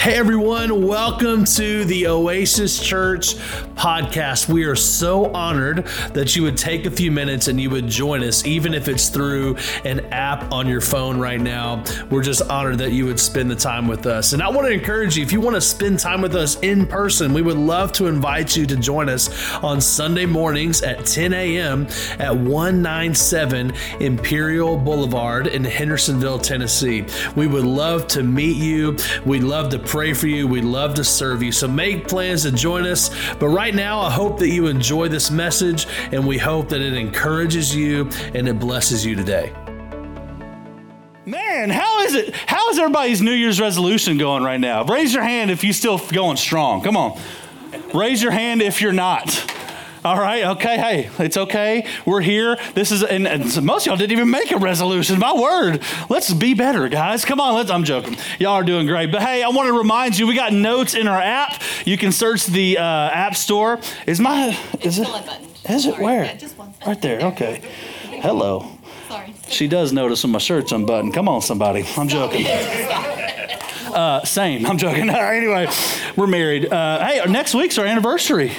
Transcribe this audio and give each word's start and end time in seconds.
Hey 0.00 0.14
everyone, 0.14 0.86
welcome 0.86 1.44
to 1.44 1.84
the 1.84 2.06
Oasis 2.06 2.82
Church 2.82 3.34
podcast. 3.74 4.48
We 4.48 4.64
are 4.64 4.74
so 4.74 5.30
honored 5.34 5.86
that 6.14 6.34
you 6.34 6.42
would 6.42 6.56
take 6.56 6.86
a 6.86 6.90
few 6.90 7.10
minutes 7.10 7.48
and 7.48 7.60
you 7.60 7.68
would 7.68 7.86
join 7.86 8.24
us, 8.24 8.46
even 8.46 8.72
if 8.72 8.88
it's 8.88 9.10
through 9.10 9.58
an 9.84 10.00
app 10.06 10.50
on 10.52 10.66
your 10.66 10.80
phone 10.80 11.18
right 11.18 11.38
now. 11.38 11.84
We're 12.10 12.22
just 12.22 12.40
honored 12.40 12.78
that 12.78 12.92
you 12.92 13.04
would 13.04 13.20
spend 13.20 13.50
the 13.50 13.54
time 13.54 13.88
with 13.88 14.06
us. 14.06 14.32
And 14.32 14.42
I 14.42 14.48
want 14.48 14.66
to 14.68 14.72
encourage 14.72 15.18
you 15.18 15.22
if 15.22 15.32
you 15.32 15.40
want 15.42 15.56
to 15.56 15.60
spend 15.60 15.98
time 15.98 16.22
with 16.22 16.34
us 16.34 16.58
in 16.60 16.86
person, 16.86 17.34
we 17.34 17.42
would 17.42 17.58
love 17.58 17.92
to 17.92 18.06
invite 18.06 18.56
you 18.56 18.64
to 18.64 18.76
join 18.76 19.10
us 19.10 19.52
on 19.56 19.82
Sunday 19.82 20.24
mornings 20.24 20.80
at 20.80 21.04
10 21.04 21.34
a.m. 21.34 21.86
at 22.18 22.34
197 22.34 23.74
Imperial 24.00 24.78
Boulevard 24.78 25.46
in 25.46 25.62
Hendersonville, 25.62 26.38
Tennessee. 26.38 27.04
We 27.36 27.46
would 27.46 27.66
love 27.66 28.06
to 28.08 28.22
meet 28.22 28.56
you. 28.56 28.96
We'd 29.26 29.42
love 29.42 29.68
to 29.72 29.89
pray 29.90 30.12
for 30.12 30.28
you. 30.28 30.46
We'd 30.46 30.64
love 30.64 30.94
to 30.94 31.04
serve 31.04 31.42
you. 31.42 31.50
So 31.50 31.66
make 31.66 32.06
plans 32.06 32.44
to 32.44 32.52
join 32.52 32.86
us. 32.86 33.10
But 33.34 33.48
right 33.48 33.74
now, 33.74 33.98
I 33.98 34.08
hope 34.08 34.38
that 34.38 34.48
you 34.48 34.68
enjoy 34.68 35.08
this 35.08 35.32
message 35.32 35.88
and 36.12 36.24
we 36.24 36.38
hope 36.38 36.68
that 36.68 36.80
it 36.80 36.94
encourages 36.94 37.74
you 37.74 38.08
and 38.32 38.48
it 38.48 38.60
blesses 38.60 39.04
you 39.04 39.16
today. 39.16 39.52
Man, 41.26 41.70
how 41.70 42.02
is 42.02 42.14
it? 42.14 42.32
How 42.34 42.70
is 42.70 42.78
everybody's 42.78 43.20
New 43.20 43.32
Year's 43.32 43.60
resolution 43.60 44.16
going 44.16 44.44
right 44.44 44.60
now? 44.60 44.84
Raise 44.84 45.12
your 45.12 45.24
hand 45.24 45.50
if 45.50 45.64
you're 45.64 45.72
still 45.72 45.98
going 45.98 46.36
strong. 46.36 46.82
Come 46.82 46.96
on. 46.96 47.20
Raise 47.92 48.22
your 48.22 48.32
hand 48.32 48.62
if 48.62 48.80
you're 48.80 48.92
not. 48.92 49.28
All 50.02 50.18
right, 50.18 50.44
okay, 50.56 50.78
hey, 50.78 51.10
it's 51.22 51.36
okay. 51.36 51.86
We're 52.06 52.22
here. 52.22 52.56
This 52.74 52.90
is, 52.90 53.02
and, 53.02 53.28
and 53.28 53.44
most 53.62 53.82
of 53.82 53.86
y'all 53.88 53.96
didn't 53.96 54.12
even 54.12 54.30
make 54.30 54.50
a 54.50 54.56
resolution. 54.56 55.18
My 55.18 55.34
word, 55.34 55.82
let's 56.08 56.32
be 56.32 56.54
better, 56.54 56.88
guys. 56.88 57.26
Come 57.26 57.38
on, 57.38 57.54
let's. 57.54 57.70
I'm 57.70 57.84
joking. 57.84 58.16
Y'all 58.38 58.52
are 58.54 58.64
doing 58.64 58.86
great. 58.86 59.12
But 59.12 59.20
hey, 59.20 59.42
I 59.42 59.48
want 59.48 59.68
to 59.68 59.76
remind 59.76 60.18
you, 60.18 60.26
we 60.26 60.34
got 60.34 60.54
notes 60.54 60.94
in 60.94 61.06
our 61.06 61.20
app. 61.20 61.62
You 61.84 61.98
can 61.98 62.12
search 62.12 62.46
the 62.46 62.78
uh, 62.78 62.82
app 62.82 63.36
store. 63.36 63.78
Is 64.06 64.20
my 64.20 64.58
is 64.80 64.98
it? 64.98 65.08
Is 65.68 65.84
it 65.84 65.98
where? 65.98 66.24
Yeah, 66.24 66.48
Right 66.86 67.02
there. 67.02 67.20
Okay. 67.26 67.62
Hello. 68.22 68.78
Sorry. 69.08 69.34
She 69.48 69.68
does 69.68 69.92
notice 69.92 70.22
when 70.22 70.32
my 70.32 70.38
shirt's 70.38 70.72
unbuttoned. 70.72 71.12
Come 71.12 71.28
on, 71.28 71.42
somebody. 71.42 71.84
I'm 71.96 72.08
joking. 72.08 72.46
Uh, 73.92 74.24
same. 74.24 74.66
I'm 74.66 74.78
joking. 74.78 75.10
anyway, 75.10 75.68
we're 76.16 76.26
married. 76.26 76.72
Uh, 76.72 77.04
hey, 77.06 77.30
next 77.30 77.54
week's 77.54 77.78
our 77.78 77.86
anniversary. 77.86 78.50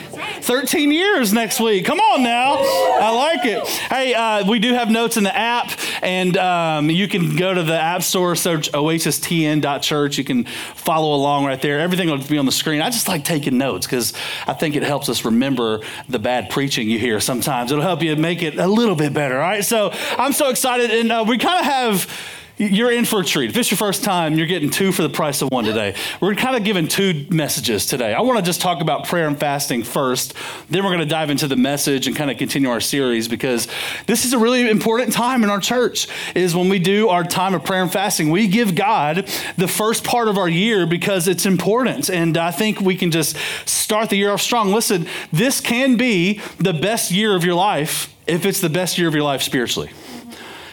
13 0.42 0.92
years 0.92 1.34
next 1.34 1.60
week. 1.60 1.86
Come 1.86 2.00
on 2.00 2.24
now. 2.24 2.58
I 2.58 3.10
like 3.16 3.46
it. 3.46 3.68
Hey, 3.68 4.14
uh, 4.14 4.48
we 4.50 4.60
do 4.60 4.74
have 4.74 4.90
notes 4.90 5.18
in 5.18 5.24
the 5.24 5.36
app, 5.36 5.72
and 6.02 6.36
um, 6.38 6.90
you 6.90 7.08
can 7.08 7.36
go 7.36 7.54
to 7.54 7.64
the 7.64 7.80
App 7.80 8.04
Store, 8.04 8.36
search 8.36 8.72
oasistn.church. 8.72 10.18
You 10.18 10.24
can 10.24 10.46
follow 10.46 11.16
along 11.16 11.46
right 11.46 11.62
there. 11.62 11.80
Everything 11.80 12.10
will 12.10 12.18
be 12.18 12.38
on 12.38 12.46
the 12.46 12.52
screen. 12.52 12.82
I 12.82 12.90
just 12.90 13.08
like 13.08 13.24
taking 13.24 13.58
notes 13.58 13.86
because 13.86 14.14
I 14.48 14.54
think 14.54 14.76
it 14.76 14.84
helps 14.84 15.10
us 15.10 15.26
remember 15.26 15.82
the 16.10 16.20
bad 16.20 16.50
preaching 16.50 16.90
you 16.90 17.00
hear 17.00 17.20
sometimes. 17.20 17.72
It'll 17.72 17.84
help 17.84 18.02
you 18.02 18.16
make 18.16 18.42
it 18.42 18.58
a 18.58 18.68
little 18.68 18.96
bit 18.96 19.14
better. 19.14 19.36
All 19.36 19.42
right. 19.42 19.64
So 19.64 19.92
I'm 20.18 20.34
so 20.34 20.50
excited, 20.50 20.92
and 20.92 21.12
uh, 21.12 21.26
we 21.28 21.38
kind 21.38 21.60
of 21.60 21.66
have 21.66 22.41
you're 22.62 22.92
in 22.92 23.06
for 23.06 23.22
a 23.22 23.24
treat. 23.24 23.50
If 23.50 23.58
it's 23.58 23.72
your 23.72 23.78
first 23.80 24.04
time, 24.04 24.38
you're 24.38 24.46
getting 24.46 24.70
two 24.70 24.92
for 24.92 25.02
the 25.02 25.10
price 25.10 25.42
of 25.42 25.50
one 25.52 25.64
today. 25.64 25.96
We're 26.20 26.36
kind 26.36 26.56
of 26.56 26.64
giving 26.64 26.88
two 26.88 27.26
messages 27.30 27.88
today. 27.88 28.14
I 28.14 28.22
want 28.22 28.38
to 28.38 28.46
just 28.46 28.62
talk 28.62 28.82
about 28.82 29.08
prayer 29.08 29.28
and 29.28 29.40
fasting 29.40 29.82
first. 29.82 30.36
Then 30.70 30.84
we're 30.84 30.92
going 30.92 31.00
to 31.00 31.08
dive 31.08 31.32
into 31.32 31.48
the 31.48 31.56
message 31.56 32.06
and 32.06 32.16
kind 32.16 32.30
of 32.30 32.38
continue 32.38 32.70
our 32.70 32.80
series 32.80 33.28
because 33.28 33.68
this 34.06 34.26
is 34.26 34.34
a 34.34 34.38
really 34.38 34.70
important 34.70 35.12
time 35.12 35.44
in 35.44 35.50
our 35.50 35.60
church 35.60 36.08
is 36.36 36.56
when 36.56 36.70
we 36.70 36.78
do 36.78 37.10
our 37.10 37.24
time 37.24 37.56
of 37.56 37.64
prayer 37.64 37.82
and 37.82 37.92
fasting. 37.92 38.30
We 38.30 38.48
give 38.48 38.76
God 38.76 39.28
the 39.58 39.68
first 39.68 40.04
part 40.04 40.28
of 40.28 40.38
our 40.38 40.50
year 40.50 40.86
because 40.86 41.28
it's 41.28 41.48
important. 41.48 42.10
And 42.10 42.38
I 42.38 42.52
think 42.52 42.80
we 42.80 42.96
can 42.96 43.10
just 43.10 43.38
start 43.66 44.12
the 44.12 44.18
year 44.18 44.30
off 44.30 44.42
strong. 44.42 44.72
Listen, 44.72 45.08
this 45.32 45.62
can 45.62 45.98
be 45.98 46.40
the 46.60 46.74
best 46.74 47.10
year 47.10 47.36
of 47.36 47.44
your 47.44 47.56
life 47.56 48.16
if 48.28 48.46
it's 48.46 48.62
the 48.62 48.70
best 48.70 49.00
year 49.00 49.08
of 49.08 49.16
your 49.16 49.24
life 49.24 49.42
spiritually. 49.42 49.90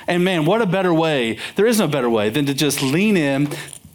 And 0.09 0.25
man, 0.25 0.47
what 0.47 0.63
a 0.63 0.67
better 0.67 0.93
way. 0.93 1.39
There 1.55 1.67
is 1.67 1.79
no 1.79 1.87
better 1.87 2.11
way 2.11 2.31
than 2.31 2.47
to 2.47 2.55
just 2.55 2.83
lean 2.83 3.17
in 3.17 3.49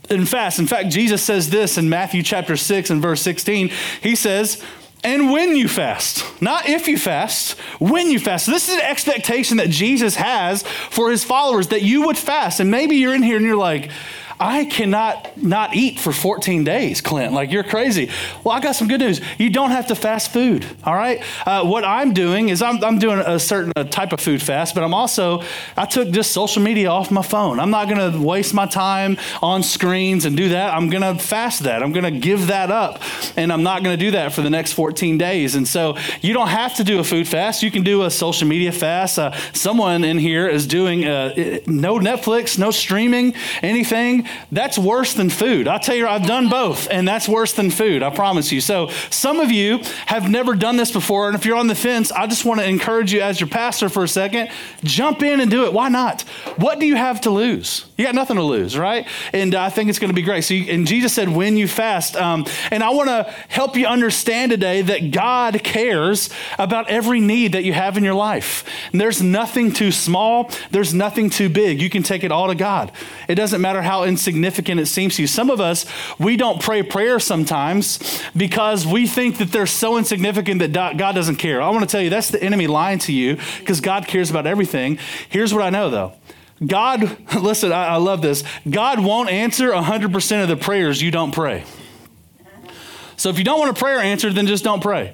and 0.09 0.29
fast. 0.29 0.59
In 0.59 0.67
fact, 0.67 0.89
Jesus 0.89 1.23
says 1.23 1.49
this 1.49 1.77
in 1.77 1.89
Matthew 1.89 2.23
chapter 2.23 2.55
6 2.55 2.89
and 2.91 3.01
verse 3.01 3.21
16. 3.21 3.71
He 4.01 4.15
says, 4.15 4.63
and 5.03 5.31
when 5.31 5.57
you 5.57 5.67
fast, 5.67 6.23
not 6.41 6.69
if 6.69 6.87
you 6.87 6.97
fast, 6.97 7.59
when 7.79 8.09
you 8.09 8.19
fast. 8.19 8.45
So 8.45 8.51
this 8.51 8.69
is 8.69 8.75
an 8.75 8.81
expectation 8.81 9.57
that 9.57 9.69
Jesus 9.69 10.15
has 10.15 10.63
for 10.63 11.11
his 11.11 11.25
followers 11.25 11.69
that 11.69 11.81
you 11.81 12.05
would 12.05 12.17
fast. 12.17 12.61
And 12.61 12.71
maybe 12.71 12.95
you're 12.95 13.13
in 13.13 13.23
here 13.23 13.35
and 13.35 13.45
you're 13.45 13.57
like, 13.57 13.91
I 14.43 14.65
cannot 14.65 15.37
not 15.41 15.73
eat 15.73 16.01
for 16.01 16.11
14 16.11 16.65
days, 16.65 16.99
Clint. 16.99 17.31
Like, 17.31 17.49
you're 17.49 17.63
crazy. 17.63 18.11
Well, 18.43 18.53
I 18.53 18.59
got 18.59 18.73
some 18.73 18.89
good 18.89 18.99
news. 18.99 19.21
You 19.37 19.49
don't 19.49 19.71
have 19.71 19.87
to 19.87 19.95
fast 19.95 20.33
food, 20.33 20.65
all 20.83 20.95
right? 20.95 21.23
Uh, 21.45 21.63
what 21.63 21.85
I'm 21.85 22.13
doing 22.13 22.49
is 22.49 22.61
I'm, 22.61 22.83
I'm 22.83 22.99
doing 22.99 23.19
a 23.19 23.39
certain 23.39 23.71
type 23.87 24.11
of 24.11 24.19
food 24.19 24.41
fast, 24.41 24.75
but 24.75 24.83
I'm 24.83 24.93
also, 24.93 25.43
I 25.77 25.85
took 25.85 26.09
just 26.09 26.33
social 26.33 26.61
media 26.61 26.89
off 26.89 27.09
my 27.09 27.21
phone. 27.21 27.57
I'm 27.57 27.69
not 27.69 27.87
going 27.87 28.11
to 28.11 28.19
waste 28.19 28.53
my 28.53 28.65
time 28.65 29.17
on 29.41 29.63
screens 29.63 30.25
and 30.25 30.35
do 30.35 30.49
that. 30.49 30.73
I'm 30.73 30.89
going 30.89 31.03
to 31.03 31.23
fast 31.23 31.63
that. 31.63 31.81
I'm 31.81 31.93
going 31.93 32.13
to 32.13 32.19
give 32.19 32.47
that 32.47 32.69
up, 32.69 33.01
and 33.37 33.51
I'm 33.53 33.63
not 33.63 33.81
going 33.81 33.97
to 33.97 34.05
do 34.05 34.11
that 34.11 34.33
for 34.33 34.41
the 34.41 34.49
next 34.49 34.73
14 34.73 35.17
days. 35.17 35.55
And 35.55 35.65
so 35.65 35.95
you 36.19 36.33
don't 36.33 36.49
have 36.49 36.75
to 36.75 36.83
do 36.83 36.99
a 36.99 37.03
food 37.05 37.29
fast. 37.29 37.63
You 37.63 37.71
can 37.71 37.83
do 37.83 38.03
a 38.03 38.11
social 38.11 38.45
media 38.49 38.73
fast. 38.73 39.17
Uh, 39.17 39.31
someone 39.53 40.03
in 40.03 40.17
here 40.17 40.49
is 40.49 40.67
doing 40.67 41.05
uh, 41.05 41.33
no 41.65 41.97
Netflix, 41.97 42.59
no 42.59 42.71
streaming, 42.71 43.35
anything 43.61 44.27
that's 44.51 44.77
worse 44.77 45.13
than 45.13 45.29
food. 45.29 45.67
I'll 45.67 45.79
tell 45.79 45.95
you, 45.95 46.07
I've 46.07 46.25
done 46.25 46.49
both, 46.49 46.87
and 46.89 47.07
that's 47.07 47.27
worse 47.27 47.53
than 47.53 47.69
food, 47.69 48.03
I 48.03 48.09
promise 48.09 48.51
you. 48.51 48.61
So, 48.61 48.89
some 49.09 49.39
of 49.39 49.51
you 49.51 49.79
have 50.05 50.29
never 50.29 50.55
done 50.55 50.77
this 50.77 50.91
before, 50.91 51.27
and 51.27 51.35
if 51.35 51.45
you're 51.45 51.57
on 51.57 51.67
the 51.67 51.75
fence, 51.75 52.11
I 52.11 52.27
just 52.27 52.45
want 52.45 52.59
to 52.59 52.67
encourage 52.67 53.13
you 53.13 53.21
as 53.21 53.39
your 53.39 53.49
pastor 53.49 53.89
for 53.89 54.03
a 54.03 54.07
second 54.07 54.49
jump 54.83 55.23
in 55.23 55.39
and 55.39 55.49
do 55.49 55.65
it. 55.65 55.73
Why 55.73 55.89
not? 55.89 56.21
What 56.57 56.79
do 56.79 56.85
you 56.85 56.95
have 56.95 57.21
to 57.21 57.29
lose? 57.29 57.85
You 57.97 58.05
got 58.05 58.15
nothing 58.15 58.37
to 58.37 58.43
lose, 58.43 58.77
right? 58.77 59.07
And 59.33 59.55
I 59.55 59.69
think 59.69 59.89
it's 59.89 59.99
going 59.99 60.09
to 60.09 60.15
be 60.15 60.21
great. 60.21 60.43
So, 60.43 60.53
you, 60.53 60.71
and 60.71 60.85
Jesus 60.87 61.13
said, 61.13 61.29
when 61.29 61.57
you 61.57 61.67
fast. 61.67 62.15
Um, 62.15 62.45
and 62.71 62.83
I 62.83 62.91
want 62.91 63.09
to 63.09 63.23
help 63.49 63.75
you 63.75 63.85
understand 63.85 64.51
today 64.51 64.81
that 64.81 65.11
God 65.11 65.63
cares 65.63 66.29
about 66.57 66.89
every 66.89 67.19
need 67.19 67.53
that 67.53 67.63
you 67.63 67.73
have 67.73 67.97
in 67.97 68.03
your 68.03 68.13
life. 68.13 68.63
And 68.91 69.01
there's 69.01 69.21
nothing 69.21 69.71
too 69.71 69.91
small, 69.91 70.49
there's 70.71 70.93
nothing 70.93 71.29
too 71.29 71.49
big. 71.49 71.81
You 71.81 71.89
can 71.89 72.03
take 72.03 72.23
it 72.23 72.31
all 72.31 72.47
to 72.47 72.55
God. 72.55 72.91
It 73.27 73.35
doesn't 73.35 73.61
matter 73.61 73.81
how 73.81 74.03
insignificant 74.13 74.79
it 74.79 74.85
seems 74.85 75.15
to 75.15 75.23
you. 75.23 75.27
Some 75.27 75.49
of 75.49 75.59
us, 75.59 75.85
we 76.19 76.37
don't 76.37 76.61
pray 76.61 76.83
prayer 76.83 77.19
sometimes 77.19 78.21
because 78.37 78.85
we 78.85 79.07
think 79.07 79.39
that 79.39 79.51
they're 79.51 79.65
so 79.65 79.97
insignificant 79.97 80.59
that 80.59 80.97
God 80.97 81.15
doesn't 81.15 81.37
care. 81.37 81.61
I 81.61 81.69
want 81.69 81.81
to 81.81 81.91
tell 81.91 82.01
you, 82.01 82.09
that's 82.09 82.29
the 82.29 82.41
enemy 82.43 82.67
lying 82.67 82.99
to 82.99 83.11
you 83.11 83.37
because 83.59 83.81
God 83.81 84.07
cares 84.07 84.29
about 84.29 84.45
everything. 84.45 84.99
Here's 85.29 85.53
what 85.53 85.63
I 85.63 85.69
know 85.69 85.89
though. 85.89 86.13
God, 86.65 87.17
listen, 87.41 87.71
I, 87.71 87.87
I 87.87 87.95
love 87.97 88.21
this. 88.21 88.43
God 88.69 88.99
won't 88.99 89.29
answer 89.29 89.69
100% 89.69 90.43
of 90.43 90.47
the 90.47 90.57
prayers 90.57 91.01
you 91.01 91.11
don't 91.11 91.33
pray. 91.33 91.63
So 93.17 93.29
if 93.29 93.37
you 93.37 93.43
don't 93.43 93.59
want 93.59 93.75
a 93.75 93.79
prayer 93.79 93.99
answered, 93.99 94.35
then 94.35 94.47
just 94.47 94.63
don't 94.63 94.81
pray. 94.81 95.13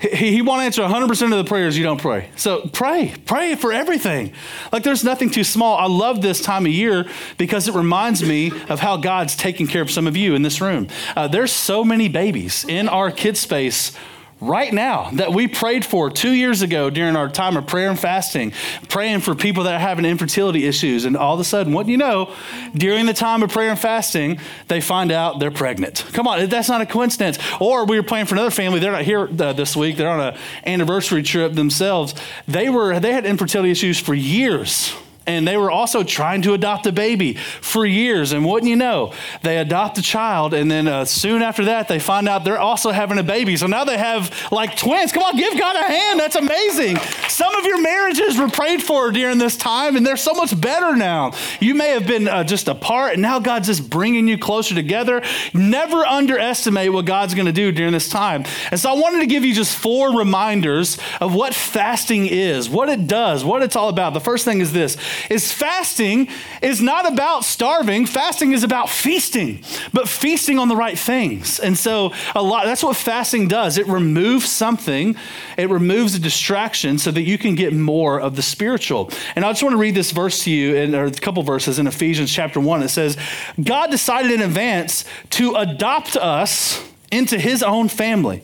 He, 0.00 0.40
won't 0.40 0.62
answer 0.62 0.82
100% 0.82 1.22
of 1.24 1.30
the 1.30 1.44
prayers 1.44 1.76
you 1.76 1.84
don't 1.84 2.00
pray. 2.00 2.30
So 2.34 2.62
pray, 2.72 3.14
pray 3.26 3.54
for 3.54 3.70
everything. 3.70 4.32
Like 4.72 4.82
there's 4.82 5.04
nothing 5.04 5.28
too 5.28 5.44
small. 5.44 5.76
I 5.76 5.86
love 5.86 6.22
this 6.22 6.40
time 6.40 6.64
of 6.64 6.72
year 6.72 7.06
because 7.36 7.68
it 7.68 7.74
reminds 7.74 8.22
me 8.22 8.50
of 8.70 8.80
how 8.80 8.96
God's 8.96 9.36
taking 9.36 9.66
care 9.66 9.82
of 9.82 9.90
some 9.90 10.06
of 10.06 10.16
you 10.16 10.34
in 10.34 10.40
this 10.40 10.60
room. 10.60 10.88
Uh, 11.14 11.28
there's 11.28 11.52
so 11.52 11.84
many 11.84 12.08
babies 12.08 12.64
in 12.64 12.88
our 12.88 13.10
kid 13.10 13.36
space 13.36 13.92
right 14.40 14.72
now 14.72 15.10
that 15.12 15.32
we 15.32 15.46
prayed 15.46 15.84
for 15.84 16.10
two 16.10 16.32
years 16.32 16.62
ago 16.62 16.90
during 16.90 17.16
our 17.16 17.28
time 17.28 17.56
of 17.56 17.66
prayer 17.66 17.90
and 17.90 17.98
fasting, 17.98 18.52
praying 18.88 19.20
for 19.20 19.34
people 19.34 19.64
that 19.64 19.74
are 19.74 19.80
having 19.80 20.04
infertility 20.04 20.66
issues. 20.66 21.04
And 21.04 21.16
all 21.16 21.34
of 21.34 21.40
a 21.40 21.44
sudden, 21.44 21.72
what 21.72 21.86
do 21.86 21.92
you 21.92 21.98
know? 21.98 22.34
During 22.74 23.06
the 23.06 23.12
time 23.12 23.42
of 23.42 23.50
prayer 23.50 23.70
and 23.70 23.78
fasting, 23.78 24.38
they 24.68 24.80
find 24.80 25.12
out 25.12 25.38
they're 25.38 25.50
pregnant. 25.50 26.04
Come 26.12 26.26
on, 26.26 26.48
that's 26.48 26.68
not 26.68 26.80
a 26.80 26.86
coincidence. 26.86 27.38
Or 27.60 27.84
we 27.84 27.96
were 27.96 28.06
praying 28.06 28.26
for 28.26 28.34
another 28.34 28.50
family. 28.50 28.80
They're 28.80 28.92
not 28.92 29.02
here 29.02 29.28
uh, 29.38 29.52
this 29.52 29.76
week. 29.76 29.96
They're 29.96 30.08
on 30.08 30.34
an 30.34 30.38
anniversary 30.64 31.22
trip 31.22 31.52
themselves. 31.52 32.14
They 32.48 32.68
were 32.68 32.98
they 33.00 33.12
had 33.12 33.26
infertility 33.26 33.70
issues 33.70 33.98
for 33.98 34.14
years 34.14 34.94
and 35.36 35.46
they 35.46 35.56
were 35.56 35.70
also 35.70 36.02
trying 36.02 36.42
to 36.42 36.54
adopt 36.54 36.86
a 36.86 36.92
baby 36.92 37.34
for 37.34 37.86
years. 37.86 38.32
And 38.32 38.44
wouldn't 38.44 38.68
you 38.68 38.76
know, 38.76 39.12
they 39.42 39.58
adopt 39.58 39.98
a 39.98 40.02
child, 40.02 40.54
and 40.54 40.70
then 40.70 40.88
uh, 40.88 41.04
soon 41.04 41.42
after 41.42 41.66
that, 41.66 41.88
they 41.88 41.98
find 41.98 42.28
out 42.28 42.44
they're 42.44 42.58
also 42.58 42.90
having 42.90 43.18
a 43.18 43.22
baby. 43.22 43.56
So 43.56 43.66
now 43.66 43.84
they 43.84 43.98
have 43.98 44.34
like 44.50 44.76
twins. 44.76 45.12
Come 45.12 45.22
on, 45.22 45.36
give 45.36 45.58
God 45.58 45.76
a 45.76 45.84
hand. 45.84 46.20
That's 46.20 46.36
amazing. 46.36 46.96
Some 47.28 47.54
of 47.54 47.64
your 47.64 47.80
marriages 47.80 48.38
were 48.38 48.48
prayed 48.48 48.82
for 48.82 49.10
during 49.12 49.38
this 49.38 49.56
time, 49.56 49.96
and 49.96 50.06
they're 50.06 50.16
so 50.16 50.34
much 50.34 50.58
better 50.60 50.96
now. 50.96 51.32
You 51.60 51.74
may 51.74 51.90
have 51.90 52.06
been 52.06 52.28
uh, 52.28 52.44
just 52.44 52.68
apart, 52.68 53.14
and 53.14 53.22
now 53.22 53.38
God's 53.38 53.68
just 53.68 53.88
bringing 53.88 54.28
you 54.28 54.38
closer 54.38 54.74
together. 54.74 55.22
Never 55.54 56.04
underestimate 56.04 56.92
what 56.92 57.04
God's 57.04 57.34
going 57.34 57.46
to 57.46 57.52
do 57.52 57.72
during 57.72 57.92
this 57.92 58.08
time. 58.08 58.44
And 58.70 58.80
so 58.80 58.90
I 58.90 58.94
wanted 58.94 59.20
to 59.20 59.26
give 59.26 59.44
you 59.44 59.54
just 59.54 59.76
four 59.76 60.16
reminders 60.16 60.98
of 61.20 61.34
what 61.34 61.54
fasting 61.54 62.26
is, 62.26 62.68
what 62.68 62.88
it 62.88 63.06
does, 63.06 63.44
what 63.44 63.62
it's 63.62 63.76
all 63.76 63.88
about. 63.88 64.14
The 64.14 64.20
first 64.20 64.44
thing 64.44 64.60
is 64.60 64.72
this 64.72 64.96
is 65.28 65.52
fasting 65.52 66.28
is 66.62 66.80
not 66.80 67.10
about 67.10 67.44
starving. 67.44 68.06
Fasting 68.06 68.52
is 68.52 68.62
about 68.62 68.88
feasting, 68.88 69.62
but 69.92 70.08
feasting 70.08 70.58
on 70.58 70.68
the 70.68 70.76
right 70.76 70.98
things. 70.98 71.58
And 71.58 71.76
so 71.76 72.12
a 72.34 72.42
lot 72.42 72.64
that's 72.64 72.82
what 72.82 72.96
fasting 72.96 73.48
does. 73.48 73.78
It 73.78 73.86
removes 73.86 74.48
something, 74.48 75.16
it 75.56 75.68
removes 75.68 76.14
a 76.14 76.18
distraction 76.18 76.98
so 76.98 77.10
that 77.10 77.22
you 77.22 77.38
can 77.38 77.54
get 77.54 77.72
more 77.72 78.20
of 78.20 78.36
the 78.36 78.42
spiritual. 78.42 79.10
And 79.34 79.44
I 79.44 79.50
just 79.50 79.62
want 79.62 79.72
to 79.72 79.78
read 79.78 79.94
this 79.94 80.10
verse 80.10 80.44
to 80.44 80.50
you 80.50 80.76
in 80.76 80.94
or 80.94 81.06
a 81.06 81.10
couple 81.10 81.42
verses 81.42 81.78
in 81.78 81.86
Ephesians 81.86 82.32
chapter 82.32 82.60
1. 82.60 82.82
It 82.82 82.88
says, 82.88 83.16
God 83.62 83.90
decided 83.90 84.30
in 84.30 84.42
advance 84.42 85.04
to 85.30 85.54
adopt 85.54 86.16
us 86.16 86.82
into 87.10 87.38
his 87.38 87.62
own 87.62 87.88
family. 87.88 88.42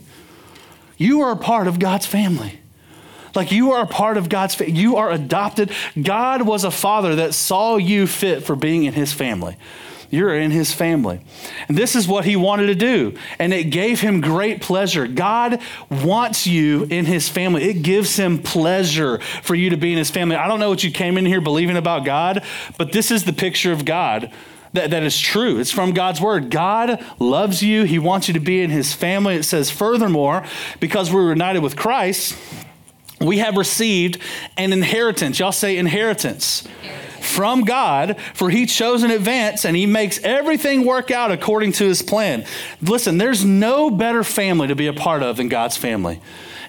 You 0.97 1.21
are 1.23 1.33
a 1.33 1.37
part 1.37 1.69
of 1.69 1.79
God's 1.79 2.07
family. 2.07 2.61
Like 3.37 3.53
you 3.53 3.73
are 3.73 3.83
a 3.83 3.87
part 3.87 4.17
of 4.17 4.29
God's 4.29 4.55
family. 4.55 4.75
You 4.75 4.97
are 4.97 5.11
adopted. 5.11 5.71
God 6.01 6.43
was 6.43 6.65
a 6.65 6.71
father 6.71 7.17
that 7.17 7.35
saw 7.35 7.77
you 7.77 8.07
fit 8.07 8.43
for 8.43 8.57
being 8.57 8.85
in 8.85 8.95
his 8.95 9.13
family. 9.13 9.57
You're 10.11 10.37
in 10.37 10.53
his 10.53 10.73
family. 10.73 11.21
And 11.69 11.77
this 11.77 11.97
is 11.97 12.07
what 12.07 12.25
he 12.25 12.37
wanted 12.37 12.67
to 12.67 12.75
do. 12.75 13.19
And 13.39 13.53
it 13.53 13.65
gave 13.65 14.01
him 14.01 14.21
great 14.21 14.63
pleasure. 14.63 15.07
God 15.07 15.61
wants 15.91 16.47
you 16.47 16.85
in 16.85 17.07
his 17.07 17.29
family. 17.29 17.65
It 17.65 17.83
gives 17.83 18.17
him 18.17 18.39
pleasure 18.39 19.19
for 19.19 19.55
you 19.55 19.71
to 19.71 19.77
be 19.77 19.93
in 19.93 19.99
his 19.99 20.11
family. 20.11 20.37
I 20.37 20.47
don't 20.47 20.61
know 20.61 20.69
what 20.69 20.85
you 20.85 20.93
came 20.93 21.19
in 21.19 21.27
here 21.27 21.41
believing 21.41 21.77
about 21.77 22.05
God, 22.05 22.45
but 22.79 22.93
this 22.93 23.11
is 23.11 23.25
the 23.25 23.33
picture 23.33 23.73
of 23.73 23.85
God 23.85 24.33
that, 24.75 24.91
that 24.91 25.03
is 25.03 25.19
true. 25.19 25.59
It's 25.59 25.73
from 25.73 25.93
God's 25.93 26.21
word. 26.21 26.51
God 26.51 27.05
loves 27.19 27.63
you. 27.63 27.85
He 27.85 27.99
wants 27.99 28.29
you 28.29 28.35
to 28.35 28.41
be 28.41 28.63
in 28.63 28.71
his 28.71 28.93
family. 28.93 29.35
It 29.35 29.45
says, 29.45 29.71
furthermore, 29.71 30.45
because 30.81 31.13
we're 31.13 31.31
united 31.31 31.61
with 31.61 31.77
Christ, 31.77 32.37
we 33.21 33.39
have 33.39 33.57
received 33.57 34.19
an 34.57 34.73
inheritance. 34.73 35.39
Y'all 35.39 35.53
say 35.53 35.77
inheritance. 35.77 36.67
From 37.21 37.63
God, 37.65 38.21
for 38.35 38.51
he 38.51 38.67
chose 38.67 39.03
in 39.03 39.11
advance 39.11 39.65
and 39.65 39.77
he 39.77 39.85
makes 39.85 40.21
everything 40.23 40.85
work 40.85 41.11
out 41.11 41.33
according 41.33 41.73
to 41.73 41.85
his 41.85 42.01
plan. 42.01 42.45
Listen, 42.81 43.19
there's 43.19 43.45
no 43.45 43.91
better 43.91 44.23
family 44.23 44.69
to 44.69 44.77
be 44.77 44.87
a 44.87 44.93
part 44.93 45.25
of 45.25 45.39
than 45.39 45.49
God's 45.49 45.77
family 45.77 46.21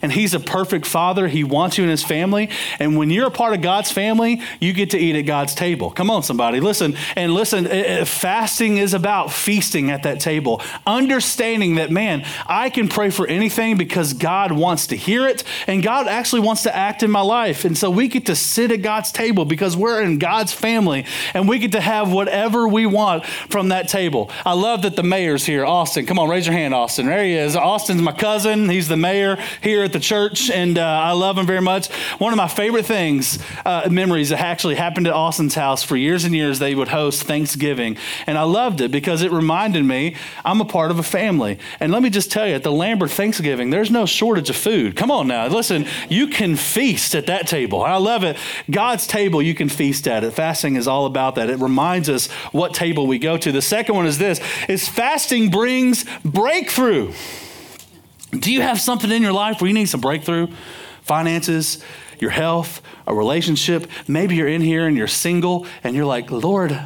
and 0.01 0.11
He's 0.11 0.33
a 0.33 0.39
perfect 0.39 0.85
Father. 0.85 1.27
He 1.27 1.43
wants 1.43 1.77
you 1.77 1.83
in 1.83 1.89
His 1.89 2.03
family. 2.03 2.49
And 2.79 2.97
when 2.97 3.09
you're 3.09 3.27
a 3.27 3.31
part 3.31 3.53
of 3.53 3.61
God's 3.61 3.91
family, 3.91 4.41
you 4.59 4.73
get 4.73 4.91
to 4.91 4.97
eat 4.97 5.15
at 5.15 5.23
God's 5.23 5.55
table. 5.55 5.91
Come 5.91 6.09
on, 6.09 6.23
somebody. 6.23 6.59
Listen. 6.59 6.95
And 7.15 7.33
listen, 7.33 7.67
eh, 7.67 7.69
eh, 7.71 8.05
fasting 8.05 8.77
is 8.77 8.93
about 8.93 9.31
feasting 9.31 9.89
at 9.89 10.03
that 10.03 10.19
table, 10.19 10.61
understanding 10.85 11.75
that, 11.75 11.91
man, 11.91 12.25
I 12.45 12.69
can 12.69 12.87
pray 12.87 13.09
for 13.09 13.27
anything 13.27 13.77
because 13.77 14.13
God 14.13 14.51
wants 14.51 14.87
to 14.87 14.95
hear 14.95 15.27
it, 15.27 15.43
and 15.65 15.81
God 15.81 16.07
actually 16.07 16.41
wants 16.41 16.63
to 16.63 16.75
act 16.75 17.03
in 17.03 17.11
my 17.11 17.21
life. 17.21 17.65
And 17.65 17.77
so 17.77 17.89
we 17.89 18.07
get 18.07 18.27
to 18.27 18.35
sit 18.35 18.71
at 18.71 18.81
God's 18.81 19.11
table 19.11 19.45
because 19.45 19.75
we're 19.75 20.01
in 20.01 20.19
God's 20.19 20.53
family, 20.53 21.05
and 21.33 21.49
we 21.49 21.59
get 21.59 21.71
to 21.71 21.81
have 21.81 22.11
whatever 22.11 22.67
we 22.67 22.85
want 22.85 23.25
from 23.25 23.69
that 23.69 23.87
table. 23.87 24.29
I 24.45 24.53
love 24.53 24.83
that 24.83 24.95
the 24.95 25.03
mayor's 25.03 25.45
here, 25.45 25.65
Austin. 25.65 26.05
Come 26.05 26.19
on, 26.19 26.29
raise 26.29 26.45
your 26.45 26.55
hand, 26.55 26.73
Austin. 26.73 27.07
There 27.07 27.23
he 27.23 27.33
is. 27.33 27.55
Austin's 27.55 28.01
my 28.01 28.11
cousin. 28.11 28.69
He's 28.69 28.87
the 28.87 28.97
mayor 28.97 29.37
here 29.61 29.86
at 29.87 29.93
the 29.93 29.99
church, 29.99 30.51
and 30.51 30.77
uh, 30.77 30.83
I 30.83 31.13
love 31.13 31.37
him 31.37 31.45
very 31.45 31.61
much. 31.61 31.87
One 32.19 32.33
of 32.33 32.37
my 32.37 32.49
favorite 32.49 32.85
things, 32.85 33.39
uh, 33.65 33.87
memories 33.89 34.29
that 34.29 34.41
actually 34.41 34.75
happened 34.75 35.07
at 35.07 35.13
Austin's 35.13 35.55
house 35.55 35.81
for 35.81 35.95
years 35.95 36.25
and 36.25 36.35
years, 36.35 36.59
they 36.59 36.75
would 36.75 36.89
host 36.89 37.23
Thanksgiving. 37.23 37.95
And 38.27 38.37
I 38.37 38.43
loved 38.43 38.81
it 38.81 38.91
because 38.91 39.21
it 39.21 39.31
reminded 39.31 39.85
me 39.85 40.15
I'm 40.43 40.59
a 40.59 40.65
part 40.65 40.91
of 40.91 40.99
a 40.99 41.03
family. 41.03 41.57
And 41.79 41.93
let 41.93 42.03
me 42.03 42.09
just 42.09 42.31
tell 42.31 42.45
you, 42.45 42.53
at 42.53 42.63
the 42.63 42.71
Lambert 42.71 43.11
Thanksgiving, 43.11 43.69
there's 43.69 43.89
no 43.89 44.05
shortage 44.05 44.49
of 44.49 44.57
food. 44.57 44.97
Come 44.97 45.09
on 45.09 45.27
now. 45.27 45.47
Listen, 45.47 45.85
you 46.09 46.27
can 46.27 46.57
feast 46.57 47.15
at 47.15 47.27
that 47.27 47.47
table. 47.47 47.81
I 47.81 47.95
love 47.95 48.25
it. 48.25 48.37
God's 48.69 49.07
table, 49.07 49.41
you 49.41 49.55
can 49.55 49.69
feast 49.69 50.05
at 50.07 50.25
it. 50.25 50.31
Fasting 50.31 50.75
is 50.75 50.87
all 50.87 51.05
about 51.05 51.35
that. 51.35 51.49
It 51.49 51.59
reminds 51.59 52.09
us 52.09 52.27
what 52.51 52.73
table 52.73 53.07
we 53.07 53.19
go 53.19 53.37
to. 53.37 53.51
The 53.53 53.61
second 53.61 53.95
one 53.95 54.05
is 54.05 54.17
this 54.17 54.41
is 54.67 54.89
fasting 54.89 55.49
brings 55.49 56.03
breakthrough. 56.25 57.13
Do 58.39 58.51
you 58.51 58.61
have 58.61 58.79
something 58.79 59.11
in 59.11 59.21
your 59.21 59.33
life 59.33 59.61
where 59.61 59.67
you 59.67 59.73
need 59.73 59.89
some 59.89 60.01
breakthrough? 60.01 60.47
Finances, 61.01 61.83
your 62.19 62.31
health, 62.31 62.81
a 63.05 63.13
relationship. 63.13 63.89
Maybe 64.07 64.35
you're 64.35 64.47
in 64.47 64.61
here 64.61 64.87
and 64.87 64.97
you're 64.97 65.07
single 65.07 65.65
and 65.83 65.95
you're 65.95 66.05
like, 66.05 66.31
Lord, 66.31 66.77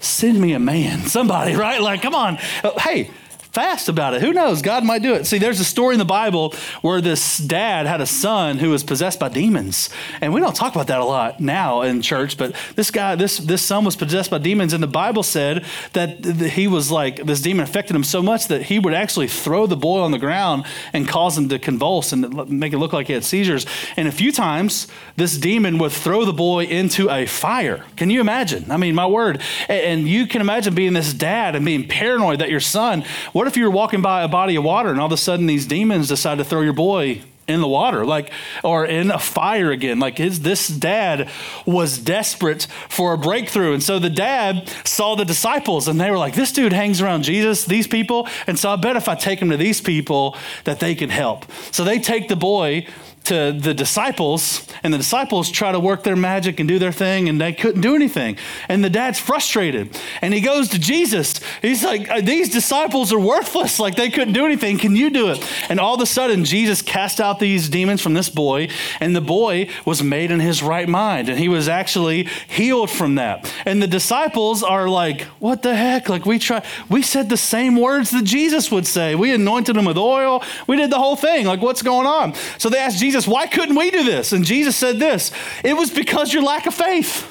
send 0.00 0.40
me 0.40 0.52
a 0.52 0.58
man. 0.58 1.00
Somebody, 1.06 1.54
right? 1.54 1.80
Like, 1.80 2.02
come 2.02 2.14
on. 2.14 2.36
Hey, 2.78 3.10
fast 3.54 3.88
about 3.88 4.14
it. 4.14 4.20
Who 4.20 4.32
knows? 4.32 4.62
God 4.62 4.84
might 4.84 5.02
do 5.02 5.14
it. 5.14 5.26
See, 5.26 5.38
there's 5.38 5.60
a 5.60 5.64
story 5.64 5.94
in 5.94 6.00
the 6.00 6.04
Bible 6.04 6.52
where 6.82 7.00
this 7.00 7.38
dad 7.38 7.86
had 7.86 8.00
a 8.00 8.06
son 8.06 8.58
who 8.58 8.70
was 8.70 8.82
possessed 8.82 9.20
by 9.20 9.28
demons. 9.28 9.90
And 10.20 10.34
we 10.34 10.40
don't 10.40 10.56
talk 10.56 10.74
about 10.74 10.88
that 10.88 10.98
a 10.98 11.04
lot 11.04 11.38
now 11.38 11.82
in 11.82 12.02
church, 12.02 12.36
but 12.36 12.54
this 12.74 12.90
guy, 12.90 13.14
this, 13.14 13.38
this 13.38 13.62
son 13.62 13.84
was 13.84 13.94
possessed 13.94 14.30
by 14.30 14.38
demons. 14.38 14.72
And 14.72 14.82
the 14.82 14.88
Bible 14.88 15.22
said 15.22 15.64
that 15.92 16.24
he 16.24 16.66
was 16.66 16.90
like, 16.90 17.24
this 17.24 17.40
demon 17.40 17.62
affected 17.62 17.94
him 17.94 18.02
so 18.02 18.22
much 18.22 18.48
that 18.48 18.62
he 18.62 18.78
would 18.78 18.92
actually 18.92 19.28
throw 19.28 19.66
the 19.66 19.76
boy 19.76 20.00
on 20.00 20.10
the 20.10 20.18
ground 20.18 20.64
and 20.92 21.08
cause 21.08 21.38
him 21.38 21.48
to 21.48 21.58
convulse 21.58 22.12
and 22.12 22.50
make 22.50 22.72
it 22.72 22.78
look 22.78 22.92
like 22.92 23.06
he 23.06 23.12
had 23.12 23.24
seizures. 23.24 23.66
And 23.96 24.08
a 24.08 24.12
few 24.12 24.32
times, 24.32 24.88
this 25.16 25.38
demon 25.38 25.78
would 25.78 25.92
throw 25.92 26.24
the 26.24 26.32
boy 26.32 26.64
into 26.64 27.08
a 27.08 27.26
fire. 27.26 27.84
Can 27.96 28.10
you 28.10 28.20
imagine? 28.20 28.70
I 28.70 28.76
mean, 28.78 28.96
my 28.96 29.06
word. 29.06 29.40
And 29.68 30.08
you 30.08 30.26
can 30.26 30.40
imagine 30.40 30.74
being 30.74 30.92
this 30.92 31.12
dad 31.12 31.54
and 31.54 31.64
being 31.64 31.86
paranoid 31.86 32.40
that 32.40 32.50
your 32.50 32.60
son, 32.60 33.04
what 33.32 33.43
what 33.44 33.48
if 33.52 33.58
you 33.58 33.64
were 33.64 33.70
walking 33.70 34.00
by 34.00 34.22
a 34.22 34.28
body 34.28 34.56
of 34.56 34.64
water 34.64 34.88
and 34.88 34.98
all 34.98 35.04
of 35.04 35.12
a 35.12 35.18
sudden 35.18 35.44
these 35.44 35.66
demons 35.66 36.08
decide 36.08 36.38
to 36.38 36.44
throw 36.44 36.62
your 36.62 36.72
boy 36.72 37.20
in 37.46 37.60
the 37.60 37.68
water, 37.68 38.06
like, 38.06 38.32
or 38.62 38.86
in 38.86 39.10
a 39.10 39.18
fire 39.18 39.70
again. 39.70 39.98
Like 39.98 40.16
his, 40.16 40.40
this 40.40 40.66
dad 40.66 41.28
was 41.66 41.98
desperate 41.98 42.66
for 42.88 43.12
a 43.12 43.18
breakthrough. 43.18 43.74
And 43.74 43.82
so 43.82 43.98
the 43.98 44.08
dad 44.08 44.66
saw 44.84 45.14
the 45.14 45.26
disciples 45.26 45.88
and 45.88 46.00
they 46.00 46.10
were 46.10 46.16
like, 46.16 46.34
this 46.34 46.52
dude 46.52 46.72
hangs 46.72 47.02
around 47.02 47.24
Jesus, 47.24 47.66
these 47.66 47.86
people. 47.86 48.26
And 48.46 48.58
so 48.58 48.70
I 48.70 48.76
bet 48.76 48.96
if 48.96 49.10
I 49.10 49.14
take 49.14 49.40
him 49.40 49.50
to 49.50 49.58
these 49.58 49.82
people 49.82 50.38
that 50.64 50.80
they 50.80 50.94
can 50.94 51.10
help. 51.10 51.44
So 51.70 51.84
they 51.84 51.98
take 51.98 52.28
the 52.28 52.36
boy 52.36 52.86
to 53.24 53.56
the 53.58 53.72
disciples, 53.72 54.66
and 54.82 54.92
the 54.92 54.98
disciples 54.98 55.50
try 55.50 55.72
to 55.72 55.80
work 55.80 56.02
their 56.02 56.16
magic 56.16 56.60
and 56.60 56.68
do 56.68 56.78
their 56.78 56.92
thing, 56.92 57.28
and 57.28 57.40
they 57.40 57.54
couldn't 57.54 57.80
do 57.80 57.94
anything. 57.94 58.36
And 58.68 58.84
the 58.84 58.90
dad's 58.90 59.18
frustrated, 59.18 59.98
and 60.20 60.34
he 60.34 60.42
goes 60.42 60.68
to 60.70 60.78
Jesus. 60.78 61.40
He's 61.62 61.82
like, 61.82 62.10
uh, 62.10 62.20
These 62.20 62.50
disciples 62.50 63.12
are 63.12 63.18
worthless. 63.18 63.80
Like, 63.80 63.96
they 63.96 64.10
couldn't 64.10 64.34
do 64.34 64.44
anything. 64.44 64.76
Can 64.76 64.94
you 64.94 65.08
do 65.08 65.30
it? 65.30 65.42
And 65.70 65.80
all 65.80 65.94
of 65.94 66.02
a 66.02 66.06
sudden, 66.06 66.44
Jesus 66.44 66.82
cast 66.82 67.18
out 67.18 67.38
these 67.38 67.70
demons 67.70 68.02
from 68.02 68.12
this 68.12 68.28
boy, 68.28 68.68
and 69.00 69.16
the 69.16 69.22
boy 69.22 69.70
was 69.86 70.02
made 70.02 70.30
in 70.30 70.40
his 70.40 70.62
right 70.62 70.88
mind, 70.88 71.30
and 71.30 71.38
he 71.38 71.48
was 71.48 71.66
actually 71.66 72.28
healed 72.46 72.90
from 72.90 73.14
that. 73.14 73.50
And 73.64 73.82
the 73.82 73.86
disciples 73.86 74.62
are 74.62 74.86
like, 74.86 75.22
What 75.40 75.62
the 75.62 75.74
heck? 75.74 76.10
Like, 76.10 76.26
we 76.26 76.38
try, 76.38 76.62
we 76.90 77.00
said 77.00 77.30
the 77.30 77.38
same 77.38 77.76
words 77.76 78.10
that 78.10 78.24
Jesus 78.24 78.70
would 78.70 78.86
say. 78.86 79.14
We 79.14 79.32
anointed 79.32 79.78
him 79.78 79.86
with 79.86 79.96
oil, 79.96 80.42
we 80.66 80.76
did 80.76 80.90
the 80.90 80.98
whole 80.98 81.16
thing. 81.16 81.46
Like, 81.46 81.62
what's 81.62 81.80
going 81.80 82.06
on? 82.06 82.34
So 82.58 82.68
they 82.68 82.78
asked 82.78 82.98
Jesus, 82.98 83.13
Jesus, 83.14 83.28
why 83.28 83.46
couldn't 83.46 83.76
we 83.76 83.92
do 83.92 84.02
this? 84.02 84.32
And 84.32 84.44
Jesus 84.44 84.74
said 84.74 84.98
this 84.98 85.30
it 85.62 85.74
was 85.74 85.92
because 85.92 86.34
your 86.34 86.42
lack 86.42 86.66
of 86.66 86.74
faith. 86.74 87.30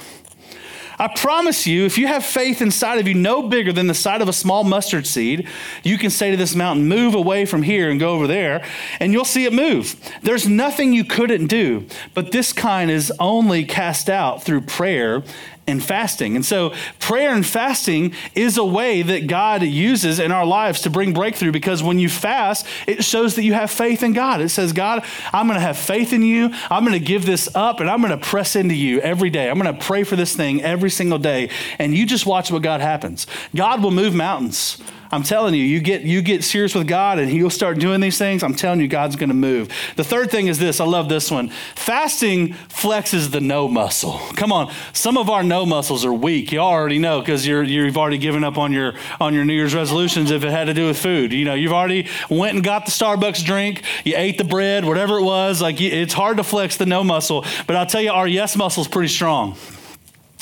I 0.97 1.09
promise 1.13 1.67
you, 1.67 1.85
if 1.85 1.97
you 1.97 2.07
have 2.07 2.23
faith 2.23 2.61
inside 2.61 2.99
of 2.99 3.07
you 3.07 3.15
no 3.15 3.49
bigger 3.49 3.73
than 3.73 3.87
the 3.87 3.93
size 3.93 4.21
of 4.21 4.29
a 4.29 4.33
small 4.33 4.63
mustard 4.63 5.05
seed, 5.05 5.47
you 5.83 5.97
can 5.97 6.09
say 6.09 6.31
to 6.31 6.37
this 6.37 6.55
mountain, 6.55 6.87
Move 6.87 7.15
away 7.15 7.45
from 7.45 7.63
here 7.63 7.89
and 7.89 7.99
go 7.99 8.13
over 8.13 8.27
there, 8.27 8.63
and 9.01 9.11
you'll 9.11 9.25
see 9.25 9.43
it 9.43 9.51
move. 9.51 9.99
There's 10.21 10.47
nothing 10.47 10.93
you 10.93 11.03
couldn't 11.03 11.47
do, 11.47 11.85
but 12.13 12.31
this 12.31 12.53
kind 12.53 12.89
is 12.89 13.11
only 13.19 13.65
cast 13.65 14.09
out 14.09 14.43
through 14.43 14.61
prayer 14.61 15.23
and 15.67 15.83
fasting. 15.83 16.35
And 16.35 16.45
so, 16.45 16.73
prayer 16.99 17.33
and 17.33 17.45
fasting 17.45 18.13
is 18.35 18.57
a 18.57 18.65
way 18.65 19.01
that 19.01 19.27
God 19.27 19.63
uses 19.63 20.19
in 20.19 20.31
our 20.31 20.45
lives 20.45 20.81
to 20.81 20.89
bring 20.89 21.13
breakthrough 21.13 21.51
because 21.51 21.81
when 21.81 21.99
you 21.99 22.09
fast, 22.09 22.65
it 22.87 23.03
shows 23.03 23.35
that 23.35 23.43
you 23.43 23.53
have 23.53 23.71
faith 23.71 24.03
in 24.03 24.13
God. 24.13 24.41
It 24.41 24.49
says, 24.49 24.73
God, 24.73 25.05
I'm 25.31 25.47
going 25.47 25.59
to 25.59 25.65
have 25.65 25.77
faith 25.77 26.13
in 26.13 26.21
you. 26.21 26.49
I'm 26.69 26.83
going 26.83 26.99
to 26.99 27.05
give 27.05 27.25
this 27.25 27.53
up 27.55 27.79
and 27.79 27.89
I'm 27.89 28.01
going 28.01 28.17
to 28.17 28.25
press 28.25 28.55
into 28.55 28.75
you 28.75 28.99
every 29.01 29.29
day. 29.29 29.49
I'm 29.49 29.59
going 29.59 29.73
to 29.73 29.85
pray 29.85 30.03
for 30.03 30.15
this 30.15 30.35
thing 30.35 30.61
every 30.61 30.89
single 30.89 31.19
day. 31.19 31.49
And 31.79 31.95
you 31.95 32.05
just 32.05 32.25
watch 32.25 32.51
what 32.51 32.61
God 32.61 32.81
happens. 32.81 33.27
God 33.55 33.81
will 33.81 33.91
move 33.91 34.13
mountains. 34.13 34.81
I'm 35.13 35.21
telling 35.21 35.53
you, 35.53 35.63
you 35.63 35.79
get 35.79 36.01
you 36.01 36.23
get 36.23 36.43
serious 36.43 36.73
with 36.73 36.87
God 36.87 37.19
and 37.19 37.29
He'll 37.29 37.51
start 37.51 37.77
doing 37.77 38.01
these 38.01 38.17
things. 38.17 38.41
I'm 38.41 38.55
telling 38.55 38.79
you, 38.79 38.87
God's 38.87 39.15
going 39.15 39.29
to 39.29 39.35
move. 39.35 39.71
The 39.95 40.03
third 40.03 40.31
thing 40.31 40.47
is 40.47 40.57
this. 40.57 40.79
I 40.79 40.85
love 40.85 41.07
this 41.07 41.29
one. 41.29 41.49
Fasting 41.75 42.53
flexes 42.53 43.29
the 43.29 43.39
no 43.39 43.67
muscle. 43.67 44.17
Come 44.35 44.51
on, 44.51 44.73
some 44.91 45.19
of 45.19 45.29
our 45.29 45.43
no 45.43 45.67
muscles 45.67 46.03
are 46.03 46.11
weak. 46.11 46.51
You 46.51 46.59
already 46.59 46.97
know 46.97 47.19
because 47.19 47.45
you're 47.45 47.61
you've 47.61 47.95
already 47.95 48.17
given 48.17 48.43
up 48.43 48.57
on 48.57 48.73
your 48.73 48.95
on 49.21 49.35
your 49.35 49.45
New 49.45 49.53
Year's 49.53 49.75
resolutions 49.75 50.31
if 50.31 50.43
it 50.43 50.49
had 50.49 50.65
to 50.65 50.73
do 50.73 50.87
with 50.87 50.97
food. 50.97 51.31
You 51.31 51.45
know, 51.45 51.53
you've 51.53 51.73
already 51.73 52.07
went 52.27 52.55
and 52.55 52.63
got 52.63 52.85
the 52.85 52.91
Starbucks 52.91 53.45
drink. 53.45 53.83
You 54.03 54.15
ate 54.17 54.39
the 54.39 54.43
bread, 54.43 54.83
whatever 54.83 55.19
it 55.19 55.23
was. 55.23 55.61
Like 55.61 55.79
it's 55.79 56.13
hard 56.13 56.37
to 56.37 56.43
flex 56.43 56.77
the 56.77 56.87
no 56.87 57.03
muscle, 57.03 57.45
but 57.67 57.75
I'll 57.75 57.85
tell 57.85 58.01
you, 58.01 58.11
our 58.11 58.27
yes 58.27 58.55
muscle 58.55 58.81
is 58.81 58.87
pretty 58.87 59.09
strong. 59.09 59.57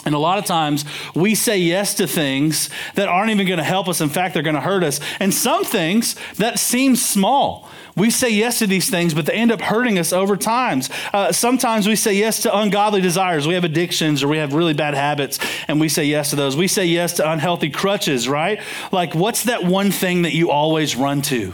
And 0.05 0.15
a 0.15 0.19
lot 0.19 0.39
of 0.39 0.45
times 0.45 0.83
we 1.13 1.35
say 1.35 1.57
yes 1.57 1.93
to 1.95 2.07
things 2.07 2.69
that 2.95 3.07
aren't 3.07 3.29
even 3.29 3.45
going 3.45 3.59
to 3.59 3.63
help 3.63 3.87
us. 3.87 4.01
In 4.01 4.09
fact, 4.09 4.33
they're 4.33 4.43
going 4.43 4.55
to 4.55 4.61
hurt 4.61 4.83
us. 4.83 4.99
And 5.19 5.33
some 5.33 5.63
things 5.63 6.15
that 6.37 6.59
seem 6.59 6.95
small. 6.95 7.69
We 7.95 8.09
say 8.09 8.29
yes 8.29 8.59
to 8.59 8.67
these 8.67 8.89
things, 8.89 9.13
but 9.13 9.25
they 9.25 9.33
end 9.33 9.51
up 9.51 9.61
hurting 9.61 9.99
us 9.99 10.13
over 10.13 10.37
times. 10.37 10.89
Uh, 11.13 11.31
sometimes 11.31 11.87
we 11.87 11.95
say 11.95 12.13
yes 12.13 12.41
to 12.43 12.57
ungodly 12.57 13.01
desires. 13.01 13.45
We 13.45 13.53
have 13.53 13.65
addictions 13.65 14.23
or 14.23 14.27
we 14.29 14.37
have 14.37 14.53
really 14.53 14.73
bad 14.73 14.93
habits, 14.93 15.39
and 15.67 15.79
we 15.79 15.89
say 15.89 16.05
yes 16.05 16.29
to 16.29 16.35
those. 16.35 16.55
We 16.55 16.67
say 16.67 16.85
yes 16.85 17.13
to 17.15 17.29
unhealthy 17.29 17.69
crutches, 17.69 18.29
right? 18.29 18.61
Like, 18.91 19.13
what's 19.13 19.43
that 19.43 19.63
one 19.63 19.91
thing 19.91 20.21
that 20.21 20.33
you 20.33 20.51
always 20.51 20.95
run 20.95 21.21
to? 21.23 21.53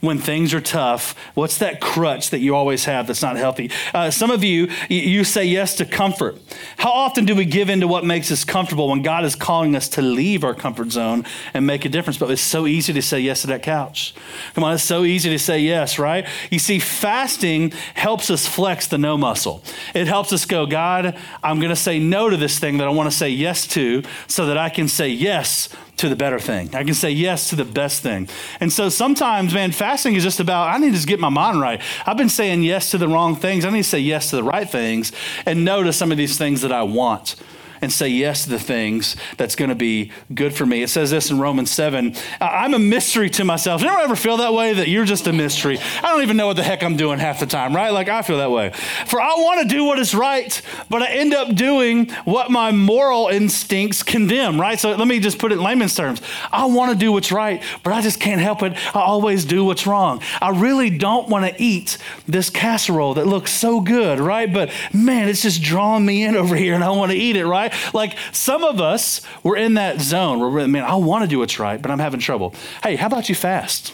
When 0.00 0.18
things 0.18 0.54
are 0.54 0.60
tough? 0.60 1.14
What's 1.34 1.58
that 1.58 1.80
crutch 1.80 2.30
that 2.30 2.38
you 2.38 2.54
always 2.54 2.84
have 2.84 3.06
that's 3.06 3.22
not 3.22 3.36
healthy? 3.36 3.70
Uh, 3.92 4.10
some 4.10 4.30
of 4.30 4.44
you, 4.44 4.68
you 4.88 5.24
say 5.24 5.44
yes 5.44 5.74
to 5.76 5.84
comfort. 5.84 6.38
How 6.78 6.90
often 6.90 7.24
do 7.24 7.34
we 7.34 7.44
give 7.44 7.68
in 7.68 7.80
to 7.80 7.88
what 7.88 8.04
makes 8.04 8.30
us 8.30 8.44
comfortable 8.44 8.88
when 8.88 9.02
God 9.02 9.24
is 9.24 9.34
calling 9.34 9.74
us 9.76 9.88
to 9.90 10.02
leave 10.02 10.44
our 10.44 10.54
comfort 10.54 10.92
zone 10.92 11.24
and 11.54 11.66
make 11.66 11.84
a 11.84 11.88
difference? 11.88 12.18
But 12.18 12.30
it's 12.30 12.42
so 12.42 12.66
easy 12.66 12.92
to 12.92 13.02
say 13.02 13.20
yes 13.20 13.42
to 13.42 13.46
that 13.48 13.62
couch. 13.62 14.14
Come 14.54 14.64
on, 14.64 14.74
it's 14.74 14.82
so 14.82 15.04
easy 15.04 15.30
to 15.30 15.38
say 15.38 15.60
yes, 15.60 15.98
right? 15.98 16.26
You 16.50 16.58
see, 16.58 16.78
fasting 16.78 17.72
helps 17.94 18.30
us 18.30 18.46
flex 18.46 18.86
the 18.86 18.98
no 18.98 19.16
muscle. 19.16 19.62
It 19.94 20.06
helps 20.06 20.32
us 20.32 20.44
go, 20.44 20.66
God, 20.66 21.16
I'm 21.42 21.58
going 21.58 21.70
to 21.70 21.76
say 21.76 21.98
no 21.98 22.30
to 22.30 22.36
this 22.36 22.58
thing 22.58 22.78
that 22.78 22.86
I 22.86 22.90
want 22.90 23.10
to 23.10 23.16
say 23.16 23.28
yes 23.28 23.66
to 23.68 24.02
so 24.26 24.46
that 24.46 24.58
I 24.58 24.68
can 24.68 24.88
say 24.88 25.08
yes 25.08 25.68
to 25.98 26.08
the 26.08 26.16
better 26.16 26.38
thing. 26.38 26.74
I 26.74 26.84
can 26.84 26.94
say 26.94 27.10
yes 27.10 27.50
to 27.50 27.56
the 27.56 27.64
best 27.64 28.02
thing. 28.02 28.28
And 28.60 28.72
so 28.72 28.88
sometimes, 28.88 29.54
man, 29.54 29.72
fasting 29.72 30.14
is 30.14 30.22
just 30.22 30.40
about, 30.40 30.68
I 30.68 30.78
need 30.78 30.94
to 30.94 31.06
get 31.06 31.20
my 31.20 31.28
mind 31.28 31.60
right. 31.60 31.80
I've 32.06 32.16
been 32.16 32.28
saying 32.28 32.62
yes 32.62 32.90
to 32.92 32.98
the 32.98 33.08
wrong 33.08 33.36
things. 33.36 33.64
I 33.64 33.70
need 33.70 33.82
to 33.82 33.88
say 33.88 34.00
yes 34.00 34.30
to 34.30 34.36
the 34.36 34.44
right 34.44 34.68
things 34.68 35.12
and 35.46 35.64
no 35.64 35.82
to 35.82 35.92
some 35.92 36.10
of 36.10 36.18
these 36.18 36.38
things 36.38 36.62
that 36.62 36.72
I 36.72 36.82
want 36.82 37.36
and 37.80 37.92
say 37.92 38.08
yes 38.08 38.44
to 38.44 38.50
the 38.50 38.58
things 38.58 39.16
that's 39.36 39.56
going 39.56 39.68
to 39.68 39.74
be 39.74 40.12
good 40.34 40.54
for 40.54 40.66
me. 40.66 40.82
It 40.82 40.88
says 40.88 41.10
this 41.10 41.30
in 41.30 41.38
Romans 41.38 41.70
7 41.70 42.14
I'm 42.40 42.74
a 42.74 42.78
mystery 42.78 43.30
to 43.30 43.44
myself. 43.44 43.82
You 43.82 43.88
ever 43.88 44.16
feel 44.16 44.38
that 44.38 44.52
way 44.52 44.72
that 44.74 44.88
you're 44.88 45.04
just 45.04 45.26
a 45.26 45.32
mystery? 45.32 45.78
I 45.78 46.02
don't 46.02 46.22
even 46.22 46.36
know 46.36 46.46
what 46.46 46.56
the 46.56 46.62
heck 46.62 46.82
I'm 46.82 46.96
doing 46.96 47.18
half 47.18 47.40
the 47.40 47.46
time, 47.46 47.74
right? 47.74 47.90
Like 47.90 48.08
I 48.08 48.22
feel 48.22 48.38
that 48.38 48.50
way. 48.50 48.70
For 49.06 49.20
I 49.20 49.34
want 49.36 49.62
to 49.62 49.68
do 49.68 49.84
what 49.84 49.98
is 49.98 50.14
right, 50.14 50.60
but 50.88 51.02
I 51.02 51.08
end 51.08 51.34
up 51.34 51.54
doing 51.54 52.10
what 52.24 52.50
my 52.50 52.72
moral 52.72 53.28
instincts 53.28 54.02
condemn, 54.02 54.60
right? 54.60 54.78
So 54.78 54.94
let 54.94 55.08
me 55.08 55.20
just 55.20 55.38
put 55.38 55.52
it 55.52 55.56
in 55.56 55.64
layman's 55.64 55.94
terms. 55.94 56.20
I 56.52 56.66
want 56.66 56.92
to 56.92 56.98
do 56.98 57.12
what's 57.12 57.32
right, 57.32 57.62
but 57.82 57.92
I 57.92 58.00
just 58.00 58.20
can't 58.20 58.40
help 58.40 58.62
it. 58.62 58.74
I 58.94 59.00
always 59.00 59.44
do 59.44 59.64
what's 59.64 59.86
wrong. 59.86 60.22
I 60.40 60.50
really 60.50 60.90
don't 60.90 61.28
want 61.28 61.44
to 61.46 61.62
eat 61.62 61.98
this 62.26 62.50
casserole 62.50 63.14
that 63.14 63.26
looks 63.26 63.50
so 63.50 63.80
good, 63.80 64.20
right? 64.20 64.52
But 64.52 64.70
man, 64.92 65.28
it's 65.28 65.42
just 65.42 65.62
drawing 65.62 66.04
me 66.04 66.24
in 66.24 66.36
over 66.36 66.56
here 66.56 66.74
and 66.74 66.84
I 66.84 66.90
want 66.90 67.12
to 67.12 67.18
eat 67.18 67.36
it, 67.36 67.46
right? 67.46 67.67
Right? 67.68 67.94
Like 67.94 68.16
some 68.32 68.64
of 68.64 68.80
us, 68.80 69.20
we're 69.42 69.56
in 69.56 69.74
that 69.74 70.00
zone 70.00 70.40
where, 70.40 70.68
man, 70.68 70.84
I 70.84 70.96
want 70.96 71.24
to 71.24 71.28
do 71.28 71.38
what's 71.38 71.58
right, 71.58 71.80
but 71.80 71.90
I'm 71.90 71.98
having 71.98 72.20
trouble. 72.20 72.54
Hey, 72.82 72.96
how 72.96 73.06
about 73.06 73.28
you 73.28 73.34
fast? 73.34 73.92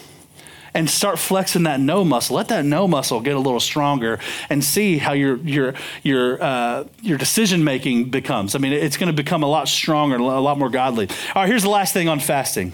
and 0.74 0.90
start 0.90 1.20
flexing 1.20 1.62
that 1.62 1.78
no 1.80 2.04
muscle. 2.04 2.36
Let 2.36 2.48
that 2.48 2.64
no 2.64 2.88
muscle 2.88 3.20
get 3.20 3.36
a 3.36 3.38
little 3.38 3.60
stronger 3.60 4.18
and 4.50 4.62
see 4.62 4.98
how 4.98 5.12
your 5.12 5.36
your 5.36 5.74
your 6.02 6.42
uh, 6.42 6.84
your 7.00 7.16
decision 7.16 7.62
making 7.62 8.10
becomes. 8.10 8.54
I 8.54 8.58
mean, 8.58 8.72
it's 8.72 8.96
going 8.96 9.06
to 9.06 9.12
become 9.14 9.44
a 9.44 9.46
lot 9.46 9.68
stronger, 9.68 10.16
a 10.16 10.22
lot 10.22 10.58
more 10.58 10.70
godly. 10.70 11.08
All 11.34 11.42
right, 11.42 11.48
here's 11.48 11.62
the 11.62 11.70
last 11.70 11.92
thing 11.92 12.08
on 12.08 12.18
fasting. 12.18 12.72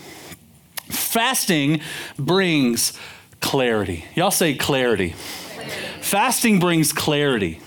Fasting 0.88 1.80
brings 2.18 2.98
clarity. 3.40 4.06
Y'all 4.14 4.30
say 4.30 4.54
clarity. 4.54 5.14
clarity. 5.54 5.76
Fasting 6.00 6.58
brings 6.58 6.92
clarity. 6.92 7.60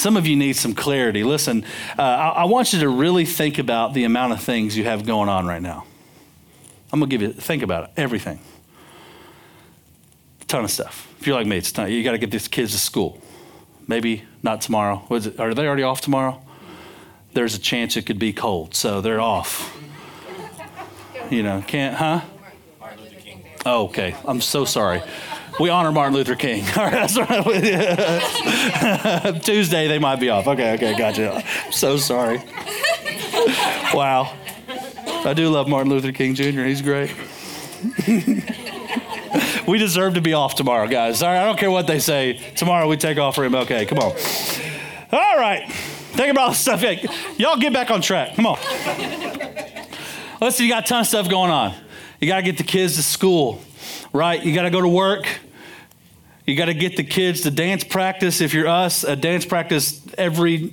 Some 0.00 0.16
of 0.16 0.26
you 0.26 0.34
need 0.34 0.54
some 0.54 0.72
clarity. 0.72 1.24
Listen, 1.24 1.62
uh, 1.98 2.02
I, 2.02 2.28
I 2.28 2.44
want 2.44 2.72
you 2.72 2.80
to 2.80 2.88
really 2.88 3.26
think 3.26 3.58
about 3.58 3.92
the 3.92 4.04
amount 4.04 4.32
of 4.32 4.40
things 4.40 4.74
you 4.74 4.84
have 4.84 5.04
going 5.04 5.28
on 5.28 5.44
right 5.44 5.60
now. 5.60 5.84
I'm 6.90 7.00
going 7.00 7.10
to 7.10 7.18
give 7.18 7.20
you, 7.20 7.34
think 7.34 7.62
about 7.62 7.84
it, 7.84 7.90
everything. 7.98 8.40
A 10.40 10.44
ton 10.46 10.64
of 10.64 10.70
stuff. 10.70 11.06
If 11.20 11.26
you're 11.26 11.36
like 11.36 11.46
me, 11.46 11.58
it's 11.58 11.70
time. 11.70 11.90
You 11.90 12.02
got 12.02 12.12
to 12.12 12.18
get 12.18 12.30
these 12.30 12.48
kids 12.48 12.72
to 12.72 12.78
school. 12.78 13.20
Maybe 13.86 14.22
not 14.42 14.62
tomorrow. 14.62 15.04
It, 15.10 15.38
are 15.38 15.52
they 15.52 15.66
already 15.66 15.82
off 15.82 16.00
tomorrow? 16.00 16.40
There's 17.34 17.54
a 17.54 17.60
chance 17.60 17.94
it 17.98 18.06
could 18.06 18.18
be 18.18 18.32
cold, 18.32 18.74
so 18.74 19.02
they're 19.02 19.20
off. 19.20 19.78
You 21.28 21.42
know, 21.42 21.62
can't, 21.66 21.94
huh? 21.94 22.22
Oh, 23.66 23.84
okay. 23.88 24.16
I'm 24.24 24.40
so 24.40 24.64
sorry 24.64 25.02
we 25.60 25.68
honor 25.68 25.92
Martin 25.92 26.14
Luther 26.14 26.34
King. 26.34 26.64
Tuesday 29.42 29.88
they 29.88 29.98
might 29.98 30.16
be 30.16 30.30
off. 30.30 30.48
Okay, 30.48 30.72
okay, 30.74 30.96
gotcha. 30.96 31.44
So 31.70 31.98
sorry. 31.98 32.38
Wow. 33.92 34.34
I 35.24 35.34
do 35.34 35.50
love 35.50 35.68
Martin 35.68 35.90
Luther 35.90 36.12
King 36.12 36.34
Jr. 36.34 36.62
He's 36.62 36.80
great. 36.80 37.14
we 39.68 39.78
deserve 39.78 40.14
to 40.14 40.22
be 40.22 40.32
off 40.32 40.54
tomorrow, 40.54 40.88
guys. 40.88 41.22
All 41.22 41.28
right, 41.28 41.42
I 41.42 41.44
don't 41.44 41.58
care 41.58 41.70
what 41.70 41.86
they 41.86 41.98
say. 41.98 42.40
Tomorrow 42.56 42.88
we 42.88 42.96
take 42.96 43.18
off 43.18 43.34
for 43.34 43.46
MLK. 43.46 43.86
Come 43.86 43.98
on. 43.98 44.12
All 45.12 45.38
right. 45.38 45.70
Think 45.70 46.30
about 46.30 46.42
all 46.42 46.50
this 46.50 46.60
stuff. 46.60 46.82
Y'all 47.38 47.58
get 47.58 47.72
back 47.72 47.90
on 47.90 48.00
track. 48.00 48.34
Come 48.34 48.46
on. 48.46 48.58
Listen, 50.40 50.64
you 50.64 50.72
got 50.72 50.84
a 50.84 50.88
ton 50.88 51.00
of 51.00 51.06
stuff 51.06 51.28
going 51.28 51.50
on. 51.50 51.74
You 52.18 52.28
got 52.28 52.36
to 52.36 52.42
get 52.42 52.56
the 52.56 52.64
kids 52.64 52.96
to 52.96 53.02
school, 53.02 53.60
right? 54.12 54.42
You 54.42 54.54
got 54.54 54.62
to 54.62 54.70
go 54.70 54.80
to 54.80 54.88
work. 54.88 55.26
You 56.50 56.56
got 56.56 56.64
to 56.64 56.74
get 56.74 56.96
the 56.96 57.04
kids 57.04 57.42
to 57.42 57.52
dance 57.52 57.84
practice. 57.84 58.40
If 58.40 58.54
you're 58.54 58.66
us, 58.66 59.04
a 59.04 59.14
dance 59.14 59.46
practice 59.46 59.99
every 60.18 60.72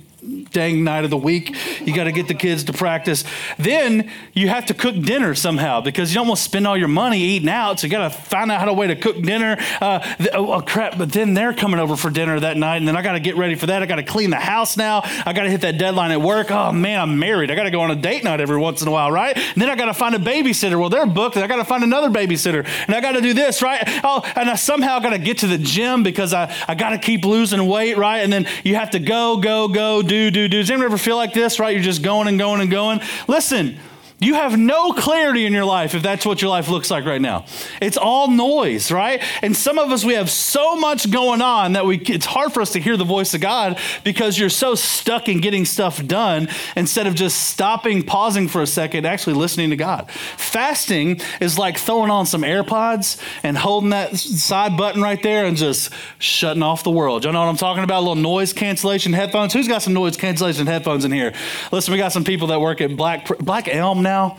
dang 0.50 0.82
night 0.82 1.04
of 1.04 1.10
the 1.10 1.16
week. 1.16 1.54
You 1.80 1.94
got 1.94 2.04
to 2.04 2.12
get 2.12 2.26
the 2.26 2.34
kids 2.34 2.64
to 2.64 2.72
practice. 2.72 3.24
Then 3.56 4.10
you 4.32 4.48
have 4.48 4.66
to 4.66 4.74
cook 4.74 5.00
dinner 5.00 5.34
somehow 5.34 5.80
because 5.80 6.10
you 6.10 6.16
don't 6.16 6.26
want 6.26 6.38
to 6.38 6.44
spend 6.44 6.66
all 6.66 6.76
your 6.76 6.88
money 6.88 7.20
eating 7.20 7.48
out. 7.48 7.80
So 7.80 7.86
you 7.86 7.90
got 7.90 8.10
to 8.10 8.18
find 8.18 8.50
out 8.50 8.58
how 8.58 8.66
to 8.66 8.72
way 8.72 8.88
to 8.88 8.96
cook 8.96 9.20
dinner. 9.22 9.56
Uh, 9.80 10.16
oh, 10.32 10.52
oh, 10.54 10.60
crap! 10.60 10.98
But 10.98 11.12
then 11.12 11.34
they're 11.34 11.54
coming 11.54 11.78
over 11.78 11.96
for 11.96 12.10
dinner 12.10 12.38
that 12.40 12.56
night, 12.56 12.78
and 12.78 12.88
then 12.88 12.96
I 12.96 13.02
got 13.02 13.12
to 13.12 13.20
get 13.20 13.36
ready 13.36 13.54
for 13.54 13.66
that. 13.66 13.82
I 13.82 13.86
got 13.86 13.96
to 13.96 14.02
clean 14.02 14.30
the 14.30 14.36
house 14.36 14.76
now. 14.76 15.02
I 15.04 15.32
got 15.32 15.42
to 15.42 15.50
hit 15.50 15.60
that 15.60 15.78
deadline 15.78 16.10
at 16.10 16.20
work. 16.20 16.50
Oh 16.50 16.72
man, 16.72 17.00
I'm 17.00 17.18
married. 17.18 17.50
I 17.50 17.54
got 17.54 17.64
to 17.64 17.70
go 17.70 17.80
on 17.80 17.90
a 17.90 17.96
date 17.96 18.24
night 18.24 18.40
every 18.40 18.58
once 18.58 18.82
in 18.82 18.88
a 18.88 18.90
while, 18.90 19.12
right? 19.12 19.36
And 19.36 19.62
then 19.62 19.70
I 19.70 19.76
got 19.76 19.86
to 19.86 19.94
find 19.94 20.14
a 20.14 20.18
babysitter. 20.18 20.78
Well, 20.78 20.90
they're 20.90 21.06
booked. 21.06 21.36
I 21.36 21.46
got 21.46 21.56
to 21.56 21.64
find 21.64 21.84
another 21.84 22.10
babysitter, 22.10 22.66
and 22.86 22.94
I 22.94 23.00
got 23.00 23.12
to 23.12 23.20
do 23.20 23.34
this, 23.34 23.62
right? 23.62 23.82
Oh, 24.02 24.22
and 24.34 24.50
I 24.50 24.56
somehow 24.56 24.98
got 24.98 25.10
to 25.10 25.18
get 25.18 25.38
to 25.38 25.46
the 25.46 25.58
gym 25.58 26.02
because 26.02 26.34
I 26.34 26.52
I 26.66 26.74
got 26.74 26.90
to 26.90 26.98
keep 26.98 27.24
losing 27.24 27.64
weight, 27.66 27.96
right? 27.96 28.18
And 28.18 28.32
then 28.32 28.46
you 28.64 28.74
have 28.74 28.90
to 28.90 28.98
go, 28.98 29.27
go, 29.36 29.68
go, 29.68 29.68
go, 29.68 30.02
do, 30.02 30.30
do, 30.30 30.48
do. 30.48 30.58
Does 30.58 30.70
anyone 30.70 30.86
ever 30.86 30.98
feel 30.98 31.16
like 31.16 31.32
this, 31.32 31.58
right? 31.60 31.74
You're 31.74 31.82
just 31.82 32.02
going 32.02 32.28
and 32.28 32.38
going 32.38 32.60
and 32.60 32.70
going. 32.70 33.00
Listen, 33.26 33.78
you 34.20 34.34
have 34.34 34.58
no 34.58 34.92
clarity 34.92 35.46
in 35.46 35.52
your 35.52 35.64
life 35.64 35.94
if 35.94 36.02
that's 36.02 36.26
what 36.26 36.42
your 36.42 36.50
life 36.50 36.68
looks 36.68 36.90
like 36.90 37.04
right 37.04 37.20
now. 37.20 37.44
It's 37.80 37.96
all 37.96 38.28
noise, 38.28 38.90
right? 38.90 39.22
And 39.42 39.56
some 39.56 39.78
of 39.78 39.92
us, 39.92 40.04
we 40.04 40.14
have 40.14 40.28
so 40.28 40.74
much 40.74 41.08
going 41.10 41.40
on 41.40 41.74
that 41.74 41.86
we, 41.86 41.98
it's 41.98 42.26
hard 42.26 42.52
for 42.52 42.60
us 42.60 42.72
to 42.72 42.80
hear 42.80 42.96
the 42.96 43.04
voice 43.04 43.32
of 43.34 43.40
God 43.40 43.78
because 44.02 44.36
you're 44.36 44.48
so 44.48 44.74
stuck 44.74 45.28
in 45.28 45.40
getting 45.40 45.64
stuff 45.64 46.04
done 46.04 46.48
instead 46.74 47.06
of 47.06 47.14
just 47.14 47.48
stopping, 47.48 48.02
pausing 48.02 48.48
for 48.48 48.60
a 48.60 48.66
second, 48.66 49.06
actually 49.06 49.34
listening 49.34 49.70
to 49.70 49.76
God. 49.76 50.10
Fasting 50.10 51.20
is 51.40 51.56
like 51.56 51.78
throwing 51.78 52.10
on 52.10 52.26
some 52.26 52.42
AirPods 52.42 53.22
and 53.44 53.56
holding 53.56 53.90
that 53.90 54.16
side 54.16 54.76
button 54.76 55.00
right 55.00 55.22
there 55.22 55.46
and 55.46 55.56
just 55.56 55.92
shutting 56.18 56.64
off 56.64 56.82
the 56.82 56.90
world. 56.90 57.24
You 57.24 57.30
know 57.30 57.40
what 57.40 57.48
I'm 57.48 57.56
talking 57.56 57.84
about? 57.84 57.98
A 57.98 58.00
little 58.00 58.16
noise 58.16 58.52
cancellation 58.52 59.12
headphones. 59.12 59.52
Who's 59.52 59.68
got 59.68 59.82
some 59.82 59.94
noise 59.94 60.16
cancellation 60.16 60.66
headphones 60.66 61.04
in 61.04 61.12
here? 61.12 61.34
Listen, 61.70 61.92
we 61.92 61.98
got 61.98 62.10
some 62.10 62.24
people 62.24 62.48
that 62.48 62.60
work 62.60 62.80
at 62.80 62.96
Black, 62.96 63.28
Black 63.38 63.68
Elm 63.68 64.07
now. 64.08 64.38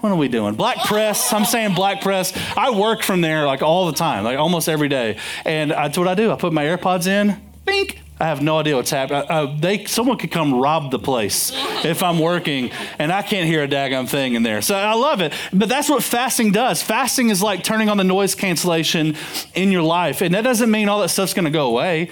What 0.00 0.12
are 0.12 0.16
we 0.16 0.28
doing? 0.28 0.54
Black 0.54 0.84
press. 0.84 1.32
I'm 1.32 1.46
saying 1.46 1.74
black 1.74 2.02
press. 2.02 2.32
I 2.56 2.70
work 2.70 3.02
from 3.02 3.22
there 3.22 3.46
like 3.46 3.62
all 3.62 3.86
the 3.86 3.94
time, 3.94 4.24
like 4.24 4.38
almost 4.38 4.68
every 4.68 4.88
day. 4.88 5.16
And 5.46 5.70
that's 5.70 5.96
what 5.96 6.08
I 6.08 6.14
do. 6.14 6.30
I 6.30 6.36
put 6.36 6.52
my 6.52 6.64
AirPods 6.64 7.06
in. 7.06 7.40
Bink. 7.64 8.00
I 8.20 8.24
have 8.26 8.42
no 8.42 8.58
idea 8.58 8.76
what's 8.76 8.90
happening. 8.90 9.24
Uh, 9.28 9.56
they, 9.58 9.86
someone 9.86 10.18
could 10.18 10.30
come 10.30 10.54
rob 10.54 10.90
the 10.90 10.98
place 10.98 11.52
if 11.84 12.02
I'm 12.02 12.18
working 12.18 12.70
and 12.98 13.10
I 13.10 13.22
can't 13.22 13.46
hear 13.46 13.62
a 13.62 13.68
daggum 13.68 14.08
thing 14.08 14.34
in 14.34 14.42
there. 14.42 14.62
So 14.62 14.76
I 14.76 14.94
love 14.94 15.20
it. 15.20 15.32
But 15.52 15.68
that's 15.68 15.88
what 15.88 16.02
fasting 16.02 16.52
does. 16.52 16.82
Fasting 16.82 17.30
is 17.30 17.42
like 17.42 17.64
turning 17.64 17.88
on 17.88 17.96
the 17.96 18.04
noise 18.04 18.34
cancellation 18.34 19.16
in 19.54 19.72
your 19.72 19.82
life. 19.82 20.20
And 20.20 20.34
that 20.34 20.42
doesn't 20.42 20.70
mean 20.70 20.88
all 20.88 21.00
that 21.00 21.08
stuff's 21.08 21.34
going 21.34 21.46
to 21.46 21.50
go 21.50 21.66
away. 21.66 22.10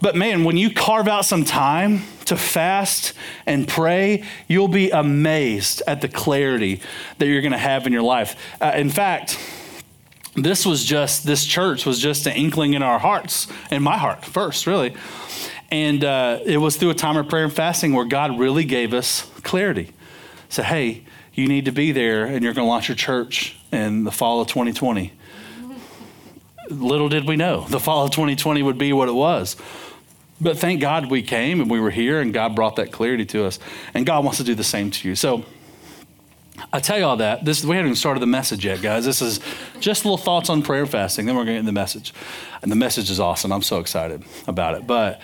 But 0.00 0.14
man, 0.14 0.44
when 0.44 0.56
you 0.56 0.72
carve 0.72 1.08
out 1.08 1.24
some 1.24 1.44
time 1.44 2.02
to 2.26 2.36
fast 2.36 3.14
and 3.46 3.66
pray, 3.66 4.24
you'll 4.46 4.68
be 4.68 4.90
amazed 4.90 5.82
at 5.86 6.00
the 6.00 6.08
clarity 6.08 6.80
that 7.18 7.26
you're 7.26 7.40
going 7.40 7.52
to 7.52 7.58
have 7.58 7.86
in 7.86 7.92
your 7.92 8.02
life. 8.02 8.36
Uh, 8.60 8.72
in 8.74 8.90
fact, 8.90 9.38
this 10.34 10.64
was 10.64 10.84
just, 10.84 11.24
this 11.24 11.44
church 11.44 11.84
was 11.84 11.98
just 11.98 12.26
an 12.26 12.36
inkling 12.36 12.74
in 12.74 12.82
our 12.82 12.98
hearts, 12.98 13.48
in 13.70 13.82
my 13.82 13.96
heart 13.96 14.24
first, 14.24 14.66
really. 14.66 14.94
And 15.70 16.04
uh, 16.04 16.40
it 16.44 16.58
was 16.58 16.76
through 16.76 16.90
a 16.90 16.94
time 16.94 17.16
of 17.16 17.28
prayer 17.28 17.44
and 17.44 17.52
fasting 17.52 17.92
where 17.92 18.04
God 18.04 18.38
really 18.38 18.64
gave 18.64 18.94
us 18.94 19.22
clarity. 19.42 19.92
Said, 20.48 20.66
hey, 20.66 21.04
you 21.34 21.46
need 21.46 21.66
to 21.66 21.72
be 21.72 21.92
there 21.92 22.24
and 22.24 22.42
you're 22.42 22.54
going 22.54 22.64
to 22.64 22.68
launch 22.68 22.88
your 22.88 22.96
church 22.96 23.58
in 23.70 24.04
the 24.04 24.12
fall 24.12 24.40
of 24.40 24.48
2020. 24.48 25.12
Little 26.70 27.08
did 27.08 27.26
we 27.26 27.36
know 27.36 27.66
the 27.68 27.80
fall 27.80 28.04
of 28.04 28.10
2020 28.10 28.62
would 28.62 28.76
be 28.78 28.92
what 28.92 29.08
it 29.08 29.12
was. 29.12 29.56
But 30.40 30.58
thank 30.58 30.80
God 30.80 31.10
we 31.10 31.22
came 31.22 31.60
and 31.60 31.70
we 31.70 31.80
were 31.80 31.90
here 31.90 32.20
and 32.20 32.32
God 32.32 32.54
brought 32.54 32.76
that 32.76 32.92
clarity 32.92 33.24
to 33.26 33.44
us. 33.44 33.58
And 33.94 34.06
God 34.06 34.24
wants 34.24 34.38
to 34.38 34.44
do 34.44 34.54
the 34.54 34.64
same 34.64 34.90
to 34.92 35.08
you. 35.08 35.14
So 35.14 35.44
I 36.72 36.80
tell 36.80 36.98
you 36.98 37.04
all 37.04 37.16
that. 37.16 37.44
This 37.44 37.64
we 37.64 37.76
haven't 37.76 37.88
even 37.88 37.96
started 37.96 38.20
the 38.20 38.26
message 38.26 38.64
yet, 38.64 38.82
guys. 38.82 39.04
This 39.04 39.22
is 39.22 39.40
just 39.80 40.04
little 40.04 40.18
thoughts 40.18 40.50
on 40.50 40.62
prayer 40.62 40.82
and 40.82 40.90
fasting. 40.90 41.26
Then 41.26 41.34
we're 41.34 41.44
going 41.44 41.48
to 41.48 41.52
get 41.54 41.58
into 41.60 41.68
the 41.68 41.72
message. 41.72 42.12
And 42.62 42.70
the 42.70 42.76
message 42.76 43.10
is 43.10 43.20
awesome. 43.20 43.52
I'm 43.52 43.62
so 43.62 43.78
excited 43.78 44.22
about 44.46 44.74
it. 44.74 44.86
But 44.86 45.20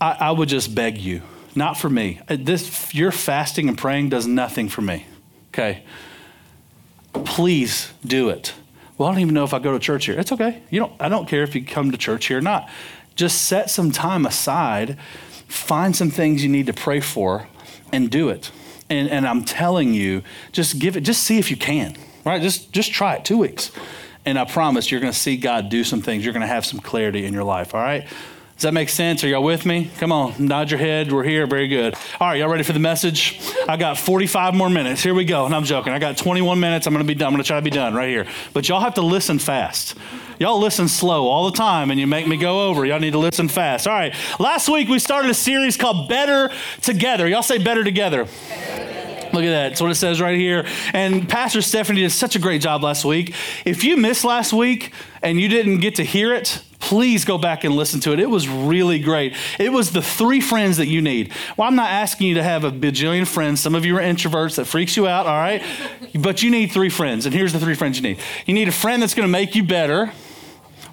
I, 0.00 0.16
I 0.20 0.30
would 0.30 0.48
just 0.48 0.74
beg 0.74 0.98
you, 0.98 1.22
not 1.54 1.76
for 1.76 1.88
me. 1.88 2.20
Uh, 2.28 2.36
this 2.38 2.94
your 2.94 3.12
fasting 3.12 3.68
and 3.68 3.78
praying 3.78 4.10
does 4.10 4.26
nothing 4.26 4.68
for 4.68 4.82
me. 4.82 5.06
Okay. 5.48 5.84
Please 7.12 7.92
do 8.04 8.28
it. 8.28 8.54
Well, 8.96 9.08
I 9.08 9.12
don't 9.12 9.20
even 9.20 9.34
know 9.34 9.44
if 9.44 9.54
I 9.54 9.58
go 9.58 9.72
to 9.72 9.78
church 9.78 10.06
here. 10.06 10.18
It's 10.18 10.32
okay. 10.32 10.62
You 10.70 10.80
don't 10.80 10.92
I 11.00 11.08
don't 11.08 11.28
care 11.28 11.42
if 11.42 11.54
you 11.54 11.64
come 11.64 11.90
to 11.92 11.98
church 11.98 12.26
here 12.26 12.38
or 12.38 12.42
not. 12.42 12.68
Just 13.16 13.42
set 13.42 13.70
some 13.70 13.90
time 13.90 14.26
aside, 14.26 14.98
find 15.46 15.94
some 15.94 16.10
things 16.10 16.42
you 16.42 16.48
need 16.48 16.66
to 16.66 16.72
pray 16.72 17.00
for, 17.00 17.48
and 17.92 18.10
do 18.10 18.28
it. 18.28 18.50
And, 18.90 19.08
and 19.08 19.26
I'm 19.26 19.44
telling 19.44 19.94
you, 19.94 20.22
just 20.52 20.78
give 20.78 20.96
it, 20.96 21.02
just 21.02 21.22
see 21.22 21.38
if 21.38 21.50
you 21.50 21.56
can, 21.56 21.96
right? 22.24 22.42
Just, 22.42 22.72
just 22.72 22.92
try 22.92 23.14
it 23.14 23.24
two 23.24 23.38
weeks. 23.38 23.70
And 24.26 24.38
I 24.38 24.44
promise 24.44 24.90
you're 24.90 25.00
going 25.00 25.12
to 25.12 25.18
see 25.18 25.36
God 25.36 25.68
do 25.68 25.84
some 25.84 26.00
things. 26.00 26.24
You're 26.24 26.32
going 26.32 26.40
to 26.42 26.46
have 26.46 26.64
some 26.64 26.80
clarity 26.80 27.24
in 27.24 27.32
your 27.32 27.44
life, 27.44 27.74
all 27.74 27.80
right? 27.80 28.06
Does 28.54 28.62
that 28.62 28.72
make 28.72 28.88
sense? 28.88 29.24
Are 29.24 29.28
y'all 29.28 29.42
with 29.42 29.66
me? 29.66 29.90
Come 29.98 30.12
on, 30.12 30.34
nod 30.38 30.70
your 30.70 30.78
head. 30.78 31.10
We're 31.10 31.24
here. 31.24 31.44
Very 31.44 31.66
good. 31.66 31.94
All 32.20 32.28
right, 32.28 32.38
y'all 32.38 32.48
ready 32.48 32.62
for 32.62 32.72
the 32.72 32.78
message? 32.78 33.40
I 33.68 33.76
got 33.76 33.98
45 33.98 34.54
more 34.54 34.70
minutes. 34.70 35.02
Here 35.02 35.12
we 35.12 35.24
go. 35.24 35.44
And 35.44 35.52
I'm 35.52 35.64
joking. 35.64 35.92
I 35.92 35.98
got 35.98 36.16
21 36.16 36.60
minutes. 36.60 36.86
I'm 36.86 36.92
going 36.92 37.04
to 37.04 37.06
be 37.06 37.18
done. 37.18 37.28
I'm 37.28 37.32
going 37.32 37.42
to 37.42 37.46
try 37.46 37.58
to 37.58 37.64
be 37.64 37.70
done 37.70 37.94
right 37.94 38.08
here. 38.08 38.26
But 38.52 38.68
y'all 38.68 38.80
have 38.80 38.94
to 38.94 39.02
listen 39.02 39.40
fast. 39.40 39.96
Y'all 40.38 40.60
listen 40.60 40.86
slow 40.86 41.26
all 41.26 41.50
the 41.50 41.56
time 41.56 41.90
and 41.90 41.98
you 41.98 42.06
make 42.06 42.28
me 42.28 42.36
go 42.36 42.68
over. 42.68 42.84
Y'all 42.84 43.00
need 43.00 43.12
to 43.12 43.18
listen 43.18 43.48
fast. 43.48 43.88
All 43.88 43.94
right. 43.94 44.14
Last 44.38 44.68
week 44.68 44.88
we 44.88 45.00
started 45.00 45.30
a 45.32 45.34
series 45.34 45.76
called 45.76 46.08
Better 46.08 46.50
Together. 46.80 47.26
Y'all 47.28 47.42
say 47.42 47.58
Better 47.58 47.82
Together. 47.82 48.28
Look 49.34 49.42
at 49.42 49.50
that. 49.50 49.68
That's 49.70 49.80
what 49.80 49.90
it 49.90 49.96
says 49.96 50.20
right 50.20 50.38
here. 50.38 50.64
And 50.92 51.28
Pastor 51.28 51.60
Stephanie 51.60 52.02
did 52.02 52.12
such 52.12 52.36
a 52.36 52.38
great 52.38 52.62
job 52.62 52.84
last 52.84 53.04
week. 53.04 53.34
If 53.64 53.82
you 53.82 53.96
missed 53.96 54.24
last 54.24 54.52
week 54.52 54.92
and 55.22 55.40
you 55.40 55.48
didn't 55.48 55.80
get 55.80 55.96
to 55.96 56.04
hear 56.04 56.32
it, 56.32 56.62
please 56.78 57.24
go 57.24 57.38
back 57.38 57.64
and 57.64 57.74
listen 57.74 58.00
to 58.00 58.12
it. 58.12 58.20
It 58.20 58.28
was 58.28 58.48
really 58.48 58.98
great. 58.98 59.34
It 59.58 59.72
was 59.72 59.92
the 59.92 60.02
three 60.02 60.40
friends 60.40 60.76
that 60.76 60.86
you 60.86 61.00
need. 61.00 61.32
Well, 61.56 61.66
I'm 61.68 61.76
not 61.76 61.90
asking 61.90 62.28
you 62.28 62.34
to 62.34 62.42
have 62.42 62.64
a 62.64 62.70
bajillion 62.70 63.26
friends. 63.26 63.60
Some 63.60 63.74
of 63.74 63.84
you 63.84 63.96
are 63.96 64.02
introverts 64.02 64.56
that 64.56 64.66
freaks 64.66 64.96
you 64.96 65.06
out, 65.06 65.26
all 65.26 65.38
right? 65.38 65.62
But 66.14 66.42
you 66.42 66.50
need 66.50 66.72
three 66.72 66.90
friends. 66.90 67.26
And 67.26 67.34
here's 67.34 67.52
the 67.52 67.60
three 67.60 67.74
friends 67.74 67.96
you 67.96 68.02
need 68.02 68.18
you 68.46 68.54
need 68.54 68.68
a 68.68 68.72
friend 68.72 69.02
that's 69.02 69.14
going 69.14 69.28
to 69.28 69.32
make 69.32 69.54
you 69.54 69.64
better, 69.64 70.12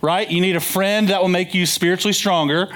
right? 0.01 0.29
You 0.29 0.41
need 0.41 0.55
a 0.55 0.61
friend 0.61 1.09
that 1.09 1.21
will 1.21 1.29
make 1.29 1.53
you 1.53 1.65
spiritually 1.65 2.13
stronger 2.13 2.73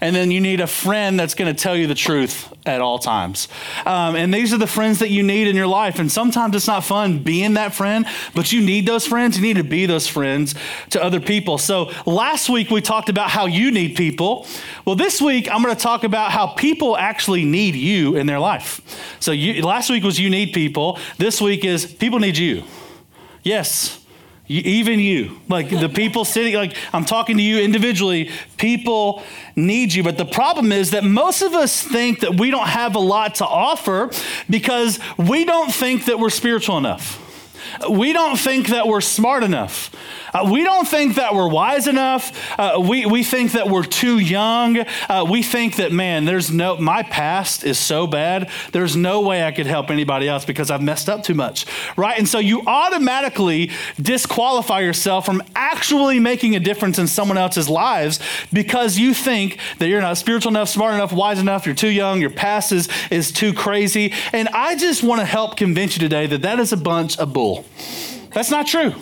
and 0.00 0.16
then 0.16 0.30
you 0.30 0.40
need 0.40 0.60
a 0.60 0.66
friend 0.66 1.18
that's 1.18 1.34
going 1.34 1.54
to 1.54 1.60
tell 1.60 1.76
you 1.76 1.86
the 1.86 1.94
truth 1.94 2.52
at 2.66 2.80
all 2.80 2.98
times. 2.98 3.48
Um, 3.86 4.16
and 4.16 4.32
these 4.32 4.52
are 4.52 4.58
the 4.58 4.66
friends 4.66 4.98
that 5.00 5.10
you 5.10 5.22
need 5.22 5.46
in 5.46 5.56
your 5.56 5.66
life. 5.66 5.98
And 5.98 6.10
sometimes 6.10 6.54
it's 6.56 6.66
not 6.66 6.84
fun 6.84 7.22
being 7.22 7.54
that 7.54 7.74
friend, 7.74 8.06
but 8.34 8.52
you 8.52 8.60
need 8.60 8.86
those 8.86 9.06
friends. 9.06 9.36
You 9.36 9.42
need 9.42 9.56
to 9.56 9.64
be 9.64 9.86
those 9.86 10.06
friends 10.06 10.54
to 10.90 11.02
other 11.02 11.20
people. 11.20 11.58
So 11.58 11.90
last 12.06 12.48
week 12.48 12.70
we 12.70 12.80
talked 12.80 13.08
about 13.08 13.30
how 13.30 13.46
you 13.46 13.70
need 13.70 13.96
people. 13.96 14.46
Well, 14.84 14.96
this 14.96 15.20
week 15.20 15.50
I'm 15.50 15.62
going 15.62 15.74
to 15.74 15.80
talk 15.80 16.04
about 16.04 16.32
how 16.32 16.48
people 16.48 16.96
actually 16.96 17.44
need 17.44 17.74
you 17.74 18.16
in 18.16 18.26
their 18.26 18.40
life. 18.40 18.80
So 19.20 19.32
you, 19.32 19.62
last 19.62 19.90
week 19.90 20.04
was 20.04 20.18
you 20.18 20.30
need 20.30 20.52
people. 20.52 20.98
This 21.18 21.40
week 21.40 21.64
is 21.64 21.86
people 21.86 22.18
need 22.18 22.38
you. 22.38 22.64
Yes 23.42 23.99
even 24.50 24.98
you, 24.98 25.40
like 25.48 25.70
the 25.70 25.88
people 25.88 26.24
sitting, 26.24 26.54
like 26.54 26.76
I'm 26.92 27.04
talking 27.04 27.36
to 27.36 27.42
you 27.42 27.60
individually, 27.60 28.30
people 28.56 29.22
need 29.54 29.94
you. 29.94 30.02
But 30.02 30.18
the 30.18 30.24
problem 30.24 30.72
is 30.72 30.90
that 30.90 31.04
most 31.04 31.42
of 31.42 31.54
us 31.54 31.80
think 31.80 32.20
that 32.20 32.38
we 32.38 32.50
don't 32.50 32.66
have 32.66 32.96
a 32.96 33.00
lot 33.00 33.36
to 33.36 33.46
offer 33.46 34.10
because 34.48 34.98
we 35.16 35.44
don't 35.44 35.72
think 35.72 36.06
that 36.06 36.18
we're 36.18 36.30
spiritual 36.30 36.78
enough. 36.78 37.29
We 37.88 38.12
don't 38.12 38.38
think 38.38 38.68
that 38.68 38.86
we're 38.86 39.00
smart 39.00 39.42
enough. 39.42 39.94
Uh, 40.32 40.48
we 40.50 40.62
don't 40.62 40.86
think 40.86 41.16
that 41.16 41.34
we're 41.34 41.48
wise 41.48 41.86
enough. 41.86 42.32
Uh, 42.58 42.80
we, 42.80 43.06
we 43.06 43.24
think 43.24 43.52
that 43.52 43.68
we're 43.68 43.84
too 43.84 44.18
young. 44.18 44.78
Uh, 45.08 45.26
we 45.28 45.42
think 45.42 45.76
that, 45.76 45.92
man, 45.92 46.24
there's 46.24 46.50
no, 46.50 46.76
my 46.76 47.02
past 47.02 47.64
is 47.64 47.78
so 47.78 48.06
bad, 48.06 48.50
there's 48.72 48.96
no 48.96 49.22
way 49.22 49.44
I 49.44 49.50
could 49.50 49.66
help 49.66 49.90
anybody 49.90 50.28
else 50.28 50.44
because 50.44 50.70
I've 50.70 50.82
messed 50.82 51.08
up 51.08 51.24
too 51.24 51.34
much, 51.34 51.66
right? 51.96 52.16
And 52.18 52.28
so 52.28 52.38
you 52.38 52.62
automatically 52.66 53.70
disqualify 54.00 54.80
yourself 54.80 55.26
from 55.26 55.42
actually 55.56 56.20
making 56.20 56.54
a 56.54 56.60
difference 56.60 56.98
in 56.98 57.06
someone 57.06 57.38
else's 57.38 57.68
lives 57.68 58.20
because 58.52 58.98
you 58.98 59.14
think 59.14 59.58
that 59.78 59.88
you're 59.88 60.00
not 60.00 60.16
spiritual 60.16 60.50
enough, 60.50 60.68
smart 60.68 60.94
enough, 60.94 61.12
wise 61.12 61.38
enough, 61.38 61.66
you're 61.66 61.74
too 61.74 61.90
young, 61.90 62.20
your 62.20 62.30
past 62.30 62.72
is, 62.72 62.88
is 63.10 63.32
too 63.32 63.52
crazy. 63.52 64.12
And 64.32 64.48
I 64.50 64.76
just 64.76 65.02
want 65.02 65.20
to 65.20 65.26
help 65.26 65.56
convince 65.56 65.96
you 65.96 66.00
today 66.00 66.26
that 66.26 66.42
that 66.42 66.60
is 66.60 66.72
a 66.72 66.76
bunch 66.76 67.18
of 67.18 67.32
bull. 67.32 67.49
That's 68.32 68.50
not 68.50 68.66
true. 68.66 68.94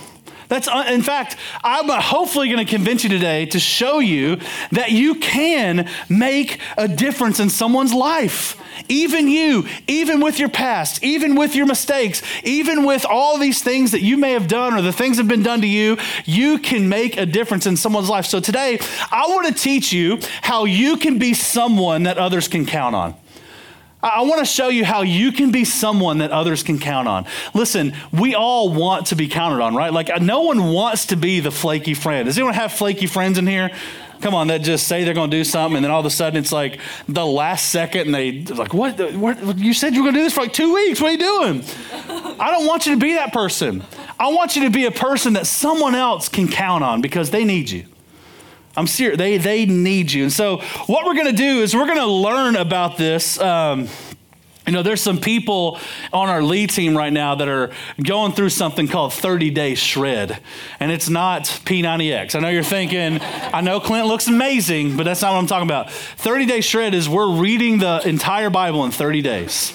That's, 0.48 0.66
uh, 0.66 0.86
in 0.88 1.02
fact, 1.02 1.36
I'm 1.62 1.88
hopefully 1.88 2.48
going 2.48 2.64
to 2.64 2.70
convince 2.70 3.04
you 3.04 3.10
today 3.10 3.46
to 3.46 3.60
show 3.60 3.98
you 3.98 4.38
that 4.72 4.90
you 4.90 5.16
can 5.16 5.88
make 6.08 6.58
a 6.76 6.88
difference 6.88 7.38
in 7.38 7.50
someone's 7.50 7.92
life. 7.92 8.56
Even 8.88 9.28
you, 9.28 9.66
even 9.86 10.20
with 10.20 10.38
your 10.38 10.48
past, 10.48 11.04
even 11.04 11.34
with 11.34 11.54
your 11.54 11.66
mistakes, 11.66 12.22
even 12.44 12.84
with 12.84 13.04
all 13.04 13.36
these 13.36 13.62
things 13.62 13.90
that 13.90 14.00
you 14.00 14.16
may 14.16 14.32
have 14.32 14.48
done 14.48 14.72
or 14.72 14.80
the 14.80 14.92
things 14.92 15.18
that 15.18 15.24
have 15.24 15.28
been 15.28 15.42
done 15.42 15.60
to 15.60 15.66
you, 15.66 15.98
you 16.24 16.58
can 16.58 16.88
make 16.88 17.18
a 17.18 17.26
difference 17.26 17.66
in 17.66 17.76
someone's 17.76 18.08
life. 18.08 18.24
So 18.24 18.40
today, 18.40 18.78
I 19.10 19.26
want 19.28 19.46
to 19.48 19.52
teach 19.52 19.92
you 19.92 20.18
how 20.40 20.64
you 20.64 20.96
can 20.96 21.18
be 21.18 21.34
someone 21.34 22.04
that 22.04 22.16
others 22.16 22.48
can 22.48 22.64
count 22.64 22.96
on. 22.96 23.14
I 24.00 24.22
want 24.22 24.38
to 24.38 24.44
show 24.44 24.68
you 24.68 24.84
how 24.84 25.02
you 25.02 25.32
can 25.32 25.50
be 25.50 25.64
someone 25.64 26.18
that 26.18 26.30
others 26.30 26.62
can 26.62 26.78
count 26.78 27.08
on. 27.08 27.26
Listen, 27.52 27.94
we 28.12 28.34
all 28.34 28.72
want 28.72 29.06
to 29.08 29.16
be 29.16 29.26
counted 29.26 29.60
on, 29.60 29.74
right? 29.74 29.92
Like, 29.92 30.08
no 30.22 30.42
one 30.42 30.72
wants 30.72 31.06
to 31.06 31.16
be 31.16 31.40
the 31.40 31.50
flaky 31.50 31.94
friend. 31.94 32.26
Does 32.26 32.38
anyone 32.38 32.54
have 32.54 32.72
flaky 32.72 33.06
friends 33.06 33.38
in 33.38 33.46
here? 33.46 33.70
Come 34.20 34.34
on, 34.34 34.48
that 34.48 34.62
just 34.62 34.86
say 34.88 35.04
they're 35.04 35.14
going 35.14 35.30
to 35.30 35.36
do 35.36 35.44
something, 35.44 35.76
and 35.76 35.84
then 35.84 35.92
all 35.92 36.00
of 36.00 36.06
a 36.06 36.10
sudden 36.10 36.38
it's 36.38 36.50
like 36.50 36.80
the 37.08 37.24
last 37.24 37.70
second, 37.70 38.06
and 38.06 38.14
they 38.14 38.42
like, 38.52 38.74
what, 38.74 38.98
what? 39.14 39.58
You 39.58 39.72
said 39.72 39.94
you 39.94 40.02
were 40.02 40.06
going 40.10 40.14
to 40.14 40.20
do 40.20 40.24
this 40.24 40.34
for 40.34 40.40
like 40.42 40.52
two 40.52 40.74
weeks. 40.74 41.00
What 41.00 41.08
are 41.08 41.12
you 41.12 41.18
doing? 41.18 41.64
I 42.40 42.50
don't 42.50 42.66
want 42.66 42.86
you 42.86 42.94
to 42.94 43.00
be 43.00 43.14
that 43.14 43.32
person. 43.32 43.84
I 44.18 44.28
want 44.32 44.56
you 44.56 44.64
to 44.64 44.70
be 44.70 44.86
a 44.86 44.90
person 44.90 45.34
that 45.34 45.46
someone 45.46 45.94
else 45.94 46.28
can 46.28 46.48
count 46.48 46.82
on 46.82 47.00
because 47.00 47.30
they 47.30 47.44
need 47.44 47.70
you. 47.70 47.84
I'm 48.76 48.86
serious. 48.86 49.18
They, 49.18 49.38
they 49.38 49.66
need 49.66 50.12
you. 50.12 50.24
And 50.24 50.32
so, 50.32 50.58
what 50.86 51.04
we're 51.04 51.14
going 51.14 51.26
to 51.26 51.32
do 51.32 51.60
is 51.62 51.74
we're 51.74 51.86
going 51.86 51.98
to 51.98 52.06
learn 52.06 52.56
about 52.56 52.96
this. 52.96 53.40
Um, 53.40 53.88
you 54.68 54.74
know, 54.74 54.82
there's 54.82 55.00
some 55.00 55.18
people 55.18 55.78
on 56.12 56.28
our 56.28 56.42
lead 56.42 56.68
team 56.68 56.94
right 56.94 57.12
now 57.12 57.34
that 57.36 57.48
are 57.48 57.70
going 58.02 58.32
through 58.32 58.50
something 58.50 58.86
called 58.86 59.14
30 59.14 59.48
day 59.48 59.74
shred, 59.74 60.38
and 60.78 60.92
it's 60.92 61.08
not 61.08 61.44
P90X. 61.44 62.34
I 62.34 62.40
know 62.40 62.50
you're 62.50 62.62
thinking, 62.62 63.18
I 63.22 63.62
know 63.62 63.80
Clint 63.80 64.06
looks 64.06 64.28
amazing, 64.28 64.98
but 64.98 65.04
that's 65.04 65.22
not 65.22 65.32
what 65.32 65.38
I'm 65.38 65.46
talking 65.46 65.66
about. 65.66 65.90
30 65.90 66.44
day 66.44 66.60
shred 66.60 66.92
is 66.92 67.08
we're 67.08 67.34
reading 67.40 67.78
the 67.78 68.06
entire 68.06 68.50
Bible 68.50 68.84
in 68.84 68.90
30 68.90 69.22
days. 69.22 69.72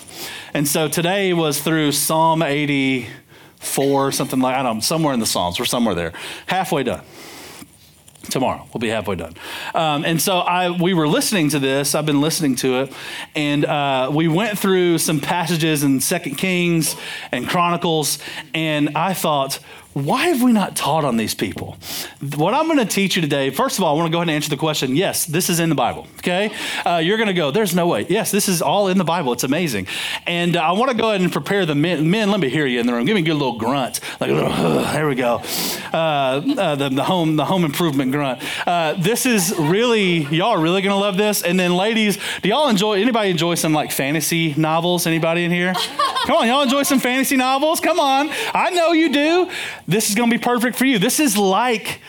And 0.53 0.67
so 0.67 0.88
today 0.88 1.34
was 1.34 1.60
through 1.60 1.93
Psalm 1.93 2.43
84, 2.43 4.12
something 4.12 4.39
like, 4.39 4.56
I 4.56 4.62
don't 4.62 4.75
know, 4.75 4.82
somewhere 4.82 5.15
in 5.15 5.19
the 5.19 5.25
Psalms. 5.25 5.58
We're 5.58 5.65
somewhere 5.65 5.95
there, 5.95 6.13
halfway 6.45 6.84
done 6.84 7.01
tomorrow. 8.29 8.67
We'll 8.73 8.79
be 8.79 8.89
halfway 8.89 9.15
done. 9.15 9.33
Um, 9.75 10.05
and 10.05 10.21
so 10.21 10.39
I, 10.39 10.69
we 10.69 10.93
were 10.93 11.07
listening 11.07 11.49
to 11.49 11.59
this. 11.59 11.93
I've 11.95 12.05
been 12.05 12.21
listening 12.21 12.55
to 12.57 12.81
it. 12.81 12.93
And 13.36 13.65
uh, 13.65 14.12
we 14.13 14.27
went 14.27 14.57
through 14.57 14.97
some 14.97 15.19
passages 15.19 15.83
in 15.83 15.99
second 15.99 16.36
kings 16.36 16.95
and 17.31 17.47
chronicles. 17.47 18.19
And 18.53 18.89
i 18.95 19.13
thought 19.13 19.59
why 19.93 20.27
have 20.29 20.41
we 20.41 20.51
not 20.51 20.75
taught 20.75 21.06
on 21.06 21.17
these 21.17 21.36
people? 21.36 21.77
What 22.36 22.53
I'm 22.53 22.65
going 22.65 22.79
to 22.79 22.86
teach 22.86 23.15
you 23.15 23.21
today, 23.21 23.51
first 23.51 23.77
of 23.77 23.84
all, 23.84 23.95
I 23.95 23.97
want 23.97 24.08
to 24.08 24.12
go 24.12 24.19
ahead 24.19 24.29
and 24.29 24.36
answer 24.36 24.49
the 24.49 24.58
question 24.58 24.95
yes, 24.95 25.25
this 25.25 25.49
is 25.49 25.60
in 25.60 25.69
the 25.69 25.75
Bible, 25.75 26.08
okay? 26.17 26.51
Uh, 26.86 26.97
you're 26.97 27.17
going 27.17 27.27
to 27.27 27.34
go, 27.34 27.51
there's 27.51 27.75
no 27.75 27.88
way. 27.88 28.06
Yes, 28.10 28.32
this 28.32 28.49
is 28.49 28.62
all 28.62 28.88
in 28.88 28.97
the 28.97 29.03
Bible. 29.03 29.34
It's 29.34 29.43
amazing. 29.43 29.88
And 30.25 30.58
uh, 30.58 30.62
I 30.62 30.71
want 30.71 30.89
to 30.91 30.97
go 30.97 31.10
ahead 31.10 31.21
and 31.21 31.32
prepare 31.32 31.65
the 31.65 31.75
men. 31.75 32.10
Men, 32.10 32.32
let 32.32 32.39
me 32.39 32.49
hear 32.49 32.65
you 32.65 32.79
in 32.79 32.88
the 32.88 32.93
room. 32.93 33.06
Give 33.06 33.15
me 33.15 33.21
a 33.21 33.25
good 33.25 33.36
little 33.36 33.58
grunt. 33.60 33.99
Like 34.19 34.32
uh, 34.32 34.93
there 34.93 35.08
we 35.08 35.15
go. 35.15 35.41
Uh, 35.93 35.97
uh, 35.97 36.75
the, 36.75 36.89
the, 36.89 37.03
home, 37.03 37.36
the 37.36 37.45
home 37.45 37.63
improvement 37.63 38.12
grunt. 38.12 38.41
Uh, 38.67 38.93
this 38.93 39.25
is 39.27 39.53
really, 39.58 40.23
y'all 40.36 40.51
are 40.51 40.60
really 40.60 40.82
going 40.82 40.93
to 40.93 40.99
love 40.99 41.17
this. 41.17 41.43
And 41.43 41.60
then, 41.60 41.75
ladies, 41.75 42.17
do 42.41 42.49
y'all 42.49 42.67
enjoy, 42.67 42.99
anybody 42.99 43.29
enjoy 43.29 43.56
some 43.56 43.73
like 43.73 43.91
fantasy 43.91 44.56
novels? 44.58 45.06
Anybody 45.06 45.43
in 45.43 45.51
here? 45.51 45.73
Come 46.25 46.38
on, 46.38 46.47
y'all 46.47 46.63
enjoy 46.63 46.84
some 46.84 46.99
fantasy 46.99 47.36
novels? 47.36 47.79
Come 47.79 47.99
on. 47.99 48.29
I 48.53 48.69
know 48.69 48.93
you 48.93 49.12
do. 49.12 49.51
This 49.88 50.10
is 50.10 50.15
going 50.15 50.30
to 50.30 50.38
be 50.38 50.41
perfect 50.43 50.78
for 50.78 50.86
you. 50.86 51.00
This 51.00 51.19
is 51.19 51.38
like 51.38 52.00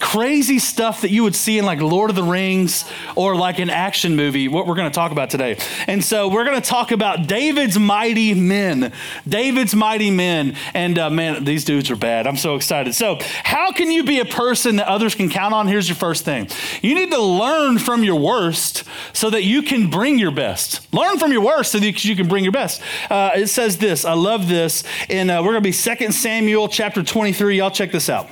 crazy 0.00 0.58
stuff 0.58 1.02
that 1.02 1.10
you 1.10 1.22
would 1.22 1.34
see 1.34 1.58
in 1.58 1.64
like 1.64 1.80
Lord 1.80 2.10
of 2.10 2.16
the 2.16 2.22
Rings 2.22 2.84
or 3.16 3.36
like 3.36 3.58
an 3.58 3.70
action 3.70 4.16
movie, 4.16 4.48
what 4.48 4.66
we're 4.66 4.74
going 4.74 4.90
to 4.90 4.94
talk 4.94 5.12
about 5.12 5.30
today. 5.30 5.58
And 5.86 6.04
so 6.04 6.28
we're 6.28 6.44
going 6.44 6.60
to 6.60 6.66
talk 6.66 6.90
about 6.92 7.26
David's 7.26 7.78
mighty 7.78 8.34
men. 8.34 8.92
David's 9.28 9.74
mighty 9.74 10.10
men. 10.10 10.56
And 10.72 10.98
uh, 10.98 11.10
man, 11.10 11.44
these 11.44 11.64
dudes 11.64 11.90
are 11.90 11.96
bad. 11.96 12.26
I'm 12.26 12.36
so 12.36 12.54
excited. 12.54 12.94
So, 12.94 13.18
how 13.42 13.72
can 13.72 13.90
you 13.90 14.04
be 14.04 14.20
a 14.20 14.24
person 14.24 14.76
that 14.76 14.88
others 14.88 15.14
can 15.14 15.28
count 15.28 15.54
on? 15.54 15.68
Here's 15.68 15.88
your 15.88 15.96
first 15.96 16.24
thing 16.24 16.48
you 16.82 16.94
need 16.94 17.10
to 17.10 17.22
learn 17.22 17.78
from 17.78 18.04
your 18.04 18.16
worst 18.16 18.84
so 19.12 19.30
that 19.30 19.44
you 19.44 19.62
can 19.62 19.90
bring 19.90 20.18
your 20.18 20.30
best. 20.30 20.92
Learn 20.92 21.18
from 21.18 21.32
your 21.32 21.42
worst 21.42 21.72
so 21.72 21.78
that 21.78 22.04
you 22.04 22.16
can 22.16 22.28
bring 22.28 22.44
your 22.44 22.52
best. 22.52 22.80
Uh, 23.10 23.30
it 23.34 23.48
says 23.48 23.78
this. 23.78 24.04
I 24.04 24.14
love 24.14 24.48
this. 24.48 24.84
And 25.08 25.30
uh, 25.30 25.40
we're 25.44 25.52
going 25.58 25.72
to 25.72 25.96
be 25.96 26.06
2 26.06 26.12
Samuel 26.12 26.68
chapter 26.68 27.02
23. 27.02 27.58
Y'all 27.58 27.70
check 27.70 27.92
this 27.92 28.08
out. 28.08 28.28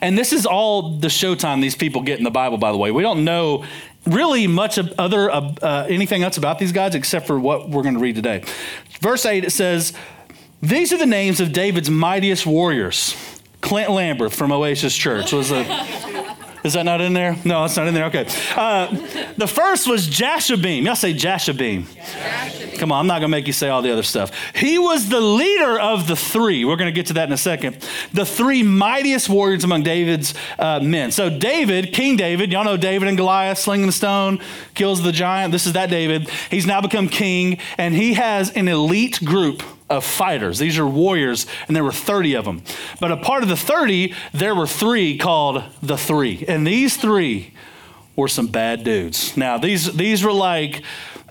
And 0.00 0.16
this 0.16 0.32
is 0.32 0.46
all 0.46 0.96
the 0.98 1.08
showtime 1.08 1.60
these 1.60 1.76
people 1.76 2.02
get 2.02 2.18
in 2.18 2.24
the 2.24 2.30
Bible, 2.30 2.58
by 2.58 2.72
the 2.72 2.78
way. 2.78 2.90
We 2.90 3.02
don't 3.02 3.24
know 3.24 3.64
really 4.06 4.46
much 4.46 4.78
of 4.78 4.92
other 4.98 5.30
uh, 5.30 5.54
uh, 5.62 5.86
anything 5.88 6.22
else 6.22 6.36
about 6.36 6.58
these 6.58 6.72
guys 6.72 6.94
except 6.94 7.26
for 7.26 7.38
what 7.38 7.68
we're 7.68 7.82
going 7.82 7.94
to 7.94 8.00
read 8.00 8.16
today. 8.16 8.42
Verse 9.00 9.26
8 9.26 9.44
it 9.44 9.50
says, 9.50 9.92
These 10.62 10.92
are 10.92 10.98
the 10.98 11.06
names 11.06 11.40
of 11.40 11.52
David's 11.52 11.90
mightiest 11.90 12.46
warriors. 12.46 13.14
Clint 13.60 13.90
Lambert 13.90 14.32
from 14.32 14.52
Oasis 14.52 14.96
Church 14.96 15.32
was 15.32 15.50
a 15.50 15.64
is 16.64 16.74
that 16.74 16.84
not 16.84 17.00
in 17.00 17.12
there? 17.12 17.36
No, 17.44 17.64
it's 17.64 17.76
not 17.76 17.86
in 17.86 17.94
there. 17.94 18.06
Okay. 18.06 18.26
Uh, 18.54 18.88
the 19.36 19.46
first 19.46 19.88
was 19.88 20.08
Jashobeam. 20.08 20.84
Y'all 20.84 20.94
say 20.94 21.14
Jashobeam. 21.14 21.82
Jashobeam. 21.82 22.78
Come 22.78 22.92
on, 22.92 23.00
I'm 23.00 23.06
not 23.06 23.20
going 23.20 23.30
to 23.30 23.36
make 23.36 23.46
you 23.46 23.52
say 23.52 23.68
all 23.68 23.82
the 23.82 23.92
other 23.92 24.02
stuff. 24.02 24.30
He 24.54 24.78
was 24.78 25.08
the 25.08 25.20
leader 25.20 25.78
of 25.78 26.06
the 26.06 26.16
three. 26.16 26.64
We're 26.64 26.76
going 26.76 26.92
to 26.92 26.98
get 26.98 27.06
to 27.06 27.14
that 27.14 27.28
in 27.28 27.32
a 27.32 27.38
second. 27.38 27.86
The 28.12 28.24
three 28.24 28.62
mightiest 28.62 29.28
warriors 29.28 29.64
among 29.64 29.82
David's 29.82 30.34
uh, 30.58 30.80
men. 30.80 31.12
So, 31.12 31.30
David, 31.30 31.92
King 31.92 32.16
David, 32.16 32.52
y'all 32.52 32.64
know 32.64 32.76
David 32.76 33.08
and 33.08 33.16
Goliath, 33.16 33.58
slinging 33.58 33.86
the 33.86 33.92
stone, 33.92 34.40
kills 34.74 35.02
the 35.02 35.12
giant. 35.12 35.52
This 35.52 35.66
is 35.66 35.74
that 35.74 35.90
David. 35.90 36.28
He's 36.50 36.66
now 36.66 36.80
become 36.80 37.08
king, 37.08 37.58
and 37.78 37.94
he 37.94 38.14
has 38.14 38.50
an 38.52 38.68
elite 38.68 39.22
group 39.24 39.62
of 39.90 40.04
fighters. 40.04 40.58
These 40.58 40.78
are 40.78 40.86
warriors, 40.86 41.46
and 41.66 41.76
there 41.76 41.84
were 41.84 41.92
30 41.92 42.34
of 42.34 42.44
them. 42.44 42.62
But 43.00 43.12
a 43.12 43.16
part 43.16 43.42
of 43.42 43.48
the 43.48 43.56
30, 43.56 44.14
there 44.32 44.54
were 44.54 44.66
three 44.66 45.18
called 45.18 45.62
the 45.82 45.98
three. 45.98 46.44
And 46.48 46.66
these 46.66 46.96
three 46.96 47.52
were 48.16 48.28
some 48.28 48.46
bad 48.46 48.84
dudes. 48.84 49.36
Now, 49.36 49.58
these, 49.58 49.92
these 49.92 50.24
were 50.24 50.32
like 50.32 50.82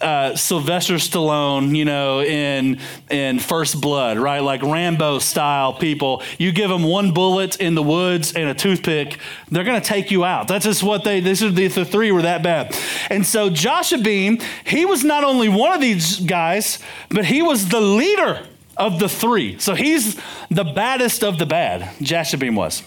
uh, 0.01 0.35
Sylvester 0.35 0.95
Stallone, 0.95 1.75
you 1.75 1.85
know, 1.85 2.21
in 2.21 2.79
in 3.09 3.39
First 3.39 3.81
Blood, 3.81 4.17
right? 4.17 4.39
Like 4.39 4.61
Rambo 4.63 5.19
style 5.19 5.73
people. 5.73 6.23
You 6.37 6.51
give 6.51 6.69
them 6.69 6.83
one 6.83 7.13
bullet 7.13 7.59
in 7.59 7.75
the 7.75 7.83
woods 7.83 8.33
and 8.33 8.49
a 8.49 8.53
toothpick, 8.53 9.19
they're 9.49 9.63
to 9.63 9.81
take 9.81 10.11
you 10.11 10.23
out. 10.23 10.47
That's 10.47 10.65
just 10.65 10.83
what 10.83 11.03
they. 11.03 11.19
This 11.19 11.41
is 11.41 11.53
the, 11.53 11.67
the 11.67 11.85
three 11.85 12.11
were 12.11 12.23
that 12.23 12.43
bad. 12.43 12.75
And 13.09 13.25
so 13.25 13.49
Jashobeam, 13.49 14.41
he 14.65 14.85
was 14.85 15.03
not 15.03 15.23
only 15.23 15.49
one 15.49 15.73
of 15.73 15.81
these 15.81 16.19
guys, 16.19 16.79
but 17.09 17.25
he 17.25 17.41
was 17.41 17.69
the 17.69 17.81
leader 17.81 18.45
of 18.79 18.97
the 18.97 19.09
three. 19.09 19.59
So 19.59 19.75
he's 19.75 20.19
the 20.49 20.63
baddest 20.63 21.23
of 21.23 21.37
the 21.37 21.45
bad. 21.45 21.81
Jashobeam 21.99 22.55
was. 22.55 22.81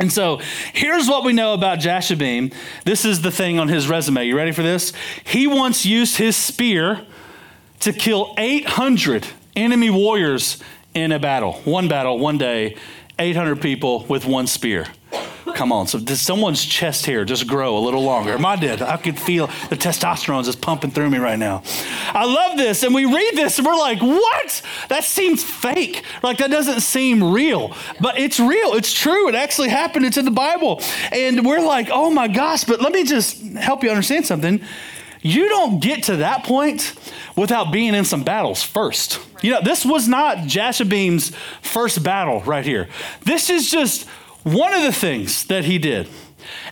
And 0.00 0.12
so 0.12 0.40
here's 0.72 1.08
what 1.08 1.24
we 1.24 1.32
know 1.32 1.54
about 1.54 1.80
Jashobeam. 1.80 2.54
This 2.84 3.04
is 3.04 3.20
the 3.20 3.32
thing 3.32 3.58
on 3.58 3.68
his 3.68 3.88
resume. 3.88 4.26
You 4.26 4.36
ready 4.36 4.52
for 4.52 4.62
this? 4.62 4.92
He 5.24 5.46
once 5.46 5.84
used 5.84 6.16
his 6.16 6.36
spear 6.36 7.04
to 7.80 7.92
kill 7.92 8.34
800 8.38 9.26
enemy 9.56 9.90
warriors 9.90 10.62
in 10.94 11.10
a 11.10 11.18
battle. 11.18 11.54
One 11.64 11.88
battle, 11.88 12.18
one 12.18 12.38
day, 12.38 12.76
800 13.18 13.60
people 13.60 14.06
with 14.06 14.24
one 14.24 14.46
spear. 14.46 14.86
Come 15.58 15.72
on. 15.72 15.88
So, 15.88 15.98
did 15.98 16.18
someone's 16.18 16.64
chest 16.64 17.04
hair 17.04 17.24
just 17.24 17.48
grow 17.48 17.76
a 17.76 17.80
little 17.80 18.04
longer? 18.04 18.38
Mine 18.38 18.60
did. 18.60 18.80
I 18.80 18.96
could 18.96 19.18
feel 19.18 19.48
the 19.70 19.76
testosterone 19.76 20.44
just 20.44 20.60
pumping 20.60 20.92
through 20.92 21.10
me 21.10 21.18
right 21.18 21.36
now. 21.36 21.64
I 22.10 22.26
love 22.26 22.56
this. 22.56 22.84
And 22.84 22.94
we 22.94 23.06
read 23.06 23.34
this 23.34 23.58
and 23.58 23.66
we're 23.66 23.76
like, 23.76 24.00
what? 24.00 24.62
That 24.88 25.02
seems 25.02 25.42
fake. 25.42 26.04
Like, 26.22 26.38
that 26.38 26.52
doesn't 26.52 26.82
seem 26.82 27.32
real. 27.32 27.74
But 28.00 28.20
it's 28.20 28.38
real. 28.38 28.74
It's 28.74 28.92
true. 28.92 29.28
It 29.28 29.34
actually 29.34 29.70
happened. 29.70 30.06
It's 30.06 30.16
in 30.16 30.24
the 30.24 30.30
Bible. 30.30 30.80
And 31.10 31.44
we're 31.44 31.58
like, 31.58 31.88
oh 31.90 32.08
my 32.08 32.28
gosh. 32.28 32.62
But 32.62 32.80
let 32.80 32.92
me 32.92 33.02
just 33.02 33.42
help 33.56 33.82
you 33.82 33.90
understand 33.90 34.26
something. 34.26 34.60
You 35.22 35.48
don't 35.48 35.80
get 35.80 36.04
to 36.04 36.18
that 36.18 36.44
point 36.44 36.94
without 37.34 37.72
being 37.72 37.96
in 37.96 38.04
some 38.04 38.22
battles 38.22 38.62
first. 38.62 39.18
You 39.42 39.50
know, 39.50 39.60
this 39.60 39.84
was 39.84 40.06
not 40.06 40.38
Jashobeam's 40.38 41.32
first 41.62 42.04
battle 42.04 42.42
right 42.42 42.64
here. 42.64 42.88
This 43.24 43.50
is 43.50 43.68
just 43.68 44.06
one 44.44 44.72
of 44.72 44.82
the 44.82 44.92
things 44.92 45.44
that 45.46 45.64
he 45.64 45.78
did. 45.78 46.08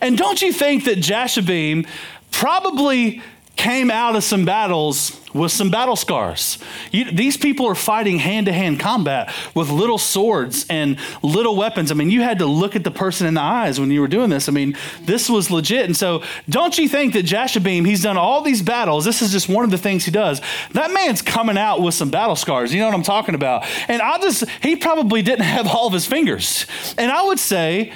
And 0.00 0.16
don't 0.16 0.40
you 0.42 0.52
think 0.52 0.84
that 0.84 0.98
Jashobeam 0.98 1.86
probably 2.30 3.22
came 3.56 3.90
out 3.90 4.14
of 4.14 4.22
some 4.22 4.44
battles 4.44 5.18
with 5.32 5.52
some 5.52 5.70
battle 5.70 5.96
scars. 5.96 6.58
You, 6.92 7.10
these 7.10 7.36
people 7.36 7.66
are 7.66 7.74
fighting 7.74 8.18
hand 8.18 8.46
to 8.46 8.52
hand 8.52 8.80
combat 8.80 9.32
with 9.54 9.70
little 9.70 9.98
swords 9.98 10.66
and 10.68 10.98
little 11.22 11.56
weapons. 11.56 11.90
I 11.90 11.94
mean, 11.94 12.10
you 12.10 12.22
had 12.22 12.38
to 12.38 12.46
look 12.46 12.76
at 12.76 12.84
the 12.84 12.90
person 12.90 13.26
in 13.26 13.34
the 13.34 13.40
eyes 13.40 13.78
when 13.78 13.90
you 13.90 14.00
were 14.00 14.08
doing 14.08 14.30
this. 14.30 14.48
I 14.48 14.52
mean, 14.52 14.76
this 15.02 15.28
was 15.28 15.50
legit. 15.50 15.84
And 15.86 15.96
so, 15.96 16.22
don't 16.48 16.76
you 16.78 16.88
think 16.88 17.14
that 17.14 17.24
Jashobeam, 17.24 17.86
he's 17.86 18.02
done 18.02 18.16
all 18.16 18.42
these 18.42 18.62
battles? 18.62 19.04
This 19.04 19.22
is 19.22 19.32
just 19.32 19.48
one 19.48 19.64
of 19.64 19.70
the 19.70 19.78
things 19.78 20.04
he 20.04 20.10
does. 20.10 20.40
That 20.72 20.92
man's 20.92 21.22
coming 21.22 21.58
out 21.58 21.80
with 21.82 21.94
some 21.94 22.10
battle 22.10 22.36
scars. 22.36 22.72
You 22.72 22.80
know 22.80 22.86
what 22.86 22.94
I'm 22.94 23.02
talking 23.02 23.34
about? 23.34 23.66
And 23.88 24.00
I 24.00 24.18
just, 24.18 24.48
he 24.62 24.76
probably 24.76 25.22
didn't 25.22 25.44
have 25.56 25.66
all 25.66 25.86
of 25.86 25.92
his 25.92 26.06
fingers. 26.06 26.66
And 26.98 27.10
I 27.10 27.22
would 27.22 27.38
say, 27.38 27.92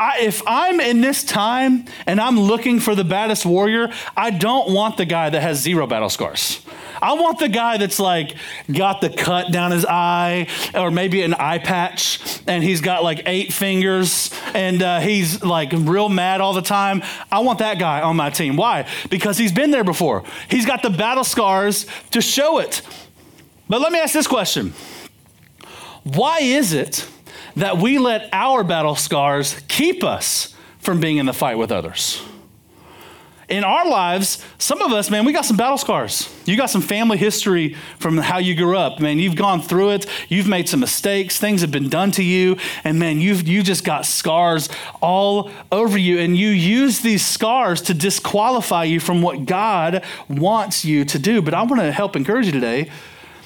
I, 0.00 0.20
if 0.22 0.42
I'm 0.46 0.80
in 0.80 1.02
this 1.02 1.22
time 1.22 1.84
and 2.06 2.22
I'm 2.22 2.40
looking 2.40 2.80
for 2.80 2.94
the 2.94 3.04
baddest 3.04 3.44
warrior, 3.44 3.92
I 4.16 4.30
don't 4.30 4.72
want 4.72 4.96
the 4.96 5.04
guy 5.04 5.28
that 5.28 5.42
has 5.42 5.60
zero 5.60 5.86
battle 5.86 6.08
scars. 6.08 6.64
I 7.02 7.12
want 7.12 7.38
the 7.38 7.50
guy 7.50 7.76
that's 7.76 8.00
like 8.00 8.34
got 8.72 9.02
the 9.02 9.10
cut 9.10 9.52
down 9.52 9.72
his 9.72 9.84
eye, 9.84 10.46
or 10.74 10.90
maybe 10.90 11.20
an 11.20 11.34
eye 11.34 11.58
patch, 11.58 12.40
and 12.46 12.64
he's 12.64 12.80
got 12.80 13.04
like 13.04 13.24
eight 13.26 13.52
fingers, 13.52 14.30
and 14.54 14.82
uh, 14.82 15.00
he's 15.00 15.44
like 15.44 15.70
real 15.72 16.08
mad 16.08 16.40
all 16.40 16.54
the 16.54 16.62
time. 16.62 17.02
I 17.30 17.40
want 17.40 17.58
that 17.58 17.78
guy 17.78 18.00
on 18.00 18.16
my 18.16 18.30
team. 18.30 18.56
Why? 18.56 18.88
Because 19.10 19.36
he's 19.36 19.52
been 19.52 19.70
there 19.70 19.84
before. 19.84 20.24
He's 20.48 20.64
got 20.64 20.82
the 20.82 20.90
battle 20.90 21.24
scars 21.24 21.84
to 22.12 22.22
show 22.22 22.58
it. 22.58 22.80
But 23.68 23.82
let 23.82 23.92
me 23.92 23.98
ask 23.98 24.14
this 24.14 24.26
question 24.26 24.72
Why 26.04 26.38
is 26.40 26.72
it 26.72 27.06
that 27.56 27.78
we 27.78 27.98
let 27.98 28.28
our 28.32 28.64
battle 28.64 28.96
scars 28.96 29.60
keep 29.68 30.02
us 30.04 30.54
from 30.78 31.00
being 31.00 31.18
in 31.18 31.26
the 31.26 31.32
fight 31.32 31.58
with 31.58 31.70
others. 31.70 32.22
In 33.50 33.64
our 33.64 33.84
lives, 33.84 34.44
some 34.58 34.80
of 34.80 34.92
us, 34.92 35.10
man, 35.10 35.24
we 35.24 35.32
got 35.32 35.44
some 35.44 35.56
battle 35.56 35.76
scars. 35.76 36.32
You 36.44 36.56
got 36.56 36.70
some 36.70 36.80
family 36.80 37.18
history 37.18 37.74
from 37.98 38.16
how 38.16 38.38
you 38.38 38.54
grew 38.54 38.78
up. 38.78 39.00
Man, 39.00 39.18
you've 39.18 39.34
gone 39.34 39.60
through 39.60 39.90
it. 39.90 40.06
You've 40.28 40.46
made 40.46 40.68
some 40.68 40.78
mistakes. 40.78 41.36
Things 41.36 41.60
have 41.62 41.72
been 41.72 41.88
done 41.88 42.12
to 42.12 42.22
you. 42.22 42.58
And 42.84 43.00
man, 43.00 43.20
you've 43.20 43.48
you 43.48 43.64
just 43.64 43.84
got 43.84 44.06
scars 44.06 44.68
all 45.02 45.50
over 45.72 45.98
you. 45.98 46.20
And 46.20 46.36
you 46.36 46.48
use 46.50 47.00
these 47.00 47.26
scars 47.26 47.82
to 47.82 47.94
disqualify 47.94 48.84
you 48.84 49.00
from 49.00 49.20
what 49.20 49.46
God 49.46 50.04
wants 50.28 50.84
you 50.84 51.04
to 51.06 51.18
do. 51.18 51.42
But 51.42 51.52
I 51.52 51.64
want 51.64 51.82
to 51.82 51.90
help 51.90 52.14
encourage 52.14 52.46
you 52.46 52.52
today 52.52 52.88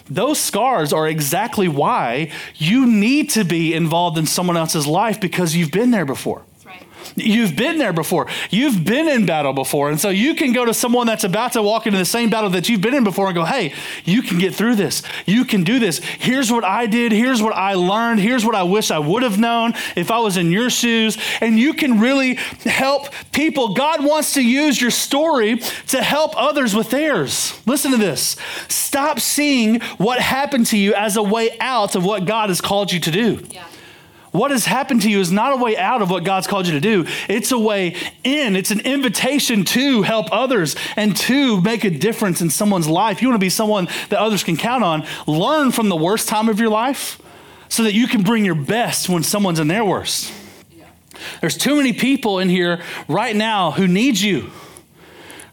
those 0.06 0.38
scars 0.38 0.92
are 0.92 1.08
exactly 1.08 1.68
why 1.68 2.30
you 2.56 2.86
need 2.86 3.30
to 3.30 3.44
be 3.44 3.72
involved 3.74 4.18
in 4.18 4.26
someone 4.26 4.56
else's 4.56 4.86
life 4.86 5.20
because 5.20 5.56
you've 5.56 5.70
been 5.70 5.90
there 5.90 6.04
before. 6.04 6.42
You've 7.16 7.56
been 7.56 7.78
there 7.78 7.92
before. 7.92 8.26
You've 8.50 8.84
been 8.84 9.08
in 9.08 9.26
battle 9.26 9.52
before. 9.52 9.90
And 9.90 10.00
so 10.00 10.08
you 10.08 10.34
can 10.34 10.52
go 10.52 10.64
to 10.64 10.74
someone 10.74 11.06
that's 11.06 11.24
about 11.24 11.52
to 11.52 11.62
walk 11.62 11.86
into 11.86 11.98
the 11.98 12.04
same 12.04 12.30
battle 12.30 12.50
that 12.50 12.68
you've 12.68 12.80
been 12.80 12.94
in 12.94 13.04
before 13.04 13.26
and 13.26 13.34
go, 13.34 13.44
hey, 13.44 13.72
you 14.04 14.22
can 14.22 14.38
get 14.38 14.54
through 14.54 14.76
this. 14.76 15.02
You 15.26 15.44
can 15.44 15.64
do 15.64 15.78
this. 15.78 15.98
Here's 15.98 16.50
what 16.50 16.64
I 16.64 16.86
did. 16.86 17.12
Here's 17.12 17.42
what 17.42 17.54
I 17.54 17.74
learned. 17.74 18.20
Here's 18.20 18.44
what 18.44 18.54
I 18.54 18.62
wish 18.62 18.90
I 18.90 18.98
would 18.98 19.22
have 19.22 19.38
known 19.38 19.74
if 19.96 20.10
I 20.10 20.18
was 20.18 20.36
in 20.36 20.50
your 20.50 20.70
shoes. 20.70 21.18
And 21.40 21.58
you 21.58 21.74
can 21.74 22.00
really 22.00 22.34
help 22.64 23.08
people. 23.32 23.74
God 23.74 24.04
wants 24.04 24.34
to 24.34 24.42
use 24.42 24.80
your 24.80 24.90
story 24.90 25.56
to 25.88 26.02
help 26.02 26.32
others 26.36 26.74
with 26.74 26.90
theirs. 26.90 27.58
Listen 27.66 27.90
to 27.92 27.96
this. 27.96 28.36
Stop 28.68 29.20
seeing 29.20 29.80
what 29.98 30.20
happened 30.20 30.66
to 30.66 30.78
you 30.78 30.94
as 30.94 31.16
a 31.16 31.22
way 31.22 31.56
out 31.60 31.94
of 31.94 32.04
what 32.04 32.24
God 32.24 32.48
has 32.48 32.60
called 32.60 32.92
you 32.92 33.00
to 33.00 33.10
do. 33.10 33.44
Yeah. 33.50 33.64
What 34.34 34.50
has 34.50 34.64
happened 34.64 35.02
to 35.02 35.10
you 35.10 35.20
is 35.20 35.30
not 35.30 35.52
a 35.52 35.56
way 35.62 35.76
out 35.76 36.02
of 36.02 36.10
what 36.10 36.24
God's 36.24 36.48
called 36.48 36.66
you 36.66 36.72
to 36.72 36.80
do. 36.80 37.06
It's 37.28 37.52
a 37.52 37.58
way 37.58 37.94
in. 38.24 38.56
It's 38.56 38.72
an 38.72 38.80
invitation 38.80 39.64
to 39.66 40.02
help 40.02 40.26
others 40.32 40.74
and 40.96 41.16
to 41.18 41.60
make 41.60 41.84
a 41.84 41.90
difference 41.90 42.40
in 42.40 42.50
someone's 42.50 42.88
life. 42.88 43.22
You 43.22 43.28
want 43.28 43.36
to 43.36 43.44
be 43.44 43.48
someone 43.48 43.86
that 44.08 44.18
others 44.18 44.42
can 44.42 44.56
count 44.56 44.82
on. 44.82 45.06
Learn 45.28 45.70
from 45.70 45.88
the 45.88 45.94
worst 45.94 46.28
time 46.28 46.48
of 46.48 46.58
your 46.58 46.68
life 46.68 47.22
so 47.68 47.84
that 47.84 47.94
you 47.94 48.08
can 48.08 48.24
bring 48.24 48.44
your 48.44 48.56
best 48.56 49.08
when 49.08 49.22
someone's 49.22 49.60
in 49.60 49.68
their 49.68 49.84
worst. 49.84 50.32
There's 51.40 51.56
too 51.56 51.76
many 51.76 51.92
people 51.92 52.40
in 52.40 52.48
here 52.48 52.82
right 53.06 53.36
now 53.36 53.70
who 53.70 53.86
need 53.86 54.18
you. 54.18 54.50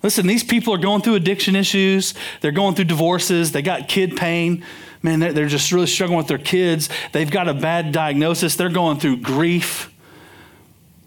Listen, 0.01 0.25
these 0.25 0.43
people 0.43 0.73
are 0.73 0.79
going 0.79 1.03
through 1.03 1.13
addiction 1.13 1.55
issues, 1.55 2.15
they're 2.41 2.51
going 2.51 2.73
through 2.73 2.85
divorces, 2.85 3.51
they 3.51 3.61
got 3.61 3.87
kid 3.87 4.17
pain 4.17 4.65
man, 5.03 5.19
they're, 5.19 5.33
they're 5.33 5.47
just 5.47 5.71
really 5.71 5.87
struggling 5.87 6.17
with 6.17 6.27
their 6.27 6.37
kids. 6.37 6.89
They've 7.11 7.29
got 7.29 7.47
a 7.47 7.53
bad 7.53 7.91
diagnosis. 7.91 8.55
They're 8.55 8.69
going 8.69 8.99
through 8.99 9.17
grief. 9.17 9.93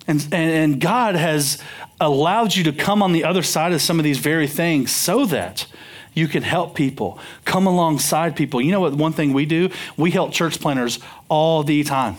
And, 0.06 0.20
and, 0.32 0.50
and 0.50 0.80
God 0.80 1.14
has 1.14 1.62
allowed 2.00 2.54
you 2.54 2.64
to 2.64 2.72
come 2.72 3.02
on 3.02 3.12
the 3.12 3.24
other 3.24 3.42
side 3.42 3.72
of 3.72 3.80
some 3.80 3.98
of 3.98 4.04
these 4.04 4.18
very 4.18 4.46
things 4.46 4.90
so 4.90 5.24
that 5.26 5.66
you 6.12 6.28
can 6.28 6.42
help 6.42 6.74
people, 6.74 7.18
come 7.44 7.66
alongside 7.66 8.36
people. 8.36 8.60
You 8.60 8.70
know 8.70 8.80
what? 8.80 8.94
One 8.94 9.12
thing 9.12 9.32
we 9.32 9.46
do, 9.46 9.70
we 9.96 10.10
help 10.10 10.32
church 10.32 10.60
planners 10.60 10.98
all 11.28 11.64
the 11.64 11.82
time. 11.82 12.16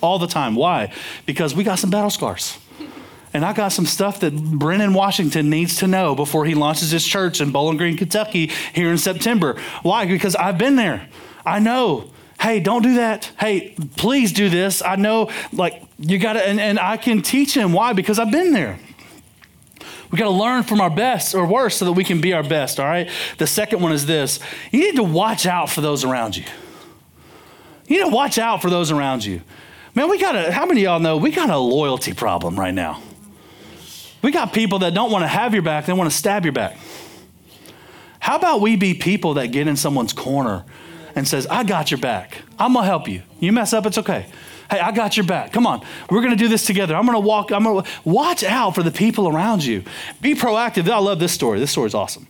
All 0.00 0.18
the 0.18 0.26
time. 0.26 0.56
Why? 0.56 0.92
Because 1.26 1.54
we 1.54 1.62
got 1.62 1.78
some 1.78 1.90
battle 1.90 2.10
scars. 2.10 2.58
And 3.34 3.44
I 3.44 3.52
got 3.52 3.68
some 3.68 3.86
stuff 3.86 4.20
that 4.20 4.34
Brennan 4.34 4.92
Washington 4.92 5.48
needs 5.48 5.76
to 5.76 5.86
know 5.86 6.14
before 6.14 6.44
he 6.44 6.54
launches 6.54 6.90
his 6.90 7.06
church 7.06 7.40
in 7.40 7.50
Bowling 7.50 7.78
Green, 7.78 7.96
Kentucky 7.96 8.50
here 8.74 8.90
in 8.90 8.98
September. 8.98 9.58
Why? 9.82 10.04
Because 10.04 10.36
I've 10.36 10.58
been 10.58 10.76
there. 10.76 11.08
I 11.46 11.58
know. 11.58 12.10
Hey, 12.40 12.60
don't 12.60 12.82
do 12.82 12.96
that. 12.96 13.30
Hey, 13.38 13.74
please 13.96 14.32
do 14.32 14.50
this. 14.50 14.82
I 14.82 14.96
know, 14.96 15.30
like, 15.52 15.82
you 15.98 16.18
got 16.18 16.34
to, 16.34 16.46
and, 16.46 16.60
and 16.60 16.78
I 16.78 16.96
can 16.96 17.22
teach 17.22 17.56
him. 17.56 17.72
Why? 17.72 17.92
Because 17.92 18.18
I've 18.18 18.32
been 18.32 18.52
there. 18.52 18.78
We 20.10 20.18
got 20.18 20.24
to 20.24 20.30
learn 20.30 20.62
from 20.64 20.80
our 20.80 20.90
best 20.90 21.34
or 21.34 21.46
worst 21.46 21.78
so 21.78 21.86
that 21.86 21.92
we 21.92 22.04
can 22.04 22.20
be 22.20 22.34
our 22.34 22.42
best, 22.42 22.78
all 22.78 22.86
right? 22.86 23.08
The 23.38 23.46
second 23.46 23.80
one 23.80 23.92
is 23.92 24.04
this 24.04 24.40
you 24.70 24.80
need 24.80 24.96
to 24.96 25.02
watch 25.02 25.46
out 25.46 25.70
for 25.70 25.80
those 25.80 26.04
around 26.04 26.36
you. 26.36 26.44
You 27.86 27.98
need 27.98 28.10
to 28.10 28.14
watch 28.14 28.38
out 28.38 28.60
for 28.60 28.68
those 28.68 28.90
around 28.90 29.24
you. 29.24 29.40
Man, 29.94 30.10
we 30.10 30.18
got 30.18 30.36
a, 30.36 30.52
how 30.52 30.66
many 30.66 30.80
of 30.80 30.84
y'all 30.84 31.00
know 31.00 31.16
we 31.16 31.30
got 31.30 31.48
a 31.48 31.56
loyalty 31.56 32.12
problem 32.12 32.58
right 32.60 32.74
now? 32.74 33.00
We 34.22 34.30
got 34.30 34.52
people 34.52 34.80
that 34.80 34.94
don't 34.94 35.10
want 35.10 35.22
to 35.24 35.28
have 35.28 35.52
your 35.52 35.62
back, 35.62 35.86
they 35.86 35.92
want 35.92 36.10
to 36.10 36.16
stab 36.16 36.44
your 36.44 36.52
back. 36.52 36.78
How 38.20 38.36
about 38.36 38.60
we 38.60 38.76
be 38.76 38.94
people 38.94 39.34
that 39.34 39.48
get 39.48 39.66
in 39.66 39.76
someone's 39.76 40.12
corner 40.12 40.64
and 41.16 41.26
says, 41.26 41.46
I 41.48 41.64
got 41.64 41.90
your 41.90 41.98
back. 41.98 42.42
I'm 42.58 42.72
gonna 42.72 42.86
help 42.86 43.08
you. 43.08 43.22
You 43.40 43.52
mess 43.52 43.72
up, 43.72 43.84
it's 43.84 43.98
okay. 43.98 44.26
Hey, 44.70 44.80
I 44.80 44.92
got 44.92 45.16
your 45.16 45.26
back. 45.26 45.52
Come 45.52 45.66
on. 45.66 45.84
We're 46.08 46.22
to 46.22 46.36
do 46.36 46.48
this 46.48 46.64
together. 46.64 46.96
I'm 46.96 47.04
to 47.06 47.18
walk. 47.18 47.52
I'm 47.52 47.64
to 47.64 47.84
watch 48.04 48.42
out 48.42 48.74
for 48.74 48.82
the 48.82 48.90
people 48.90 49.28
around 49.28 49.62
you. 49.64 49.82
Be 50.22 50.34
proactive. 50.34 50.88
I 50.88 50.98
love 50.98 51.18
this 51.18 51.32
story. 51.32 51.58
This 51.58 51.70
story 51.70 51.88
is 51.88 51.94
awesome. 51.94 52.26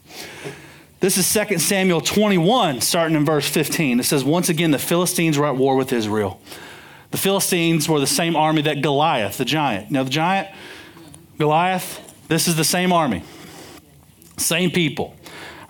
This 0.99 1.17
is 1.19 1.33
2 1.33 1.59
Samuel 1.59 2.01
21, 2.01 2.81
starting 2.81 3.17
in 3.17 3.25
verse 3.25 3.49
15. 3.49 4.01
It 4.01 4.05
says, 4.05 4.25
Once 4.25 4.49
again, 4.49 4.73
the 4.73 4.79
Philistines 4.79 5.39
were 5.39 5.47
at 5.47 5.57
war 5.57 5.77
with 5.77 5.93
Israel. 5.93 6.41
The 7.13 7.19
Philistines 7.19 7.89
were 7.89 8.01
the 8.01 8.07
same 8.07 8.35
army 8.35 8.63
that 8.63 8.83
Goliath, 8.83 9.37
the 9.37 9.45
giant. 9.45 9.91
Now, 9.91 10.03
the 10.03 10.11
giant, 10.11 10.49
Goliath, 11.43 11.99
this 12.29 12.47
is 12.47 12.55
the 12.55 12.63
same 12.63 12.93
army, 12.93 13.25
same 14.37 14.71
people. 14.71 15.17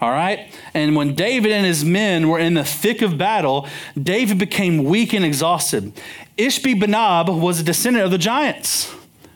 All 0.03 0.11
right? 0.11 0.55
And 0.75 0.95
when 0.95 1.15
David 1.15 1.51
and 1.51 1.65
his 1.65 1.83
men 1.83 2.29
were 2.29 2.39
in 2.39 2.53
the 2.53 2.63
thick 2.63 3.01
of 3.01 3.17
battle, 3.17 3.67
David 3.97 4.37
became 4.37 4.85
weak 4.85 5.15
and 5.15 5.25
exhausted. 5.25 5.95
Ishbi 6.37 6.79
Benob 6.79 7.41
was 7.41 7.59
a 7.59 7.63
descendant 7.63 8.05
of 8.05 8.11
the 8.11 8.19
giants. 8.19 8.95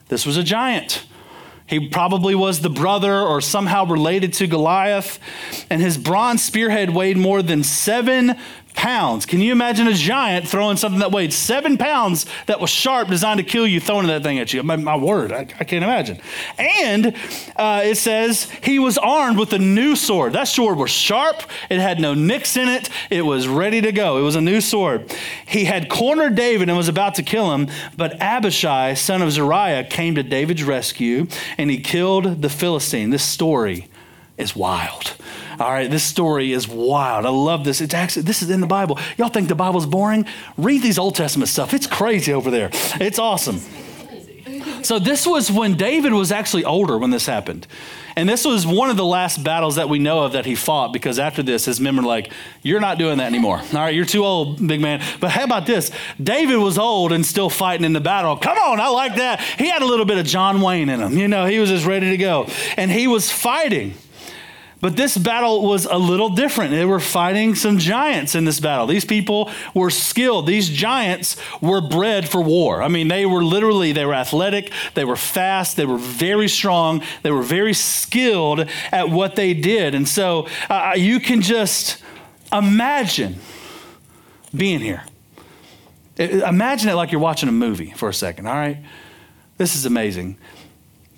This 0.08 0.26
was 0.26 0.36
a 0.36 0.42
giant. 0.42 1.06
He 1.66 1.88
probably 1.88 2.34
was 2.34 2.60
the 2.60 2.68
brother 2.68 3.18
or 3.18 3.40
somehow 3.40 3.86
related 3.86 4.34
to 4.34 4.46
Goliath, 4.46 5.18
and 5.70 5.80
his 5.80 5.96
bronze 5.96 6.44
spearhead 6.44 6.90
weighed 6.90 7.16
more 7.16 7.40
than 7.40 7.64
seven 7.64 8.36
pounds. 8.76 9.26
Can 9.26 9.40
you 9.40 9.50
imagine 9.50 9.88
a 9.88 9.94
giant 9.94 10.46
throwing 10.46 10.76
something 10.76 11.00
that 11.00 11.10
weighed 11.10 11.32
seven 11.32 11.76
pounds 11.76 12.26
that 12.46 12.60
was 12.60 12.70
sharp, 12.70 13.08
designed 13.08 13.38
to 13.38 13.44
kill 13.44 13.66
you, 13.66 13.80
throwing 13.80 14.06
that 14.06 14.22
thing 14.22 14.38
at 14.38 14.52
you? 14.52 14.62
My, 14.62 14.76
my 14.76 14.96
word, 14.96 15.32
I, 15.32 15.40
I, 15.58 15.64
can't 15.64 15.82
imagine. 15.82 16.20
And 16.58 17.16
uh, 17.56 17.82
it 17.84 17.96
says 17.96 18.50
he 18.62 18.78
was 18.78 18.98
armed 18.98 19.38
with 19.38 19.52
a 19.52 19.58
new 19.58 19.96
sword. 19.96 20.34
That 20.34 20.46
sword 20.46 20.78
was 20.78 20.90
sharp, 20.90 21.42
it 21.68 21.80
had 21.80 21.98
no 21.98 22.14
nicks 22.14 22.56
in 22.56 22.68
it, 22.68 22.88
it 23.10 23.22
was 23.22 23.48
ready 23.48 23.80
to 23.80 23.90
go. 23.90 24.18
It 24.18 24.22
was 24.22 24.36
a 24.36 24.40
new 24.40 24.60
sword. 24.60 25.12
He 25.46 25.64
had 25.64 25.88
cornered 25.88 26.36
David 26.36 26.68
and 26.68 26.76
was 26.76 26.88
about 26.88 27.14
to 27.16 27.22
kill 27.22 27.52
him, 27.52 27.68
but 27.96 28.20
Abishai, 28.20 28.94
son 28.94 29.22
of 29.22 29.32
Zeruiah, 29.32 29.84
came 29.84 30.14
to 30.14 30.22
David's 30.22 30.62
rescue 30.62 31.26
and 31.58 31.70
he 31.70 31.78
killed 31.78 32.42
the 32.42 32.50
Philistine. 32.50 33.10
This 33.10 33.24
story 33.24 33.88
is 34.38 34.54
wild. 34.54 35.14
All 35.58 35.70
right, 35.70 35.90
this 35.90 36.04
story 36.04 36.52
is 36.52 36.68
wild. 36.68 37.24
I 37.24 37.30
love 37.30 37.64
this. 37.64 37.80
It's 37.80 37.94
actually 37.94 38.22
this 38.22 38.42
is 38.42 38.50
in 38.50 38.60
the 38.60 38.66
Bible. 38.66 38.98
Y'all 39.16 39.28
think 39.28 39.48
the 39.48 39.54
Bible's 39.54 39.86
boring? 39.86 40.26
Read 40.58 40.82
these 40.82 40.98
Old 40.98 41.14
Testament 41.14 41.48
stuff. 41.48 41.72
It's 41.72 41.86
crazy 41.86 42.32
over 42.32 42.50
there. 42.50 42.70
It's 43.00 43.18
awesome. 43.18 43.60
So 44.82 45.00
this 45.00 45.26
was 45.26 45.50
when 45.50 45.76
David 45.76 46.12
was 46.12 46.30
actually 46.30 46.64
older 46.64 46.96
when 46.96 47.10
this 47.10 47.26
happened. 47.26 47.66
And 48.14 48.28
this 48.28 48.44
was 48.44 48.66
one 48.66 48.88
of 48.88 48.96
the 48.96 49.04
last 49.04 49.42
battles 49.42 49.76
that 49.76 49.88
we 49.88 49.98
know 49.98 50.24
of 50.24 50.32
that 50.32 50.46
he 50.46 50.54
fought 50.54 50.92
because 50.92 51.18
after 51.18 51.42
this, 51.42 51.64
his 51.64 51.80
men 51.80 51.96
were 51.96 52.02
like, 52.02 52.32
You're 52.62 52.80
not 52.80 52.96
doing 52.96 53.18
that 53.18 53.26
anymore. 53.26 53.58
All 53.58 53.80
right, 53.80 53.94
you're 53.94 54.04
too 54.04 54.24
old, 54.24 54.64
big 54.64 54.80
man. 54.80 55.02
But 55.20 55.32
how 55.32 55.44
about 55.44 55.66
this? 55.66 55.90
David 56.22 56.58
was 56.58 56.78
old 56.78 57.12
and 57.12 57.26
still 57.26 57.50
fighting 57.50 57.84
in 57.84 57.94
the 57.94 58.00
battle. 58.00 58.36
Come 58.36 58.56
on, 58.56 58.78
I 58.78 58.88
like 58.88 59.16
that. 59.16 59.40
He 59.40 59.68
had 59.68 59.82
a 59.82 59.86
little 59.86 60.06
bit 60.06 60.18
of 60.18 60.26
John 60.26 60.60
Wayne 60.60 60.88
in 60.88 61.00
him. 61.00 61.18
You 61.18 61.26
know, 61.26 61.46
he 61.46 61.58
was 61.58 61.68
just 61.68 61.84
ready 61.84 62.10
to 62.10 62.16
go. 62.16 62.48
And 62.76 62.90
he 62.90 63.06
was 63.06 63.30
fighting. 63.30 63.94
But 64.86 64.94
this 64.94 65.18
battle 65.18 65.62
was 65.62 65.84
a 65.84 65.98
little 65.98 66.28
different. 66.28 66.70
They 66.70 66.84
were 66.84 67.00
fighting 67.00 67.56
some 67.56 67.76
giants 67.76 68.36
in 68.36 68.44
this 68.44 68.60
battle. 68.60 68.86
These 68.86 69.04
people 69.04 69.50
were 69.74 69.90
skilled. 69.90 70.46
These 70.46 70.68
giants 70.68 71.36
were 71.60 71.80
bred 71.80 72.28
for 72.28 72.40
war. 72.40 72.80
I 72.84 72.86
mean, 72.86 73.08
they 73.08 73.26
were 73.26 73.42
literally, 73.42 73.90
they 73.90 74.04
were 74.04 74.14
athletic, 74.14 74.70
they 74.94 75.04
were 75.04 75.16
fast, 75.16 75.76
they 75.76 75.86
were 75.86 75.98
very 75.98 76.46
strong, 76.46 77.02
they 77.24 77.32
were 77.32 77.42
very 77.42 77.74
skilled 77.74 78.68
at 78.92 79.10
what 79.10 79.34
they 79.34 79.54
did. 79.54 79.96
And 79.96 80.06
so 80.06 80.46
uh, 80.70 80.92
you 80.96 81.18
can 81.18 81.42
just 81.42 82.00
imagine 82.52 83.40
being 84.54 84.78
here. 84.78 85.02
Imagine 86.16 86.90
it 86.90 86.94
like 86.94 87.10
you're 87.10 87.20
watching 87.20 87.48
a 87.48 87.52
movie 87.52 87.90
for 87.96 88.08
a 88.08 88.14
second, 88.14 88.46
all 88.46 88.54
right? 88.54 88.78
This 89.58 89.74
is 89.74 89.84
amazing. 89.84 90.38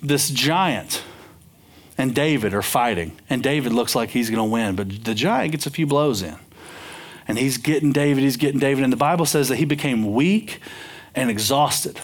This 0.01 0.31
giant 0.31 1.03
and 1.99 2.15
David 2.15 2.53
are 2.53 2.61
fighting. 2.61 3.11
And 3.29 3.43
David 3.43 3.73
looks 3.73 3.93
like 3.93 4.11
he's 4.11 4.29
going 4.29 4.39
to 4.39 4.49
win, 4.49 4.77
but 4.77 5.03
the 5.03 5.13
giant 5.13 5.51
gets 5.51 5.67
a 5.67 5.69
few 5.69 5.85
blows 5.85 6.21
in. 6.21 6.37
And 7.27 7.37
he's 7.37 7.57
getting 7.57 7.91
David, 7.91 8.23
he's 8.23 8.37
getting 8.37 8.57
David. 8.59 8.85
And 8.85 8.93
the 8.93 8.97
Bible 8.97 9.25
says 9.25 9.49
that 9.49 9.57
he 9.57 9.65
became 9.65 10.13
weak 10.13 10.61
and 11.13 11.29
exhausted. 11.29 11.99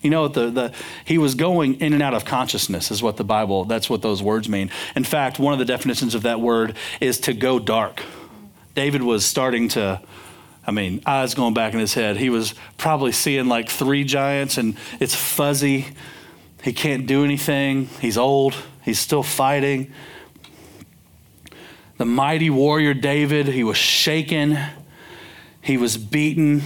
You 0.00 0.08
know, 0.08 0.28
the, 0.28 0.50
the, 0.50 0.72
he 1.04 1.18
was 1.18 1.34
going 1.34 1.74
in 1.74 1.92
and 1.92 2.02
out 2.02 2.14
of 2.14 2.24
consciousness, 2.24 2.90
is 2.90 3.02
what 3.02 3.18
the 3.18 3.22
Bible, 3.22 3.66
that's 3.66 3.90
what 3.90 4.00
those 4.00 4.22
words 4.22 4.48
mean. 4.48 4.70
In 4.96 5.04
fact, 5.04 5.38
one 5.38 5.52
of 5.52 5.58
the 5.58 5.66
definitions 5.66 6.14
of 6.14 6.22
that 6.22 6.40
word 6.40 6.74
is 6.98 7.20
to 7.20 7.34
go 7.34 7.58
dark. 7.58 8.02
David 8.74 9.02
was 9.02 9.26
starting 9.26 9.68
to, 9.68 10.00
I 10.66 10.70
mean, 10.70 11.02
eyes 11.04 11.34
going 11.34 11.52
back 11.52 11.74
in 11.74 11.80
his 11.80 11.92
head. 11.92 12.16
He 12.16 12.30
was 12.30 12.54
probably 12.78 13.12
seeing 13.12 13.46
like 13.46 13.68
three 13.68 14.04
giants 14.04 14.56
and 14.56 14.74
it's 15.00 15.14
fuzzy. 15.14 15.88
He 16.62 16.72
can't 16.72 17.06
do 17.06 17.24
anything. 17.24 17.86
He's 18.00 18.16
old. 18.16 18.54
He's 18.82 18.98
still 18.98 19.22
fighting. 19.22 19.92
The 21.98 22.06
mighty 22.06 22.50
warrior 22.50 22.94
David, 22.94 23.46
he 23.46 23.62
was 23.62 23.76
shaken, 23.76 24.58
he 25.60 25.76
was 25.76 25.96
beaten, 25.96 26.62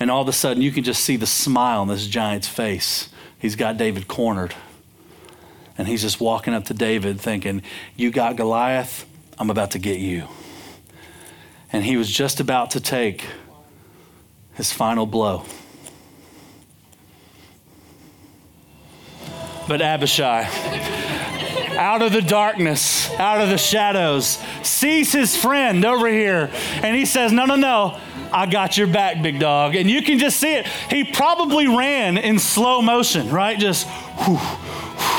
and 0.00 0.10
all 0.10 0.22
of 0.22 0.28
a 0.28 0.32
sudden 0.32 0.62
you 0.62 0.72
can 0.72 0.82
just 0.82 1.04
see 1.04 1.16
the 1.16 1.26
smile 1.26 1.82
on 1.82 1.88
this 1.88 2.06
giant's 2.06 2.48
face. 2.48 3.08
He's 3.38 3.54
got 3.54 3.76
David 3.76 4.08
cornered. 4.08 4.54
And 5.76 5.86
he's 5.86 6.02
just 6.02 6.20
walking 6.20 6.54
up 6.54 6.64
to 6.64 6.74
David 6.74 7.20
thinking, 7.20 7.62
You 7.94 8.10
got 8.10 8.36
Goliath, 8.36 9.06
I'm 9.38 9.48
about 9.48 9.72
to 9.72 9.78
get 9.78 10.00
you. 10.00 10.26
And 11.72 11.84
he 11.84 11.96
was 11.96 12.10
just 12.10 12.40
about 12.40 12.72
to 12.72 12.80
take 12.80 13.24
his 14.54 14.72
final 14.72 15.06
blow. 15.06 15.44
But 19.68 19.82
Abishai, 19.82 20.48
out 21.76 22.00
of 22.00 22.12
the 22.12 22.22
darkness, 22.22 23.10
out 23.14 23.42
of 23.42 23.50
the 23.50 23.58
shadows, 23.58 24.38
sees 24.62 25.12
his 25.12 25.36
friend 25.36 25.84
over 25.84 26.08
here, 26.08 26.50
and 26.82 26.96
he 26.96 27.04
says, 27.04 27.32
No, 27.32 27.44
no, 27.44 27.56
no, 27.56 28.00
I 28.32 28.46
got 28.46 28.76
your 28.78 28.86
back, 28.86 29.22
big 29.22 29.38
dog. 29.38 29.74
And 29.74 29.90
you 29.90 30.02
can 30.02 30.18
just 30.18 30.38
see 30.38 30.54
it. 30.54 30.66
He 30.90 31.04
probably 31.04 31.66
ran 31.66 32.16
in 32.16 32.38
slow 32.38 32.82
motion, 32.82 33.30
right? 33.30 33.58
Just, 33.58 33.86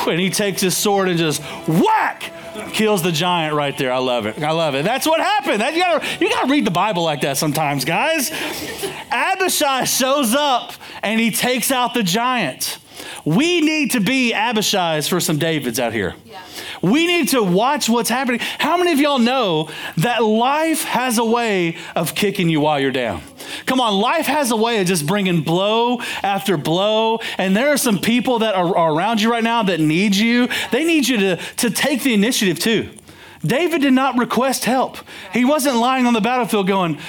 and 0.07 0.19
he 0.19 0.29
takes 0.29 0.61
his 0.61 0.75
sword 0.75 1.09
and 1.09 1.17
just 1.17 1.41
whack 1.67 2.33
kills 2.73 3.01
the 3.01 3.11
giant 3.11 3.55
right 3.55 3.77
there. 3.77 3.91
I 3.91 3.99
love 3.99 4.25
it. 4.25 4.41
I 4.41 4.51
love 4.51 4.75
it. 4.75 4.83
That's 4.83 5.05
what 5.05 5.19
happened. 5.19 5.61
That, 5.61 5.73
you, 5.73 5.81
gotta, 5.81 6.05
you 6.19 6.29
gotta 6.29 6.51
read 6.51 6.65
the 6.65 6.71
Bible 6.71 7.03
like 7.03 7.21
that 7.21 7.37
sometimes, 7.37 7.85
guys. 7.85 8.31
Abishai 9.11 9.85
shows 9.85 10.33
up 10.33 10.73
and 11.01 11.19
he 11.19 11.31
takes 11.31 11.71
out 11.71 11.93
the 11.93 12.03
giant. 12.03 12.79
We 13.25 13.61
need 13.61 13.91
to 13.91 13.99
be 13.99 14.33
Abishai's 14.33 15.07
for 15.07 15.19
some 15.19 15.37
Davids 15.37 15.79
out 15.79 15.93
here. 15.93 16.15
Yeah. 16.25 16.41
We 16.81 17.07
need 17.07 17.29
to 17.29 17.43
watch 17.43 17.89
what's 17.89 18.09
happening. 18.09 18.39
How 18.57 18.77
many 18.77 18.93
of 18.93 18.99
y'all 18.99 19.19
know 19.19 19.69
that 19.97 20.23
life 20.23 20.83
has 20.83 21.17
a 21.17 21.25
way 21.25 21.77
of 21.95 22.15
kicking 22.15 22.49
you 22.49 22.61
while 22.61 22.79
you're 22.79 22.91
down? 22.91 23.21
Come 23.65 23.81
on, 23.81 23.99
life 23.99 24.27
has 24.27 24.51
a 24.51 24.55
way 24.55 24.79
of 24.79 24.87
just 24.87 25.05
bringing 25.05 25.41
blow 25.41 25.99
after 26.23 26.57
blow. 26.57 27.19
And 27.37 27.55
there 27.55 27.69
are 27.69 27.77
some 27.77 27.99
people 27.99 28.39
that 28.39 28.55
are, 28.55 28.77
are 28.77 28.93
around 28.93 29.21
you 29.21 29.31
right 29.31 29.43
now 29.43 29.63
that 29.63 29.79
need 29.79 30.15
you. 30.15 30.47
They 30.71 30.83
need 30.83 31.07
you 31.07 31.17
to, 31.17 31.35
to 31.57 31.69
take 31.69 32.03
the 32.03 32.13
initiative 32.13 32.59
too. 32.59 32.89
David 33.45 33.81
did 33.81 33.93
not 33.93 34.17
request 34.17 34.65
help. 34.65 34.97
He 35.33 35.45
wasn't 35.45 35.77
lying 35.77 36.05
on 36.05 36.13
the 36.13 36.21
battlefield 36.21 36.67
going, 36.67 36.99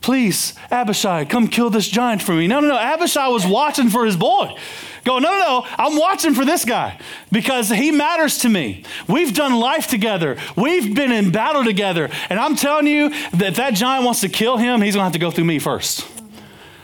please, 0.00 0.54
Abishai, 0.70 1.24
come 1.26 1.48
kill 1.48 1.70
this 1.70 1.88
giant 1.88 2.22
for 2.22 2.32
me. 2.32 2.46
No, 2.46 2.60
no, 2.60 2.68
no. 2.68 2.78
Abishai 2.78 3.28
was 3.28 3.46
watching 3.46 3.90
for 3.90 4.04
his 4.04 4.16
boy. 4.16 4.56
Go, 5.04 5.18
no, 5.18 5.30
no, 5.30 5.38
no. 5.38 5.66
I'm 5.78 5.96
watching 5.96 6.32
for 6.32 6.46
this 6.46 6.64
guy 6.64 6.98
because 7.30 7.68
he 7.68 7.90
matters 7.90 8.38
to 8.38 8.48
me. 8.48 8.84
We've 9.06 9.34
done 9.34 9.54
life 9.54 9.86
together. 9.86 10.38
We've 10.56 10.94
been 10.94 11.12
in 11.12 11.30
battle 11.30 11.62
together. 11.62 12.10
And 12.30 12.40
I'm 12.40 12.56
telling 12.56 12.86
you 12.86 13.10
that 13.10 13.42
if 13.42 13.56
that 13.56 13.74
giant 13.74 14.04
wants 14.04 14.22
to 14.22 14.30
kill 14.30 14.56
him, 14.56 14.80
he's 14.80 14.94
going 14.94 15.02
to 15.02 15.04
have 15.04 15.12
to 15.12 15.18
go 15.18 15.30
through 15.30 15.44
me 15.44 15.58
first. 15.58 16.08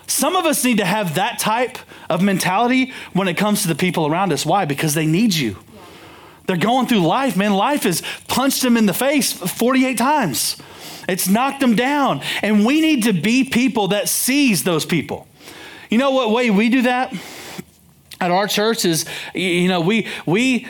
Some 0.07 0.37
of 0.37 0.45
us 0.45 0.63
need 0.65 0.79
to 0.79 0.85
have 0.85 1.15
that 1.15 1.39
type 1.39 1.79
of 2.11 2.21
mentality 2.21 2.93
when 3.15 3.27
it 3.27 3.39
comes 3.39 3.63
to 3.63 3.69
the 3.69 3.75
people 3.75 4.07
around 4.07 4.33
us. 4.33 4.45
Why? 4.45 4.67
Because 4.67 4.93
they 4.93 5.07
need 5.07 5.33
you. 5.33 5.57
They're 6.47 6.57
going 6.57 6.89
through 6.89 7.07
life, 7.07 7.37
man. 7.37 7.53
Life 7.55 7.85
has 7.85 8.03
punched 8.27 8.63
them 8.63 8.77
in 8.77 8.87
the 8.87 8.93
face 8.93 9.33
48 9.33 9.97
times. 9.97 10.61
It's 11.09 11.29
knocked 11.29 11.61
them 11.61 11.75
down. 11.75 12.23
And 12.43 12.67
we 12.67 12.81
need 12.81 13.05
to 13.05 13.13
be 13.13 13.45
people 13.45 13.89
that 13.89 14.09
sees 14.09 14.65
those 14.65 14.85
people. 14.85 15.29
You 15.89 15.99
know 15.99 16.11
what 16.11 16.31
way 16.33 16.51
we 16.51 16.69
do 16.69 16.83
that? 16.83 17.15
At 18.21 18.31
our 18.31 18.47
church 18.47 18.85
is, 18.85 19.07
you 19.35 19.69
know, 19.69 19.81
we 19.81 20.07
we 20.27 20.67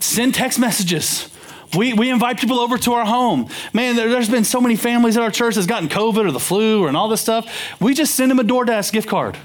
send 0.00 0.34
text 0.34 0.58
messages. 0.58 1.30
We, 1.76 1.92
we 1.92 2.10
invite 2.10 2.38
people 2.38 2.58
over 2.58 2.78
to 2.78 2.94
our 2.94 3.04
home. 3.04 3.48
Man, 3.72 3.96
there, 3.96 4.08
has 4.08 4.28
been 4.28 4.44
so 4.44 4.60
many 4.60 4.76
families 4.76 5.16
at 5.16 5.22
our 5.22 5.30
church 5.30 5.56
that's 5.56 5.66
gotten 5.66 5.88
COVID 5.88 6.26
or 6.26 6.32
the 6.32 6.40
flu 6.40 6.82
or 6.84 6.88
and 6.88 6.96
all 6.96 7.08
this 7.08 7.20
stuff. 7.20 7.50
We 7.80 7.94
just 7.94 8.14
send 8.14 8.30
them 8.30 8.38
a 8.38 8.44
DoorDash 8.44 8.90
gift 8.92 9.08
card. 9.08 9.36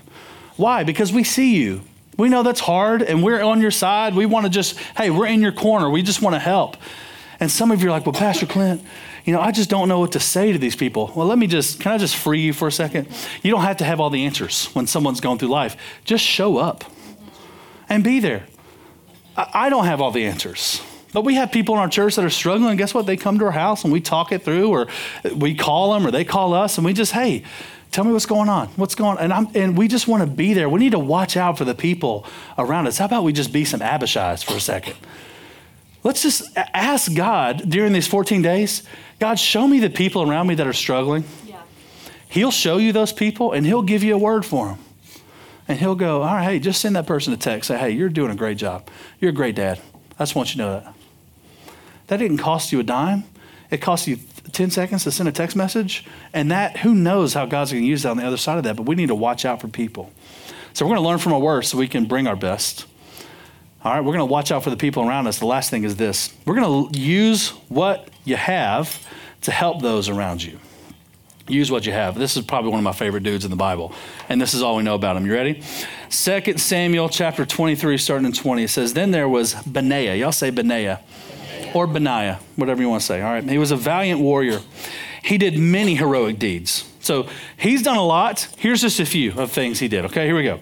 Why? 0.55 0.83
Because 0.83 1.12
we 1.12 1.23
see 1.23 1.57
you. 1.57 1.81
We 2.17 2.29
know 2.29 2.43
that's 2.43 2.59
hard 2.59 3.01
and 3.01 3.23
we're 3.23 3.41
on 3.41 3.59
your 3.59 3.71
side. 3.71 4.15
We 4.15 4.25
want 4.25 4.45
to 4.45 4.49
just, 4.49 4.77
hey, 4.95 5.09
we're 5.09 5.25
in 5.25 5.41
your 5.41 5.51
corner. 5.51 5.89
We 5.89 6.01
just 6.01 6.21
want 6.21 6.36
to 6.36 6.39
help. 6.39 6.77
And 7.39 7.51
some 7.51 7.71
of 7.71 7.81
you 7.81 7.89
are 7.89 7.91
like, 7.91 8.05
well, 8.05 8.13
Pastor 8.13 8.45
Clint, 8.45 8.81
you 9.25 9.33
know, 9.33 9.41
I 9.41 9.51
just 9.51 9.69
don't 9.69 9.89
know 9.89 9.99
what 9.99 10.12
to 10.13 10.19
say 10.19 10.53
to 10.53 10.59
these 10.59 10.75
people. 10.75 11.12
Well, 11.15 11.27
let 11.27 11.38
me 11.38 11.47
just, 11.47 11.79
can 11.79 11.91
I 11.91 11.97
just 11.97 12.15
free 12.15 12.41
you 12.41 12.53
for 12.53 12.67
a 12.67 12.71
second? 12.71 13.07
You 13.41 13.51
don't 13.51 13.63
have 13.63 13.77
to 13.77 13.83
have 13.83 13.99
all 13.99 14.09
the 14.09 14.25
answers 14.25 14.67
when 14.67 14.86
someone's 14.86 15.19
going 15.19 15.39
through 15.39 15.49
life. 15.49 15.75
Just 16.05 16.23
show 16.23 16.57
up 16.57 16.86
and 17.89 18.03
be 18.03 18.19
there. 18.19 18.45
I 19.35 19.69
don't 19.69 19.85
have 19.85 19.99
all 20.01 20.11
the 20.11 20.25
answers. 20.25 20.81
But 21.11 21.23
we 21.23 21.35
have 21.35 21.51
people 21.51 21.75
in 21.75 21.79
our 21.79 21.89
church 21.89 22.15
that 22.15 22.25
are 22.25 22.29
struggling. 22.29 22.75
Guess 22.75 22.93
what? 22.93 23.05
They 23.05 23.17
come 23.17 23.37
to 23.39 23.45
our 23.45 23.51
house 23.51 23.83
and 23.83 23.93
we 23.93 24.01
talk 24.01 24.31
it 24.31 24.43
through, 24.43 24.69
or 24.69 24.87
we 25.35 25.53
call 25.53 25.93
them, 25.93 26.07
or 26.07 26.11
they 26.11 26.25
call 26.25 26.53
us, 26.53 26.77
and 26.77 26.85
we 26.85 26.93
just, 26.93 27.11
hey, 27.11 27.43
tell 27.91 28.03
me 28.03 28.11
what's 28.11 28.25
going 28.25 28.49
on. 28.49 28.67
What's 28.69 28.95
going 28.95 29.17
on? 29.17 29.23
And, 29.23 29.33
I'm, 29.33 29.47
and 29.53 29.77
we 29.77 29.87
just 29.87 30.07
want 30.07 30.21
to 30.21 30.27
be 30.27 30.53
there. 30.53 30.67
We 30.67 30.79
need 30.79 30.91
to 30.93 30.99
watch 30.99 31.37
out 31.37 31.57
for 31.57 31.65
the 31.65 31.75
people 31.75 32.25
around 32.57 32.87
us. 32.87 32.97
How 32.97 33.05
about 33.05 33.23
we 33.23 33.31
just 33.31 33.53
be 33.53 33.63
some 33.63 33.79
Abishais 33.79 34.43
for 34.43 34.55
a 34.55 34.59
second? 34.59 34.95
Let's 36.03 36.21
just 36.23 36.57
ask 36.57 37.13
God 37.13 37.69
during 37.69 37.93
these 37.93 38.07
14 38.07 38.41
days 38.41 38.83
God, 39.19 39.39
show 39.39 39.65
me 39.67 39.79
the 39.79 39.89
people 39.89 40.29
around 40.29 40.47
me 40.47 40.55
that 40.55 40.67
are 40.67 40.73
struggling. 40.73 41.23
Yeah. 41.45 41.61
He'll 42.27 42.51
show 42.51 42.77
you 42.77 42.91
those 42.91 43.13
people 43.13 43.53
and 43.53 43.65
He'll 43.65 43.83
give 43.83 44.03
you 44.03 44.15
a 44.15 44.17
word 44.17 44.45
for 44.45 44.67
them. 44.67 44.79
And 45.67 45.80
He'll 45.80 45.95
go, 45.95 46.21
All 46.23 46.36
right, 46.36 46.43
hey, 46.43 46.60
just 46.60 46.82
send 46.82 46.95
that 46.95 47.08
person 47.08 47.34
a 47.34 47.38
text. 47.38 47.67
Say, 47.67 47.78
Hey, 47.78 47.91
you're 47.91 48.10
doing 48.10 48.32
a 48.32 48.36
great 48.36 48.58
job. 48.58 48.89
You're 49.19 49.32
a 49.32 49.34
great 49.34 49.56
dad. 49.56 49.80
I 50.19 50.23
just 50.23 50.36
want 50.36 50.49
you 50.49 50.62
to 50.62 50.67
know 50.67 50.80
that. 50.80 50.93
That 52.08 52.17
didn't 52.17 52.38
cost 52.38 52.71
you 52.71 52.80
a 52.80 52.84
dime. 52.84 53.23
It 53.71 53.82
cost 53.82 54.08
you 54.08 54.19
10 54.52 54.69
seconds 54.69 55.04
to 55.04 55.12
send 55.12 55.28
a 55.28 55.32
text 55.32 55.56
message. 55.56 56.06
And 56.34 56.52
that, 56.52 56.78
who 56.78 56.93
knows 56.93 57.34
how 57.34 57.45
God's 57.45 57.71
going 57.71 57.84
to 57.84 57.88
use 57.88 58.04
that 58.04 58.10
on 58.10 58.17
the 58.17 58.26
other 58.26 58.38
side 58.38 58.58
of 58.58 58.63
that. 58.65 58.76
But 58.76 58.84
we 58.84 58.95
need 58.95 59.08
to 59.08 59.15
watch 59.15 59.45
out 59.45 59.62
for 59.62 59.67
people. 59.67 60.12
So 60.73 60.86
we're 60.86 60.95
going 60.95 61.04
to 61.04 61.08
learn 61.08 61.19
from 61.19 61.34
our 61.34 61.39
worst 61.39 61.71
so 61.71 61.78
we 61.78 61.88
can 61.88 62.06
bring 62.06 62.28
our 62.28 62.36
best. 62.36 62.86
All 63.84 63.93
right, 63.93 63.99
we're 63.99 64.13
going 64.13 64.19
to 64.19 64.32
watch 64.32 64.52
out 64.52 64.63
for 64.63 64.69
the 64.69 64.78
people 64.78 65.08
around 65.08 65.28
us. 65.28 65.39
The 65.39 65.45
last 65.45 65.69
thing 65.69 65.84
is 65.84 65.95
this 65.95 66.34
we're 66.45 66.56
going 66.56 66.91
to 66.91 66.99
use 66.99 67.49
what 67.69 68.10
you 68.26 68.36
have 68.36 69.06
to 69.41 69.52
help 69.52 69.82
those 69.82 70.10
around 70.10 70.43
you. 70.43 70.60
Use 71.47 71.69
what 71.69 71.86
you 71.86 71.91
have. 71.91 72.17
This 72.17 72.38
is 72.38 72.45
probably 72.45 72.71
one 72.71 72.79
of 72.79 72.86
my 72.86 72.93
favorite 72.93 73.23
dudes 73.23 73.43
in 73.43 73.51
the 73.51 73.58
Bible, 73.58 73.93
and 74.29 74.41
this 74.41 74.53
is 74.53 74.62
all 74.62 74.77
we 74.77 74.84
know 74.84 74.95
about 74.95 75.17
him. 75.17 75.25
You 75.25 75.34
ready? 75.34 75.62
2 76.10 76.58
Samuel 76.58 77.10
chapter 77.10 77.45
23, 77.45 77.97
starting 77.97 78.25
in 78.25 78.32
20. 78.32 78.63
It 78.63 78.69
says, 78.69 78.93
Then 78.93 79.12
there 79.12 79.27
was 79.27 79.53
Benaiah. 79.63 80.15
Y'all 80.15 80.32
say 80.32 80.51
Benaiah. 80.51 81.01
Or 81.73 81.86
Benaiah, 81.86 82.39
whatever 82.56 82.82
you 82.82 82.88
want 82.88 83.01
to 83.01 83.06
say. 83.06 83.21
All 83.21 83.32
right. 83.32 83.43
He 83.43 83.58
was 83.58 83.71
a 83.71 83.75
valiant 83.75 84.21
warrior. 84.21 84.62
He 85.23 85.38
did 85.38 85.58
many 85.58 85.95
heroic 85.95 86.38
deeds. 86.39 86.89
So 86.99 87.27
he's 87.58 87.82
done 87.82 87.97
a 87.97 88.06
lot. 88.06 88.47
Here's 88.58 88.79
just 88.79 89.01
a 89.01 89.06
few 89.06 89.34
of 89.38 89.51
things 89.51 89.79
he 89.79 89.89
did. 89.89 90.06
Okay, 90.06 90.25
here 90.25 90.36
we 90.38 90.43
go. 90.43 90.60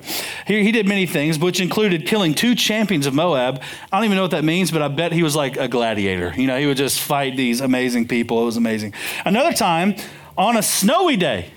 He, 0.48 0.63
he 0.63 0.72
did 0.72 0.88
many 0.88 1.06
things, 1.06 1.38
which 1.38 1.60
included 1.60 2.08
killing 2.08 2.34
two 2.34 2.56
champions 2.56 3.06
of 3.06 3.13
Moab. 3.13 3.62
I 3.91 3.98
don't 3.98 4.06
even 4.06 4.15
know 4.15 4.24
what 4.24 4.32
that 4.32 4.44
means, 4.44 4.72
but 4.72 4.82
I 4.82 4.88
bet 4.88 5.12
he 5.12 5.22
was 5.22 5.36
like 5.36 5.58
a 5.58 5.67
gladiator. 5.67 6.34
You 6.36 6.48
know, 6.48 6.58
he 6.58 6.65
would 6.65 6.78
just 6.78 7.00
fight 7.00 7.38
these 7.38 7.62
amazing 7.62 8.08
people. 8.08 8.41
It 8.41 8.46
was 8.46 8.58
amazing. 8.58 8.96
Another 9.24 9.54
time, 9.54 9.96
on 10.38 10.58
a 10.58 10.63
snowy 10.63 11.17
day, 11.17 11.52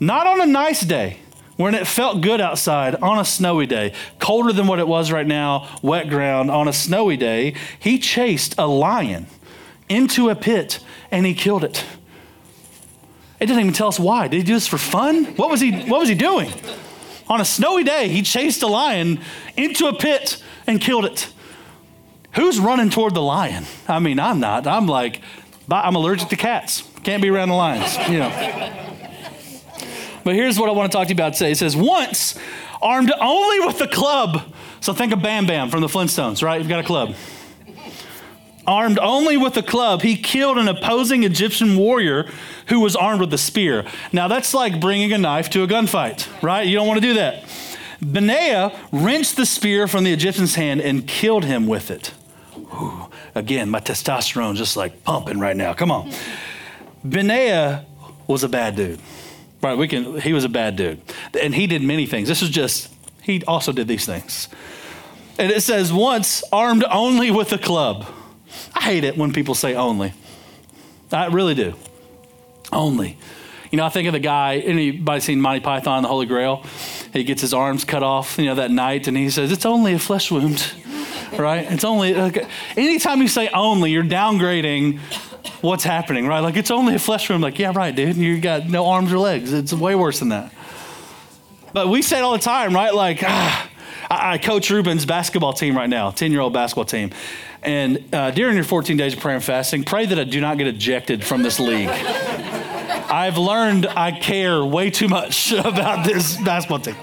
not 0.00 0.26
on 0.26 0.40
a 0.40 0.46
nice 0.46 0.80
day, 0.82 1.18
when 1.56 1.74
it 1.74 1.86
felt 1.88 2.20
good 2.20 2.40
outside 2.40 2.94
on 2.96 3.18
a 3.18 3.24
snowy 3.24 3.66
day, 3.66 3.92
colder 4.20 4.52
than 4.52 4.68
what 4.68 4.78
it 4.78 4.86
was 4.86 5.10
right 5.10 5.26
now, 5.26 5.68
wet 5.82 6.08
ground, 6.08 6.52
on 6.52 6.68
a 6.68 6.72
snowy 6.72 7.16
day, 7.16 7.52
he 7.80 7.98
chased 7.98 8.54
a 8.58 8.66
lion 8.66 9.26
into 9.88 10.28
a 10.28 10.36
pit 10.36 10.78
and 11.10 11.26
he 11.26 11.34
killed 11.34 11.64
it. 11.64 11.84
It 13.40 13.46
doesn't 13.46 13.60
even 13.60 13.72
tell 13.72 13.88
us 13.88 13.98
why. 13.98 14.28
Did 14.28 14.36
he 14.38 14.42
do 14.44 14.54
this 14.54 14.68
for 14.68 14.78
fun? 14.78 15.24
What 15.36 15.50
was 15.50 15.60
he, 15.60 15.72
what 15.72 15.98
was 15.98 16.08
he 16.08 16.14
doing? 16.14 16.52
On 17.28 17.40
a 17.40 17.44
snowy 17.44 17.82
day, 17.82 18.08
he 18.08 18.22
chased 18.22 18.62
a 18.62 18.68
lion 18.68 19.20
into 19.56 19.86
a 19.86 19.94
pit 19.94 20.42
and 20.66 20.80
killed 20.80 21.04
it. 21.04 21.28
Who's 22.34 22.60
running 22.60 22.90
toward 22.90 23.14
the 23.14 23.22
lion? 23.22 23.64
I 23.88 23.98
mean, 23.98 24.20
I'm 24.20 24.38
not. 24.38 24.66
I'm 24.66 24.86
like, 24.86 25.22
I'm 25.70 25.96
allergic 25.96 26.28
to 26.28 26.36
cats. 26.36 26.84
Can't 27.08 27.22
be 27.22 27.30
around 27.30 27.48
the 27.48 27.54
lions, 27.54 27.96
you 28.10 28.18
know. 28.18 28.28
But 30.24 30.34
here's 30.34 30.58
what 30.58 30.68
I 30.68 30.72
want 30.72 30.92
to 30.92 30.98
talk 30.98 31.06
to 31.06 31.08
you 31.08 31.16
about 31.16 31.32
today. 31.32 31.52
It 31.52 31.56
says, 31.56 31.74
once 31.74 32.38
armed 32.82 33.10
only 33.18 33.66
with 33.66 33.80
a 33.80 33.88
club. 33.88 34.54
So 34.80 34.92
think 34.92 35.14
of 35.14 35.22
Bam 35.22 35.46
Bam 35.46 35.70
from 35.70 35.80
the 35.80 35.86
Flintstones, 35.86 36.42
right? 36.42 36.60
You've 36.60 36.68
got 36.68 36.80
a 36.80 36.86
club 36.86 37.14
armed 38.66 38.98
only 38.98 39.38
with 39.38 39.56
a 39.56 39.62
club, 39.62 40.02
he 40.02 40.16
killed 40.16 40.58
an 40.58 40.68
opposing 40.68 41.22
Egyptian 41.22 41.78
warrior 41.78 42.30
who 42.66 42.80
was 42.80 42.94
armed 42.94 43.22
with 43.22 43.32
a 43.32 43.38
spear. 43.38 43.86
Now, 44.12 44.28
that's 44.28 44.52
like 44.52 44.78
bringing 44.78 45.10
a 45.14 45.16
knife 45.16 45.48
to 45.50 45.62
a 45.62 45.66
gunfight, 45.66 46.28
right? 46.42 46.66
You 46.66 46.76
don't 46.76 46.86
want 46.86 47.00
to 47.00 47.06
do 47.06 47.14
that. 47.14 47.44
Benaiah 48.02 48.78
wrenched 48.92 49.36
the 49.36 49.46
spear 49.46 49.88
from 49.88 50.04
the 50.04 50.12
Egyptian's 50.12 50.56
hand 50.56 50.82
and 50.82 51.08
killed 51.08 51.46
him 51.46 51.66
with 51.66 51.90
it. 51.90 52.12
Ooh, 52.54 53.06
again, 53.34 53.70
my 53.70 53.80
testosterone 53.80 54.56
just 54.56 54.76
like 54.76 55.02
pumping 55.04 55.40
right 55.40 55.56
now. 55.56 55.72
Come 55.72 55.90
on. 55.90 56.12
Benaiah 57.04 57.84
was 58.26 58.42
a 58.44 58.48
bad 58.48 58.76
dude. 58.76 59.00
Right, 59.60 59.76
we 59.76 59.88
can 59.88 60.20
he 60.20 60.32
was 60.32 60.44
a 60.44 60.48
bad 60.48 60.76
dude. 60.76 61.00
And 61.40 61.54
he 61.54 61.66
did 61.66 61.82
many 61.82 62.06
things. 62.06 62.28
This 62.28 62.42
is 62.42 62.50
just 62.50 62.92
he 63.22 63.42
also 63.44 63.72
did 63.72 63.88
these 63.88 64.06
things. 64.06 64.48
And 65.38 65.50
it 65.50 65.62
says 65.62 65.92
once 65.92 66.44
armed 66.52 66.84
only 66.90 67.30
with 67.30 67.52
a 67.52 67.58
club. 67.58 68.06
I 68.74 68.82
hate 68.82 69.04
it 69.04 69.16
when 69.16 69.32
people 69.32 69.54
say 69.54 69.74
only. 69.74 70.12
I 71.12 71.26
really 71.26 71.54
do. 71.54 71.74
Only. 72.72 73.18
You 73.70 73.76
know, 73.76 73.84
I 73.84 73.90
think 73.90 74.06
of 74.06 74.12
the 74.12 74.20
guy, 74.20 74.58
anybody 74.58 75.20
seen 75.20 75.40
Monty 75.40 75.60
Python, 75.60 76.02
the 76.02 76.08
Holy 76.08 76.26
Grail? 76.26 76.64
He 77.12 77.24
gets 77.24 77.42
his 77.42 77.52
arms 77.52 77.84
cut 77.84 78.02
off, 78.02 78.38
you 78.38 78.46
know, 78.46 78.54
that 78.54 78.70
night, 78.70 79.08
and 79.08 79.16
he 79.16 79.28
says, 79.28 79.52
It's 79.52 79.66
only 79.66 79.92
a 79.92 79.98
flesh 79.98 80.30
wound, 80.30 80.72
right? 81.38 81.70
It's 81.70 81.84
only, 81.84 82.14
like, 82.14 82.46
anytime 82.76 83.20
you 83.20 83.28
say 83.28 83.48
only, 83.48 83.90
you're 83.90 84.04
downgrading 84.04 85.00
what's 85.62 85.84
happening, 85.84 86.26
right? 86.26 86.40
Like, 86.40 86.56
it's 86.56 86.70
only 86.70 86.94
a 86.94 86.98
flesh 86.98 87.28
wound. 87.28 87.42
Like, 87.42 87.58
yeah, 87.58 87.72
right, 87.74 87.94
dude. 87.94 88.16
You 88.16 88.40
got 88.40 88.68
no 88.68 88.86
arms 88.86 89.12
or 89.12 89.18
legs. 89.18 89.52
It's 89.52 89.72
way 89.72 89.94
worse 89.94 90.18
than 90.18 90.30
that. 90.30 90.52
But 91.72 91.88
we 91.88 92.02
say 92.02 92.18
it 92.18 92.22
all 92.22 92.32
the 92.32 92.38
time, 92.38 92.74
right? 92.74 92.94
Like, 92.94 93.22
ah, 93.22 93.70
I 94.10 94.38
coach 94.38 94.70
Ruben's 94.70 95.04
basketball 95.04 95.52
team 95.52 95.76
right 95.76 95.88
now, 95.88 96.10
10 96.10 96.32
year 96.32 96.40
old 96.40 96.52
basketball 96.52 96.86
team. 96.86 97.10
And 97.62 98.14
uh, 98.14 98.30
during 98.30 98.54
your 98.54 98.64
14 98.64 98.96
days 98.96 99.14
of 99.14 99.20
prayer 99.20 99.34
and 99.34 99.44
fasting, 99.44 99.84
pray 99.84 100.06
that 100.06 100.18
I 100.18 100.24
do 100.24 100.40
not 100.40 100.58
get 100.58 100.66
ejected 100.66 101.24
from 101.24 101.42
this 101.42 101.60
league. 101.60 101.88
I've 103.10 103.38
learned 103.38 103.86
I 103.86 104.12
care 104.12 104.64
way 104.64 104.90
too 104.90 105.08
much 105.08 105.52
about 105.52 106.06
this 106.06 106.36
basketball 106.42 106.80
team. 106.80 106.96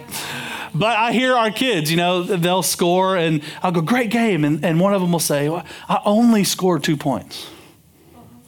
But 0.74 0.98
I 0.98 1.14
hear 1.14 1.36
our 1.36 1.52
kids, 1.52 1.90
you 1.90 1.98
know, 1.98 2.24
they'll 2.24 2.62
score 2.62 3.16
and 3.16 3.42
I'll 3.64 3.72
go, 3.72 3.82
great 3.82 4.10
game. 4.10 4.44
And, 4.44 4.64
and 4.64 4.80
one 4.80 4.94
of 4.94 5.02
them 5.02 5.12
will 5.12 5.20
say, 5.20 5.48
well, 5.48 5.66
I 5.88 6.02
only 6.06 6.44
scored 6.44 6.84
two 6.84 6.98
points. 6.98 7.50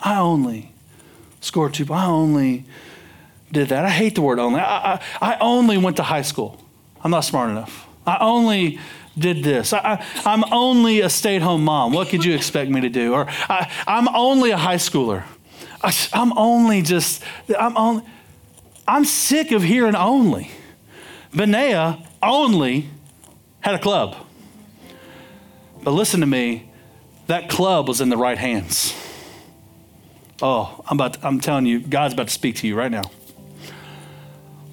I 0.01 0.19
only 0.19 0.71
scored 1.41 1.73
two 1.73 1.91
I 1.93 2.05
only 2.05 2.65
did 3.51 3.69
that. 3.69 3.85
I 3.85 3.89
hate 3.89 4.15
the 4.15 4.21
word 4.21 4.39
only. 4.39 4.59
I, 4.59 4.93
I, 4.93 5.01
I 5.21 5.37
only 5.39 5.77
went 5.77 5.97
to 5.97 6.03
high 6.03 6.21
school. 6.21 6.61
I'm 7.03 7.11
not 7.11 7.21
smart 7.21 7.49
enough. 7.49 7.87
I 8.05 8.17
only 8.19 8.79
did 9.17 9.43
this. 9.43 9.73
I, 9.73 10.03
am 10.25 10.43
only 10.51 11.01
a 11.01 11.09
stay 11.09 11.37
at 11.37 11.41
home 11.41 11.63
mom. 11.63 11.93
What 11.93 12.09
could 12.09 12.23
you 12.23 12.35
expect 12.35 12.69
me 12.69 12.81
to 12.81 12.89
do? 12.89 13.13
Or 13.13 13.25
I, 13.27 13.71
am 13.87 14.07
only 14.13 14.51
a 14.51 14.57
high 14.57 14.75
schooler. 14.75 15.23
I, 15.81 15.93
I'm 16.13 16.37
only 16.37 16.81
just, 16.81 17.23
I'm 17.57 17.77
only, 17.77 18.03
I'm 18.87 19.05
sick 19.05 19.51
of 19.51 19.63
hearing 19.63 19.95
only. 19.95 20.51
Benaiah 21.33 22.05
only 22.21 22.89
had 23.61 23.75
a 23.75 23.79
club. 23.79 24.15
But 25.83 25.91
listen 25.91 26.19
to 26.21 26.27
me, 26.27 26.71
that 27.27 27.49
club 27.49 27.87
was 27.87 28.01
in 28.01 28.09
the 28.09 28.17
right 28.17 28.37
hands. 28.37 28.93
Oh, 30.41 30.83
I'm 30.87 30.97
about 30.97 31.13
to, 31.15 31.27
I'm 31.27 31.39
telling 31.39 31.65
you, 31.65 31.79
God's 31.79 32.13
about 32.13 32.27
to 32.27 32.33
speak 32.33 32.57
to 32.57 32.67
you 32.67 32.75
right 32.75 32.91
now. 32.91 33.09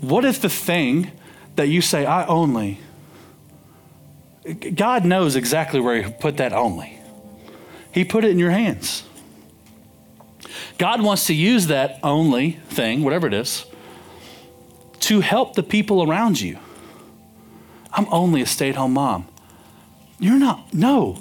What 0.01 0.25
if 0.25 0.41
the 0.41 0.51
thing 0.51 1.11
that 1.57 1.69
you 1.69 1.81
say, 1.81 2.05
I 2.05 2.27
only, 2.27 2.81
God 4.75 5.05
knows 5.05 5.37
exactly 5.37 5.81
where 5.81 6.03
He 6.03 6.13
put 6.13 6.37
that 6.37 6.53
only. 6.53 6.99
He 7.93 8.05
put 8.05 8.25
it 8.25 8.31
in 8.31 8.39
your 8.39 8.51
hands. 8.51 9.05
God 10.79 11.01
wants 11.01 11.27
to 11.29 11.35
use 11.35 11.69
that 11.69 11.99
only 12.03 12.53
thing, 12.69 13.03
whatever 13.03 13.27
it 13.27 13.35
is, 13.35 13.65
to 15.01 15.21
help 15.21 15.55
the 15.55 15.63
people 15.63 16.03
around 16.03 16.41
you. 16.41 16.59
I'm 17.93 18.07
only 18.13 18.43
a 18.43 18.47
stay 18.47 18.71
at 18.71 18.77
home 18.77 18.95
mom. 18.95 19.29
You're 20.19 20.39
not, 20.39 20.75
no, 20.75 21.19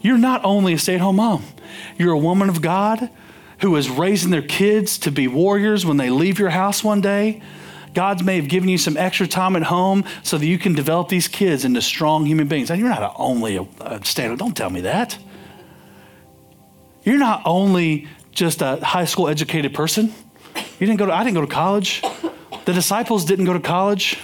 you're 0.00 0.18
not 0.18 0.44
only 0.44 0.72
a 0.72 0.78
stay 0.78 0.94
at 0.94 1.00
home 1.00 1.16
mom. 1.16 1.44
You're 1.98 2.12
a 2.12 2.18
woman 2.18 2.48
of 2.48 2.62
God 2.62 3.10
who 3.60 3.74
is 3.76 3.88
raising 3.88 4.30
their 4.30 4.42
kids 4.42 4.98
to 4.98 5.10
be 5.10 5.28
warriors 5.28 5.86
when 5.86 5.96
they 5.96 6.10
leave 6.10 6.38
your 6.38 6.50
house 6.50 6.84
one 6.84 7.00
day. 7.00 7.42
God 7.94 8.24
may 8.24 8.36
have 8.36 8.48
given 8.48 8.68
you 8.68 8.76
some 8.76 8.96
extra 8.98 9.26
time 9.26 9.56
at 9.56 9.62
home 9.62 10.04
so 10.22 10.36
that 10.36 10.46
you 10.46 10.58
can 10.58 10.74
develop 10.74 11.08
these 11.08 11.28
kids 11.28 11.64
into 11.64 11.80
strong 11.80 12.26
human 12.26 12.46
beings. 12.46 12.70
And 12.70 12.78
you're 12.78 12.90
not 12.90 13.14
only 13.16 13.56
a, 13.56 13.66
a 13.80 14.04
stand 14.04 14.38
don't 14.38 14.54
tell 14.54 14.68
me 14.68 14.82
that. 14.82 15.18
You're 17.04 17.18
not 17.18 17.40
only 17.46 18.08
just 18.32 18.60
a 18.60 18.76
high 18.84 19.06
school 19.06 19.28
educated 19.28 19.72
person. 19.72 20.12
You 20.78 20.86
didn't 20.86 20.98
go 20.98 21.06
to, 21.06 21.12
I 21.12 21.24
didn't 21.24 21.36
go 21.36 21.40
to 21.40 21.46
college. 21.46 22.02
The 22.66 22.74
disciples 22.74 23.24
didn't 23.24 23.46
go 23.46 23.54
to 23.54 23.60
college. 23.60 24.18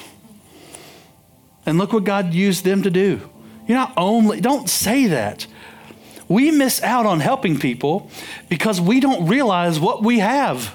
And 1.65 1.79
look 1.79 1.93
what 1.93 2.05
God 2.05 2.35
used 2.35 2.65
them 2.65 2.83
to 2.83 2.91
do. 2.91 3.23
You're 3.67 3.79
not 3.79 3.95
only, 3.97 4.41
don't 4.41 4.69
say 4.69 5.07
that. 5.07 5.47
We 6.33 6.51
miss 6.51 6.83
out 6.83 7.05
on 7.05 7.21
helping 7.21 7.59
people 7.59 8.11
because 8.49 8.81
we 8.81 9.01
don't 9.01 9.27
realize 9.27 9.79
what 9.79 10.03
we 10.03 10.21
have. 10.21 10.75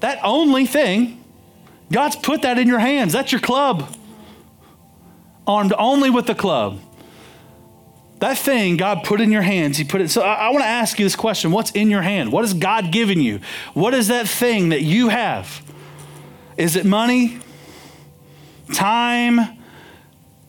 That 0.00 0.18
only 0.24 0.66
thing, 0.66 1.22
God's 1.92 2.16
put 2.16 2.42
that 2.42 2.58
in 2.58 2.66
your 2.66 2.80
hands. 2.80 3.12
That's 3.12 3.30
your 3.30 3.40
club. 3.40 3.94
Armed 5.46 5.72
only 5.78 6.10
with 6.10 6.26
the 6.26 6.34
club. 6.34 6.80
That 8.18 8.36
thing 8.36 8.76
God 8.76 9.04
put 9.04 9.20
in 9.20 9.30
your 9.30 9.42
hands, 9.42 9.78
He 9.78 9.84
put 9.84 10.00
it. 10.00 10.10
So 10.10 10.22
I, 10.22 10.34
I 10.34 10.48
want 10.50 10.64
to 10.64 10.68
ask 10.68 10.98
you 10.98 11.04
this 11.04 11.14
question 11.14 11.52
What's 11.52 11.70
in 11.70 11.88
your 11.88 12.02
hand? 12.02 12.32
What 12.32 12.42
has 12.42 12.52
God 12.52 12.90
given 12.90 13.20
you? 13.20 13.38
What 13.74 13.94
is 13.94 14.08
that 14.08 14.26
thing 14.26 14.70
that 14.70 14.82
you 14.82 15.08
have? 15.08 15.62
Is 16.56 16.74
it 16.74 16.84
money? 16.84 17.38
Time? 18.74 19.61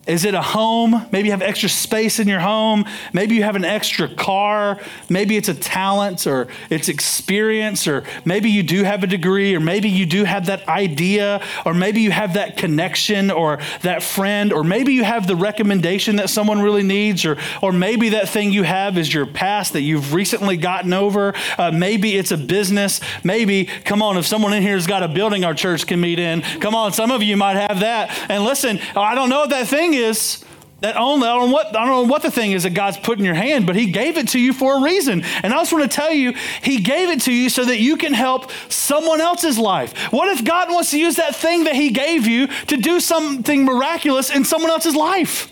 Is 0.06 0.26
it 0.26 0.34
a 0.34 0.42
home? 0.42 1.06
Maybe 1.12 1.28
you 1.28 1.32
have 1.32 1.40
extra 1.40 1.68
space 1.68 2.18
in 2.18 2.28
your 2.28 2.40
home. 2.40 2.84
Maybe 3.14 3.36
you 3.36 3.42
have 3.42 3.56
an 3.56 3.64
extra 3.64 4.06
car. 4.06 4.78
Maybe 5.08 5.36
it's 5.38 5.48
a 5.48 5.54
talent 5.54 6.26
or 6.26 6.48
it's 6.68 6.90
experience, 6.90 7.88
or 7.88 8.04
maybe 8.24 8.50
you 8.50 8.62
do 8.62 8.84
have 8.84 9.02
a 9.02 9.06
degree, 9.06 9.54
or 9.54 9.60
maybe 9.60 9.88
you 9.88 10.04
do 10.04 10.24
have 10.24 10.46
that 10.46 10.68
idea, 10.68 11.42
or 11.64 11.72
maybe 11.72 12.02
you 12.02 12.10
have 12.10 12.34
that 12.34 12.58
connection 12.58 13.30
or 13.30 13.60
that 13.80 14.02
friend, 14.02 14.52
or 14.52 14.62
maybe 14.62 14.92
you 14.92 15.04
have 15.04 15.26
the 15.26 15.36
recommendation 15.36 16.16
that 16.16 16.28
someone 16.28 16.60
really 16.60 16.82
needs, 16.82 17.24
or, 17.24 17.38
or 17.62 17.72
maybe 17.72 18.10
that 18.10 18.28
thing 18.28 18.52
you 18.52 18.62
have 18.62 18.98
is 18.98 19.12
your 19.12 19.24
past 19.24 19.72
that 19.72 19.80
you've 19.80 20.12
recently 20.12 20.58
gotten 20.58 20.92
over. 20.92 21.32
Uh, 21.56 21.70
maybe 21.70 22.14
it's 22.14 22.30
a 22.30 22.36
business. 22.36 23.00
Maybe, 23.22 23.64
come 23.84 24.02
on, 24.02 24.18
if 24.18 24.26
someone 24.26 24.52
in 24.52 24.62
here 24.62 24.74
has 24.74 24.86
got 24.86 25.02
a 25.02 25.08
building 25.08 25.44
our 25.44 25.54
church 25.54 25.86
can 25.86 26.00
meet 26.00 26.18
in, 26.18 26.42
come 26.42 26.74
on, 26.74 26.92
some 26.92 27.10
of 27.10 27.22
you 27.22 27.38
might 27.38 27.56
have 27.56 27.80
that. 27.80 28.10
And 28.28 28.44
listen, 28.44 28.78
I 28.94 29.14
don't 29.14 29.30
know 29.30 29.40
what 29.40 29.50
that 29.50 29.66
thing 29.66 29.93
is 29.96 30.44
that 30.80 30.96
only, 30.96 31.26
I 31.26 31.34
don't, 31.34 31.48
know 31.48 31.54
what, 31.54 31.68
I 31.68 31.86
don't 31.86 31.88
know 31.88 32.12
what 32.12 32.20
the 32.20 32.30
thing 32.30 32.52
is 32.52 32.64
that 32.64 32.74
God's 32.74 32.98
put 32.98 33.18
in 33.18 33.24
your 33.24 33.34
hand, 33.34 33.66
but 33.66 33.74
He 33.74 33.90
gave 33.90 34.18
it 34.18 34.28
to 34.28 34.38
you 34.38 34.52
for 34.52 34.78
a 34.78 34.82
reason. 34.82 35.22
And 35.42 35.54
I 35.54 35.56
just 35.56 35.72
want 35.72 35.90
to 35.90 35.96
tell 35.96 36.12
you, 36.12 36.34
He 36.62 36.78
gave 36.80 37.08
it 37.08 37.22
to 37.22 37.32
you 37.32 37.48
so 37.48 37.64
that 37.64 37.80
you 37.80 37.96
can 37.96 38.12
help 38.12 38.50
someone 38.68 39.20
else's 39.20 39.58
life. 39.58 40.12
What 40.12 40.28
if 40.28 40.44
God 40.44 40.68
wants 40.68 40.90
to 40.90 40.98
use 40.98 41.16
that 41.16 41.34
thing 41.34 41.64
that 41.64 41.74
He 41.74 41.90
gave 41.90 42.26
you 42.26 42.48
to 42.66 42.76
do 42.76 43.00
something 43.00 43.64
miraculous 43.64 44.28
in 44.28 44.44
someone 44.44 44.70
else's 44.70 44.94
life? 44.94 45.50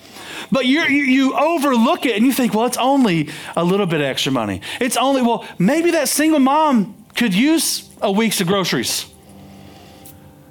But 0.51 0.66
you 0.66 0.82
you 0.82 1.34
overlook 1.34 2.05
it 2.05 2.14
and 2.14 2.26
you 2.26 2.32
think, 2.32 2.53
well, 2.53 2.66
it's 2.66 2.76
only 2.76 3.30
a 3.57 3.64
little 3.64 3.86
bit 3.86 4.03
extra 4.03 4.32
money. 4.32 4.61
It's 4.80 4.99
only, 4.99 5.22
well, 5.22 5.47
maybe 5.59 5.93
that 5.93 6.11
single 6.11 6.40
mom 6.40 6.95
could 7.16 7.32
use 7.32 7.88
a 8.03 8.12
week's 8.12 8.40
of 8.43 8.49
groceries. 8.49 9.07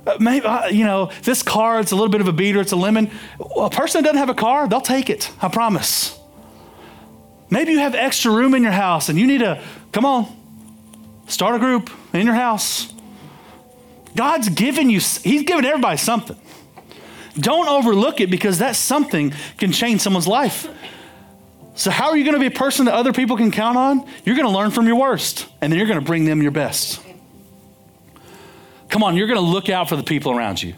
Uh, 0.06 0.18
maybe, 0.20 0.46
uh, 0.46 0.68
you 0.68 0.84
know, 0.84 1.12
this 1.24 1.44
car, 1.44 1.80
it's 1.80 1.92
a 1.92 1.96
little 1.96 2.10
bit 2.10 2.22
of 2.22 2.28
a 2.28 2.34
beater, 2.34 2.60
it's 2.60 2.72
a 2.72 2.76
lemon. 2.76 3.12
A 3.58 3.70
person 3.70 4.02
that 4.02 4.08
doesn't 4.08 4.18
have 4.18 4.30
a 4.30 4.40
car, 4.40 4.68
they'll 4.68 4.82
take 4.82 5.10
it, 5.10 5.32
I 5.42 5.48
promise. 5.48 6.18
Maybe 7.50 7.74
you 7.74 7.80
have 7.80 7.94
extra 7.94 8.32
room 8.32 8.56
in 8.56 8.64
your 8.64 8.72
house 8.72 9.10
and 9.10 9.20
you 9.20 9.28
need 9.28 9.40
to, 9.40 9.62
come 9.92 10.06
on, 10.06 10.28
start 11.28 11.56
a 11.56 11.60
group 11.60 11.92
in 12.14 12.26
your 12.26 12.36
house. 12.36 12.94
God's 14.16 14.50
given 14.50 14.90
you, 14.90 15.00
He's 15.00 15.44
given 15.44 15.66
everybody 15.66 15.98
something. 15.98 16.38
Don't 17.38 17.68
overlook 17.68 18.20
it 18.20 18.30
because 18.30 18.60
that 18.60 18.76
something 18.76 19.34
can 19.58 19.72
change 19.72 20.02
someone's 20.02 20.28
life. 20.28 20.68
So, 21.76 21.90
how 21.90 22.10
are 22.10 22.18
you 22.18 22.26
going 22.26 22.34
to 22.34 22.40
be 22.40 22.54
a 22.54 22.58
person 22.58 22.86
that 22.86 22.94
other 22.94 23.14
people 23.14 23.38
can 23.38 23.52
count 23.52 23.78
on? 23.78 24.06
You're 24.26 24.36
going 24.36 24.48
to 24.48 24.54
learn 24.54 24.72
from 24.72 24.86
your 24.86 24.98
worst, 24.98 25.48
and 25.62 25.72
then 25.72 25.78
you're 25.78 25.88
going 25.88 26.00
to 26.00 26.06
bring 26.06 26.26
them 26.26 26.42
your 26.42 26.52
best. 26.52 27.02
Come 28.92 29.04
on, 29.04 29.16
you're 29.16 29.28
going 29.28 29.40
to 29.40 29.46
look 29.46 29.70
out 29.70 29.90
for 29.90 29.96
the 29.96 30.04
people 30.04 30.34
around 30.34 30.62
you. 30.62 30.76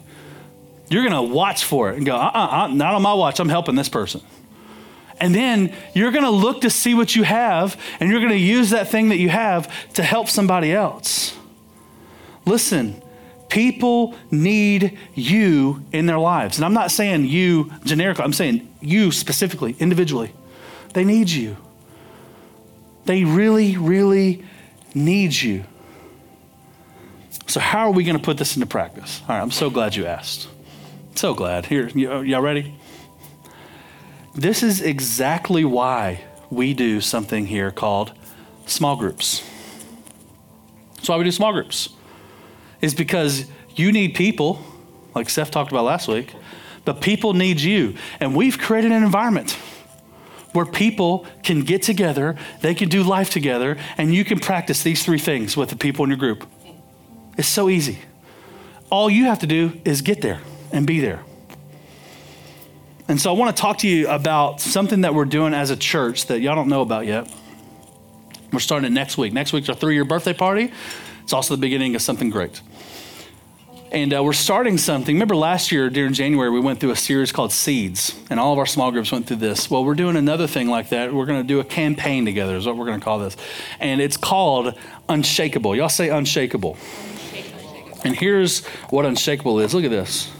You're 0.87 1.07
going 1.07 1.27
to 1.27 1.33
watch 1.33 1.65
for 1.65 1.89
it 1.89 1.97
and 1.97 2.05
go, 2.05 2.15
uh 2.15 2.31
uh-uh, 2.33 2.63
uh, 2.63 2.67
not 2.67 2.93
on 2.93 3.01
my 3.01 3.13
watch, 3.13 3.39
I'm 3.39 3.49
helping 3.49 3.75
this 3.75 3.89
person. 3.89 4.21
And 5.19 5.33
then 5.33 5.73
you're 5.93 6.11
going 6.11 6.23
to 6.23 6.29
look 6.29 6.61
to 6.61 6.69
see 6.69 6.93
what 6.93 7.15
you 7.15 7.23
have, 7.23 7.79
and 7.99 8.09
you're 8.09 8.19
going 8.19 8.31
to 8.31 8.37
use 8.37 8.69
that 8.69 8.87
thing 8.87 9.09
that 9.09 9.17
you 9.17 9.29
have 9.29 9.93
to 9.93 10.03
help 10.03 10.29
somebody 10.29 10.71
else. 10.71 11.35
Listen, 12.45 13.01
people 13.49 14.15
need 14.29 14.97
you 15.15 15.83
in 15.91 16.05
their 16.05 16.19
lives. 16.19 16.57
And 16.57 16.65
I'm 16.65 16.73
not 16.73 16.91
saying 16.91 17.25
you 17.25 17.71
generically, 17.83 18.23
I'm 18.23 18.33
saying 18.33 18.71
you 18.79 19.11
specifically, 19.11 19.75
individually. 19.79 20.33
They 20.93 21.03
need 21.03 21.29
you. 21.29 21.57
They 23.05 23.23
really, 23.23 23.75
really 23.75 24.43
need 24.93 25.33
you. 25.33 25.65
So, 27.53 27.59
how 27.59 27.81
are 27.81 27.91
we 27.91 28.03
going 28.03 28.17
to 28.17 28.23
put 28.23 28.39
this 28.39 28.55
into 28.55 28.65
practice? 28.65 29.21
All 29.21 29.35
right, 29.35 29.39
I'm 29.39 29.51
so 29.51 29.69
glad 29.69 29.95
you 29.95 30.07
asked. 30.07 30.47
So 31.13 31.35
glad. 31.35 31.67
Here, 31.67 31.87
y'all 31.89 32.41
ready? 32.41 32.73
This 34.33 34.63
is 34.63 34.81
exactly 34.81 35.63
why 35.63 36.23
we 36.49 36.73
do 36.73 36.99
something 36.99 37.45
here 37.45 37.69
called 37.69 38.11
small 38.65 38.95
groups. 38.95 39.47
That's 40.95 41.09
why 41.09 41.17
we 41.17 41.25
do 41.25 41.31
small 41.31 41.53
groups. 41.53 41.89
Is 42.81 42.95
because 42.95 43.45
you 43.75 43.91
need 43.91 44.15
people, 44.15 44.59
like 45.13 45.29
Seth 45.29 45.51
talked 45.51 45.71
about 45.71 45.85
last 45.85 46.07
week, 46.07 46.33
but 46.85 47.01
people 47.01 47.35
need 47.35 47.61
you. 47.61 47.93
And 48.19 48.35
we've 48.35 48.57
created 48.57 48.91
an 48.91 49.03
environment 49.03 49.51
where 50.53 50.65
people 50.65 51.27
can 51.43 51.61
get 51.61 51.83
together, 51.83 52.35
they 52.61 52.73
can 52.73 52.89
do 52.89 53.03
life 53.03 53.29
together, 53.29 53.77
and 53.95 54.11
you 54.11 54.25
can 54.25 54.39
practice 54.39 54.81
these 54.81 55.05
three 55.05 55.19
things 55.19 55.55
with 55.55 55.69
the 55.69 55.75
people 55.75 56.03
in 56.03 56.09
your 56.09 56.17
group. 56.17 56.47
It's 57.37 57.47
so 57.47 57.69
easy. 57.69 57.99
All 58.89 59.09
you 59.09 59.25
have 59.25 59.39
to 59.39 59.47
do 59.47 59.79
is 59.85 60.01
get 60.01 60.21
there 60.21 60.41
and 60.71 60.85
be 60.85 60.99
there. 60.99 61.23
And 63.07 63.19
so 63.19 63.33
I 63.33 63.37
want 63.37 63.55
to 63.55 63.61
talk 63.61 63.79
to 63.79 63.87
you 63.87 64.07
about 64.07 64.61
something 64.61 65.01
that 65.01 65.13
we're 65.13 65.25
doing 65.25 65.53
as 65.53 65.69
a 65.69 65.75
church 65.75 66.27
that 66.27 66.41
y'all 66.41 66.55
don't 66.55 66.69
know 66.69 66.81
about 66.81 67.05
yet. 67.05 67.31
We're 68.51 68.59
starting 68.59 68.87
it 68.87 68.93
next 68.93 69.17
week. 69.17 69.33
Next 69.33 69.51
week's 69.51 69.67
our 69.69 69.75
three 69.75 69.95
year 69.95 70.05
birthday 70.05 70.33
party. 70.33 70.71
It's 71.23 71.33
also 71.33 71.55
the 71.55 71.61
beginning 71.61 71.95
of 71.95 72.01
something 72.01 72.29
great. 72.29 72.61
And 73.91 74.11
uh, 74.13 74.23
we're 74.23 74.33
starting 74.33 74.79
something. 74.79 75.15
Remember 75.15 75.35
last 75.35 75.71
year 75.71 75.89
during 75.89 76.13
January, 76.13 76.49
we 76.49 76.59
went 76.59 76.79
through 76.79 76.91
a 76.91 76.95
series 76.95 77.31
called 77.31 77.51
Seeds, 77.51 78.19
and 78.31 78.39
all 78.39 78.51
of 78.51 78.57
our 78.57 78.65
small 78.65 78.91
groups 78.91 79.11
went 79.11 79.27
through 79.27 79.37
this. 79.37 79.69
Well, 79.69 79.85
we're 79.85 79.93
doing 79.93 80.15
another 80.15 80.47
thing 80.47 80.67
like 80.67 80.89
that. 80.89 81.13
We're 81.13 81.27
going 81.27 81.43
to 81.43 81.47
do 81.47 81.59
a 81.59 81.63
campaign 81.63 82.25
together, 82.25 82.55
is 82.55 82.65
what 82.65 82.75
we're 82.75 82.87
going 82.87 82.99
to 82.99 83.05
call 83.05 83.19
this. 83.19 83.37
And 83.79 84.01
it's 84.01 84.17
called 84.17 84.73
Unshakable. 85.09 85.75
Y'all 85.75 85.89
say 85.89 86.09
Unshakable. 86.09 86.75
And 88.03 88.15
here's 88.15 88.65
what 88.89 89.05
unshakable 89.05 89.59
is. 89.59 89.73
Look 89.73 89.85
at 89.85 89.91
this. 89.91 90.31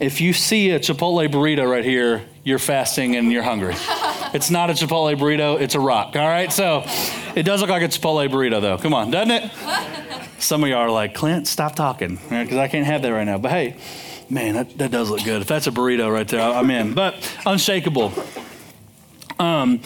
If 0.00 0.20
you 0.20 0.32
see 0.32 0.70
a 0.70 0.78
Chipotle 0.78 1.28
burrito 1.28 1.68
right 1.68 1.84
here, 1.84 2.24
you're 2.44 2.60
fasting 2.60 3.16
and 3.16 3.32
you're 3.32 3.42
hungry. 3.42 3.74
It's 4.32 4.50
not 4.50 4.70
a 4.70 4.72
Chipotle 4.72 5.16
burrito, 5.18 5.60
it's 5.60 5.74
a 5.74 5.80
rock. 5.80 6.14
All 6.14 6.26
right? 6.26 6.52
So 6.52 6.84
it 7.34 7.42
does 7.42 7.60
look 7.60 7.70
like 7.70 7.82
a 7.82 7.88
Chipotle 7.88 8.28
burrito, 8.28 8.60
though. 8.60 8.78
Come 8.78 8.94
on, 8.94 9.10
doesn't 9.10 9.30
it? 9.30 9.50
Some 10.38 10.62
of 10.62 10.70
y'all 10.70 10.78
are 10.78 10.90
like, 10.90 11.14
Clint, 11.14 11.48
stop 11.48 11.74
talking, 11.74 12.14
because 12.14 12.52
right? 12.52 12.58
I 12.58 12.68
can't 12.68 12.86
have 12.86 13.02
that 13.02 13.08
right 13.08 13.24
now. 13.24 13.38
But 13.38 13.50
hey, 13.50 13.76
man, 14.30 14.54
that, 14.54 14.78
that 14.78 14.90
does 14.92 15.10
look 15.10 15.24
good. 15.24 15.42
If 15.42 15.48
that's 15.48 15.66
a 15.66 15.72
burrito 15.72 16.12
right 16.12 16.28
there, 16.28 16.40
I'm 16.40 16.70
in. 16.70 16.94
But 16.94 17.16
unshakable. 17.44 18.12
Um, 19.40 19.80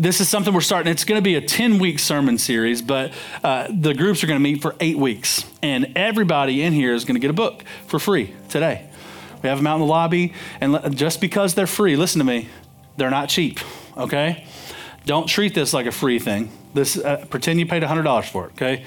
this 0.00 0.18
is 0.18 0.30
something 0.30 0.54
we're 0.54 0.62
starting. 0.62 0.90
It's 0.90 1.04
going 1.04 1.18
to 1.18 1.22
be 1.22 1.34
a 1.34 1.42
10 1.42 1.78
week 1.78 1.98
sermon 1.98 2.38
series, 2.38 2.80
but 2.80 3.12
uh, 3.44 3.68
the 3.68 3.92
groups 3.92 4.24
are 4.24 4.26
going 4.26 4.38
to 4.38 4.42
meet 4.42 4.62
for 4.62 4.74
eight 4.80 4.96
weeks. 4.96 5.44
And 5.60 5.92
everybody 5.94 6.62
in 6.62 6.72
here 6.72 6.94
is 6.94 7.04
going 7.04 7.16
to 7.16 7.20
get 7.20 7.30
a 7.30 7.34
book 7.34 7.64
for 7.86 7.98
free 7.98 8.34
today. 8.48 8.88
We 9.42 9.50
have 9.50 9.58
them 9.58 9.66
out 9.66 9.74
in 9.74 9.80
the 9.80 9.86
lobby. 9.86 10.32
And 10.58 10.96
just 10.96 11.20
because 11.20 11.54
they're 11.54 11.66
free, 11.66 11.96
listen 11.96 12.18
to 12.18 12.24
me, 12.24 12.48
they're 12.96 13.10
not 13.10 13.28
cheap, 13.28 13.60
okay? 13.94 14.46
Don't 15.04 15.26
treat 15.26 15.54
this 15.54 15.74
like 15.74 15.84
a 15.84 15.92
free 15.92 16.18
thing. 16.18 16.50
This, 16.72 16.96
uh, 16.96 17.26
pretend 17.28 17.60
you 17.60 17.66
paid 17.66 17.82
$100 17.82 18.24
for 18.24 18.46
it, 18.46 18.52
okay? 18.52 18.84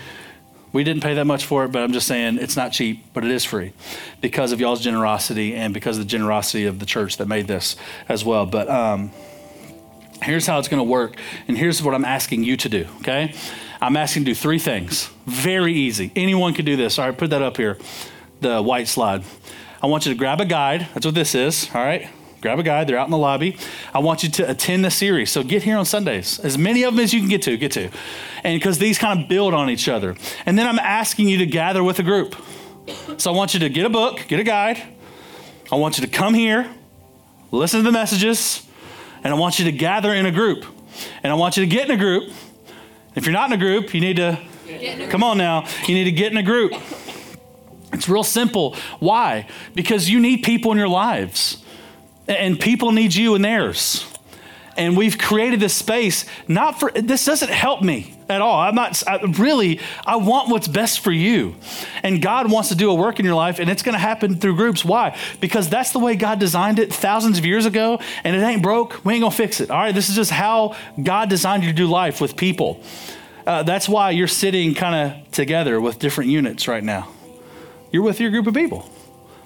We 0.72 0.84
didn't 0.84 1.04
pay 1.04 1.14
that 1.14 1.26
much 1.26 1.46
for 1.46 1.64
it, 1.66 1.72
but 1.72 1.84
I'm 1.84 1.94
just 1.94 2.08
saying 2.08 2.40
it's 2.40 2.58
not 2.58 2.72
cheap, 2.72 3.06
but 3.14 3.24
it 3.24 3.30
is 3.30 3.46
free 3.46 3.74
because 4.20 4.52
of 4.52 4.60
y'all's 4.60 4.82
generosity 4.82 5.54
and 5.54 5.76
because 5.76 6.00
of 6.00 6.06
the 6.06 6.10
generosity 6.10 6.66
of 6.66 6.80
the 6.80 6.88
church 6.88 7.18
that 7.18 7.28
made 7.28 7.46
this 7.46 7.76
as 8.10 8.26
well. 8.26 8.48
But 8.48 8.68
um, 8.68 9.12
here's 10.24 10.48
how 10.48 10.60
it's 10.60 10.68
going 10.68 10.80
to 10.80 10.90
work, 10.90 11.16
and 11.48 11.58
here's 11.58 11.82
what 11.82 11.94
I'm 11.94 12.06
asking 12.06 12.44
you 12.44 12.58
to 12.58 12.70
do, 12.70 12.88
okay? 13.02 13.34
I'm 13.82 13.98
asking 13.98 14.22
you 14.22 14.26
to 14.28 14.32
do 14.32 14.36
three 14.36 14.60
things. 14.60 15.10
Very 15.26 15.74
easy. 15.74 16.12
Anyone 16.16 16.54
can 16.54 16.66
do 16.66 16.76
this. 16.76 16.98
All 16.98 17.08
right, 17.08 17.18
put 17.18 17.30
that 17.32 17.42
up 17.42 17.58
here, 17.58 17.78
the 18.42 18.62
white 18.62 18.88
slide. 18.88 19.24
I 19.82 19.88
want 19.88 20.06
you 20.06 20.14
to 20.14 20.18
grab 20.18 20.40
a 20.40 20.46
guide. 20.46 20.88
That's 20.94 21.06
what 21.06 21.16
this 21.16 21.36
is, 21.36 21.70
all 21.74 21.84
right? 21.84 22.10
grab 22.44 22.60
a 22.60 22.64
guide. 22.64 22.88
They're 22.88 23.00
out 23.00 23.08
in 23.08 23.12
the 23.12 23.18
lobby. 23.18 23.56
I 23.94 24.00
want 24.00 24.22
you 24.22 24.30
to 24.30 24.52
attend 24.52 24.84
the 24.84 24.92
series. 24.92 25.32
So 25.32 25.44
get 25.44 25.64
here 25.64 25.78
on 25.78 25.86
Sundays, 25.86 26.40
as 26.40 26.58
many 26.58 26.84
of 26.84 26.94
them 26.94 27.04
as 27.04 27.14
you 27.14 27.22
can 27.22 27.30
get 27.30 27.42
to, 27.44 27.56
get 27.58 27.72
to. 27.72 27.90
And 28.44 28.60
because 28.60 28.78
these 28.78 29.00
kind 29.00 29.24
of 29.24 29.30
build 29.30 29.54
on 29.54 29.70
each 29.70 29.88
other. 29.88 30.16
And 30.46 30.60
then 30.60 30.68
I'm 30.68 30.78
asking 30.78 31.30
you 31.30 31.38
to 31.38 31.46
gather 31.46 31.84
with 31.84 32.00
a 32.00 32.04
group. 32.04 32.36
So 33.18 33.32
I 33.32 33.36
want 33.36 33.54
you 33.54 33.62
to 33.62 33.70
get 33.70 33.86
a 33.86 33.90
book, 33.90 34.26
get 34.28 34.42
a 34.42 34.44
guide. 34.44 34.84
I 35.72 35.76
want 35.76 35.98
you 35.98 36.06
to 36.06 36.12
come 36.12 36.34
here, 36.34 36.70
listen 37.50 37.80
to 37.80 37.84
the 37.84 37.92
messages, 37.94 38.68
and 39.24 39.34
I 39.34 39.38
want 39.38 39.60
you 39.60 39.66
to 39.66 39.72
gather 39.72 40.14
in 40.14 40.26
a 40.26 40.32
group. 40.32 40.66
And 41.24 41.32
I 41.32 41.36
want 41.36 41.58
you 41.58 41.64
to 41.64 41.70
get 41.70 41.90
in 41.90 41.96
a 41.96 41.98
group. 41.98 42.32
If 43.16 43.26
you're 43.26 43.34
not 43.34 43.52
in 43.52 43.54
a 43.54 43.58
group, 43.58 43.94
you 43.94 44.02
need 44.02 44.18
to 44.18 44.40
come 45.10 45.24
on 45.24 45.38
now. 45.38 45.66
You 45.88 45.96
need 45.96 46.06
to 46.06 46.12
get 46.12 46.32
in 46.32 46.38
a 46.38 46.44
group. 46.44 46.74
It's 47.94 48.10
real 48.10 48.24
simple. 48.24 48.76
Why? 49.00 49.48
Because 49.76 50.10
you 50.10 50.20
need 50.20 50.44
people 50.44 50.72
in 50.72 50.78
your 50.78 50.88
lives 50.88 51.64
and 52.28 52.60
people 52.60 52.92
need 52.92 53.14
you 53.14 53.36
and 53.36 53.46
theirs. 53.46 54.06
And 54.76 54.98
we've 54.98 55.18
created 55.18 55.60
this 55.60 55.76
space 55.76 56.26
not 56.48 56.80
for 56.80 56.92
this 56.92 57.26
doesn't 57.26 57.52
help 57.52 57.82
me 57.82 58.13
at 58.30 58.42
all. 58.42 58.60
I'm 58.60 58.76
not 58.76 59.02
I, 59.08 59.20
really 59.38 59.80
I 60.06 60.18
want 60.18 60.50
what's 60.50 60.68
best 60.68 61.00
for 61.00 61.12
you. 61.12 61.56
And 62.04 62.22
God 62.22 62.52
wants 62.52 62.70
to 62.70 62.76
do 62.76 62.90
a 62.90 62.96
work 62.96 63.20
in 63.20 63.26
your 63.26 63.36
life 63.36 63.60
and 63.60 63.70
it's 63.70 63.84
going 63.84 63.94
to 63.94 64.00
happen 64.00 64.36
through 64.36 64.56
groups. 64.56 64.84
Why? 64.84 65.18
Because 65.40 65.70
that's 65.70 65.92
the 65.92 66.00
way 66.00 66.16
God 66.16 66.40
designed 66.40 66.80
it 66.80 66.94
thousands 66.94 67.38
of 67.38 67.46
years 67.46 67.66
ago 67.66 68.00
and 68.24 68.36
it 68.36 68.40
ain't 68.40 68.62
broke. 68.62 69.04
We 69.06 69.14
ain't 69.14 69.22
going 69.22 69.32
to 69.32 69.38
fix 69.38 69.60
it. 69.60 69.70
All 69.72 69.80
right, 69.80 69.94
this 69.94 70.10
is 70.10 70.16
just 70.16 70.32
how 70.32 70.76
God 71.02 71.30
designed 71.30 71.64
you 71.64 71.72
to 71.72 71.76
do 71.76 71.88
life 71.88 72.22
with 72.22 72.38
people. 72.38 72.82
Uh, 73.46 73.64
that's 73.64 73.90
why 73.90 74.12
you're 74.12 74.28
sitting 74.28 74.74
kind 74.74 74.96
of 74.96 75.32
together 75.32 75.82
with 75.82 76.00
different 76.00 76.30
units 76.30 76.68
right 76.68 76.84
now. 76.84 77.10
You're 77.92 78.04
with 78.04 78.20
your 78.20 78.32
group 78.32 78.48
of 78.48 78.54
people. 78.54 78.90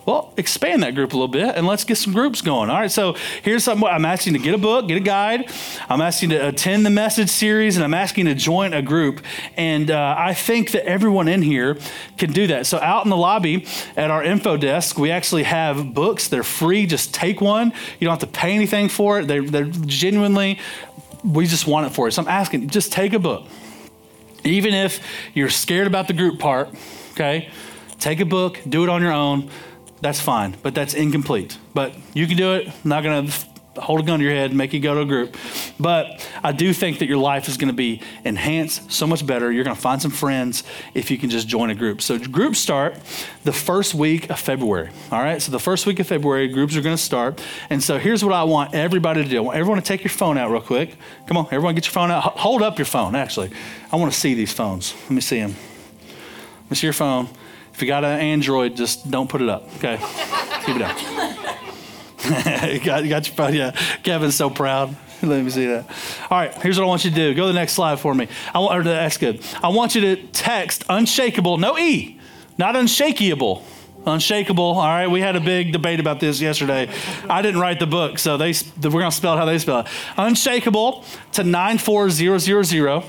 Well, 0.08 0.34
expand 0.38 0.84
that 0.84 0.96
group 0.96 1.12
a 1.12 1.18
little 1.18 1.28
bit 1.28 1.58
and 1.58 1.68
let's 1.68 1.84
get 1.84 1.98
some 1.98 2.14
groups 2.14 2.42
going. 2.42 2.70
All 2.70 2.78
right, 2.78 2.90
so 2.90 3.18
here's 3.44 3.66
something 3.66 3.86
I'm 3.86 4.06
asking 4.06 4.34
to 4.34 4.40
get 4.40 4.54
a 4.54 4.58
book, 4.58 4.88
get 4.88 4.96
a 4.96 5.02
guide. 5.02 5.52
I'm 5.90 6.00
asking 6.00 6.30
to 6.30 6.48
attend 6.48 6.86
the 6.86 6.90
message 6.90 7.28
series, 7.28 7.76
and 7.76 7.84
I'm 7.84 7.94
asking 7.94 8.28
to 8.28 8.34
join 8.34 8.72
a 8.72 8.82
group. 8.82 9.20
And 9.58 9.92
uh, 9.92 10.16
I 10.18 10.34
think 10.34 10.72
that 10.72 10.86
everyone 10.86 11.28
in 11.28 11.42
here 11.42 11.78
can 12.18 12.32
do 12.32 12.48
that. 12.48 12.66
So, 12.68 12.80
out 12.80 13.04
in 13.04 13.10
the 13.10 13.18
lobby 13.18 13.68
at 13.98 14.10
our 14.10 14.24
info 14.24 14.56
desk, 14.56 14.98
we 14.98 15.12
actually 15.12 15.44
have 15.44 15.94
books. 15.94 16.30
They're 16.30 16.42
free. 16.42 16.86
Just 16.86 17.14
take 17.14 17.42
one. 17.42 17.74
You 18.00 18.06
don't 18.06 18.18
have 18.18 18.32
to 18.32 18.40
pay 18.40 18.54
anything 18.54 18.88
for 18.88 19.20
it. 19.20 19.28
They're, 19.28 19.44
they're 19.44 19.66
genuinely, 19.66 20.58
we 21.22 21.48
just 21.48 21.68
want 21.68 21.86
it 21.86 21.90
for 21.90 22.08
you. 22.08 22.12
So, 22.12 22.22
I'm 22.22 22.30
asking, 22.30 22.70
just 22.70 22.94
take 22.94 23.12
a 23.12 23.20
book. 23.20 23.46
Even 24.46 24.74
if 24.74 25.02
you're 25.34 25.50
scared 25.50 25.86
about 25.86 26.08
the 26.08 26.14
group 26.14 26.40
part, 26.40 26.70
okay? 27.12 27.50
Take 28.00 28.22
a 28.22 28.26
book, 28.26 28.62
do 28.70 28.84
it 28.84 28.90
on 28.90 29.02
your 29.02 29.12
own 29.12 29.50
that's 30.02 30.22
fine, 30.22 30.56
but 30.64 30.76
that's 30.76 30.94
incomplete. 30.94 31.58
But 31.74 31.94
you 32.14 32.28
can 32.28 32.38
do 32.38 32.54
it. 32.54 32.68
I'm 32.68 32.90
not 32.90 33.04
going 33.04 33.28
to 33.28 33.34
hold 33.82 34.00
a 34.00 34.04
gun 34.04 34.20
to 34.20 34.26
your 34.26 34.34
head 34.34 34.50
and 34.52 34.58
make 34.58 34.74
you 34.74 34.80
go 34.80 34.96
to 34.96 35.02
a 35.02 35.06
group. 35.06 35.38
But 35.80 36.28
I 36.44 36.52
do 36.52 36.74
think 36.74 37.00
that 37.00 37.08
your 37.08 37.18
life 37.18 37.48
is 37.48 37.58
going 37.58 37.70
to 37.70 37.76
be 37.76 38.02
enhanced 38.24 38.92
so 38.92 39.08
much 39.08 39.26
better. 39.26 39.52
You're 39.52 39.64
going 39.64 39.76
to 39.76 39.82
find 39.82 40.02
some 40.02 40.12
friends 40.12 40.64
if 40.94 41.12
you 41.12 41.18
can 41.18 41.30
just 41.30 41.48
join 41.48 41.70
a 41.70 41.76
group. 41.76 42.02
So 42.02 42.18
groups 42.20 42.60
start 42.60 42.96
the 43.44 43.54
first 43.54 43.94
week 43.94 44.30
of 44.30 44.40
February. 44.40 44.90
All 45.12 45.22
right. 45.22 45.42
So 45.42 45.52
the 45.52 45.60
first 45.60 45.86
week 45.86 46.00
of 46.00 46.08
February, 46.08 46.48
groups 46.48 46.76
are 46.76 46.82
going 46.82 46.96
to 46.98 47.02
start. 47.02 47.42
And 47.70 47.82
so 47.82 47.98
here's 47.98 48.24
what 48.24 48.34
I 48.34 48.44
want 48.44 48.74
everybody 48.74 49.24
to 49.24 49.30
do. 49.30 49.38
I 49.38 49.42
want 49.42 49.58
everyone 49.58 49.82
to 49.82 49.86
take 49.88 50.04
your 50.04 50.12
phone 50.12 50.38
out 50.38 50.52
real 50.52 50.62
quick. 50.62 50.96
Come 51.28 51.38
on, 51.38 51.46
everyone, 51.48 51.76
get 51.76 51.86
your 51.86 51.94
phone 51.94 52.12
out. 52.12 52.24
Hold 52.24 52.62
up 52.62 52.78
your 52.78 52.86
phone. 52.86 53.16
Actually, 53.16 53.52
I 53.92 53.96
want 53.96 54.12
to 54.12 54.20
see 54.20 54.34
these 54.34 54.54
phones. 54.54 54.94
Let 55.04 55.12
me 55.12 55.22
see 55.22 55.40
them. 55.40 55.56
Let 56.64 56.72
me 56.72 56.76
see 56.76 56.88
your 56.88 56.94
phone. 56.94 57.30
If 57.78 57.84
you 57.84 57.88
got 57.88 58.04
an 58.04 58.20
Android, 58.20 58.76
just 58.76 59.12
don't 59.12 59.30
put 59.30 59.40
it 59.40 59.50
up. 59.50 59.68
Okay, 59.76 59.98
keep 60.66 60.78
it 60.78 60.80
down. 60.80 60.98
you, 62.74 62.80
got, 62.80 63.04
you 63.04 63.10
got 63.10 63.28
your 63.28 63.36
phone. 63.36 63.54
Yeah, 63.54 63.70
Kevin's 64.02 64.34
so 64.34 64.50
proud. 64.50 64.96
Let 65.22 65.44
me 65.44 65.52
see 65.52 65.68
that. 65.68 65.86
All 66.32 66.40
right, 66.40 66.52
here's 66.56 66.80
what 66.80 66.86
I 66.86 66.88
want 66.88 67.06
you 67.06 67.12
to 67.12 67.16
do. 67.16 67.36
Go 67.36 67.44
to 67.44 67.50
the 67.50 67.54
next 67.54 67.74
slide 67.74 68.00
for 68.00 68.16
me. 68.16 68.30
I 68.52 68.58
want, 68.58 68.80
or 68.80 68.84
that's 68.84 69.18
good. 69.18 69.46
I 69.62 69.68
want 69.68 69.94
you 69.94 70.02
to 70.02 70.16
text 70.30 70.86
unshakable, 70.90 71.60
no 71.60 71.78
E, 71.78 72.20
not 72.58 72.74
unshakeable. 72.74 73.62
Unshakable. 74.08 74.64
All 74.64 74.88
right, 74.88 75.06
we 75.06 75.22
had 75.22 75.36
a 75.36 75.40
big 75.40 75.72
debate 75.72 76.00
about 76.00 76.20
this 76.20 76.42
yesterday. 76.42 76.90
I 77.30 77.44
didn't 77.44 77.62
write 77.62 77.80
the 77.80 77.86
book, 77.86 78.18
so 78.18 78.38
they 78.38 78.56
we're 78.82 78.90
gonna 78.90 79.12
spell 79.12 79.36
it 79.36 79.38
how 79.38 79.46
they 79.46 79.60
spell 79.60 79.82
it. 79.82 79.88
Unshakable 80.18 81.06
to 81.34 81.44
nine 81.44 81.78
four 81.78 82.10
zero 82.10 82.40
zero 82.40 82.64
zero. 82.64 83.04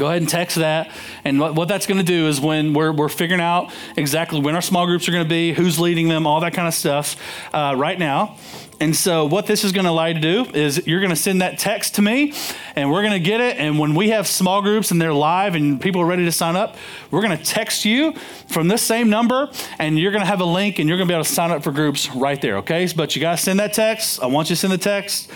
Go 0.00 0.06
ahead 0.06 0.22
and 0.22 0.28
text 0.30 0.56
that. 0.56 0.90
And 1.24 1.38
what, 1.38 1.54
what 1.54 1.68
that's 1.68 1.86
going 1.86 1.98
to 1.98 2.02
do 2.04 2.26
is 2.26 2.40
when 2.40 2.72
we're, 2.72 2.90
we're 2.90 3.10
figuring 3.10 3.42
out 3.42 3.70
exactly 3.98 4.40
when 4.40 4.54
our 4.54 4.62
small 4.62 4.86
groups 4.86 5.06
are 5.10 5.12
going 5.12 5.24
to 5.24 5.28
be, 5.28 5.52
who's 5.52 5.78
leading 5.78 6.08
them, 6.08 6.26
all 6.26 6.40
that 6.40 6.54
kind 6.54 6.66
of 6.66 6.72
stuff 6.72 7.16
uh, 7.52 7.74
right 7.76 7.98
now. 7.98 8.38
And 8.80 8.96
so, 8.96 9.26
what 9.26 9.46
this 9.46 9.62
is 9.62 9.72
going 9.72 9.84
to 9.84 9.90
allow 9.90 10.06
you 10.06 10.14
to 10.14 10.20
do 10.20 10.46
is 10.54 10.86
you're 10.86 11.00
going 11.00 11.10
to 11.10 11.16
send 11.16 11.42
that 11.42 11.58
text 11.58 11.96
to 11.96 12.02
me, 12.02 12.32
and 12.76 12.90
we're 12.90 13.02
going 13.02 13.12
to 13.12 13.20
get 13.20 13.42
it. 13.42 13.58
And 13.58 13.78
when 13.78 13.94
we 13.94 14.08
have 14.08 14.26
small 14.26 14.62
groups 14.62 14.90
and 14.90 14.98
they're 15.02 15.12
live 15.12 15.54
and 15.54 15.78
people 15.78 16.00
are 16.00 16.06
ready 16.06 16.24
to 16.24 16.32
sign 16.32 16.56
up, 16.56 16.76
we're 17.10 17.20
going 17.20 17.36
to 17.36 17.44
text 17.44 17.84
you 17.84 18.14
from 18.48 18.68
this 18.68 18.80
same 18.80 19.10
number, 19.10 19.50
and 19.78 19.98
you're 19.98 20.12
going 20.12 20.22
to 20.22 20.26
have 20.26 20.40
a 20.40 20.46
link, 20.46 20.78
and 20.78 20.88
you're 20.88 20.96
going 20.96 21.08
to 21.08 21.12
be 21.12 21.14
able 21.14 21.24
to 21.24 21.30
sign 21.30 21.50
up 21.50 21.62
for 21.62 21.72
groups 21.72 22.08
right 22.14 22.40
there. 22.40 22.56
Okay? 22.56 22.88
But 22.96 23.14
you 23.14 23.20
got 23.20 23.36
to 23.36 23.42
send 23.42 23.60
that 23.60 23.74
text. 23.74 24.22
I 24.22 24.28
want 24.28 24.48
you 24.48 24.56
to 24.56 24.60
send 24.60 24.72
the 24.72 24.78
text. 24.78 25.30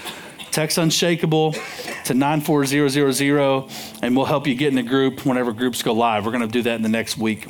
Text 0.54 0.78
Unshakable 0.78 1.56
to 2.04 2.14
94000 2.14 4.00
and 4.02 4.16
we'll 4.16 4.24
help 4.24 4.46
you 4.46 4.54
get 4.54 4.68
in 4.68 4.76
the 4.76 4.84
group 4.84 5.26
whenever 5.26 5.52
groups 5.52 5.82
go 5.82 5.92
live. 5.92 6.24
We're 6.24 6.30
going 6.30 6.46
to 6.46 6.52
do 6.52 6.62
that 6.62 6.76
in 6.76 6.82
the 6.82 6.88
next 6.88 7.18
week 7.18 7.48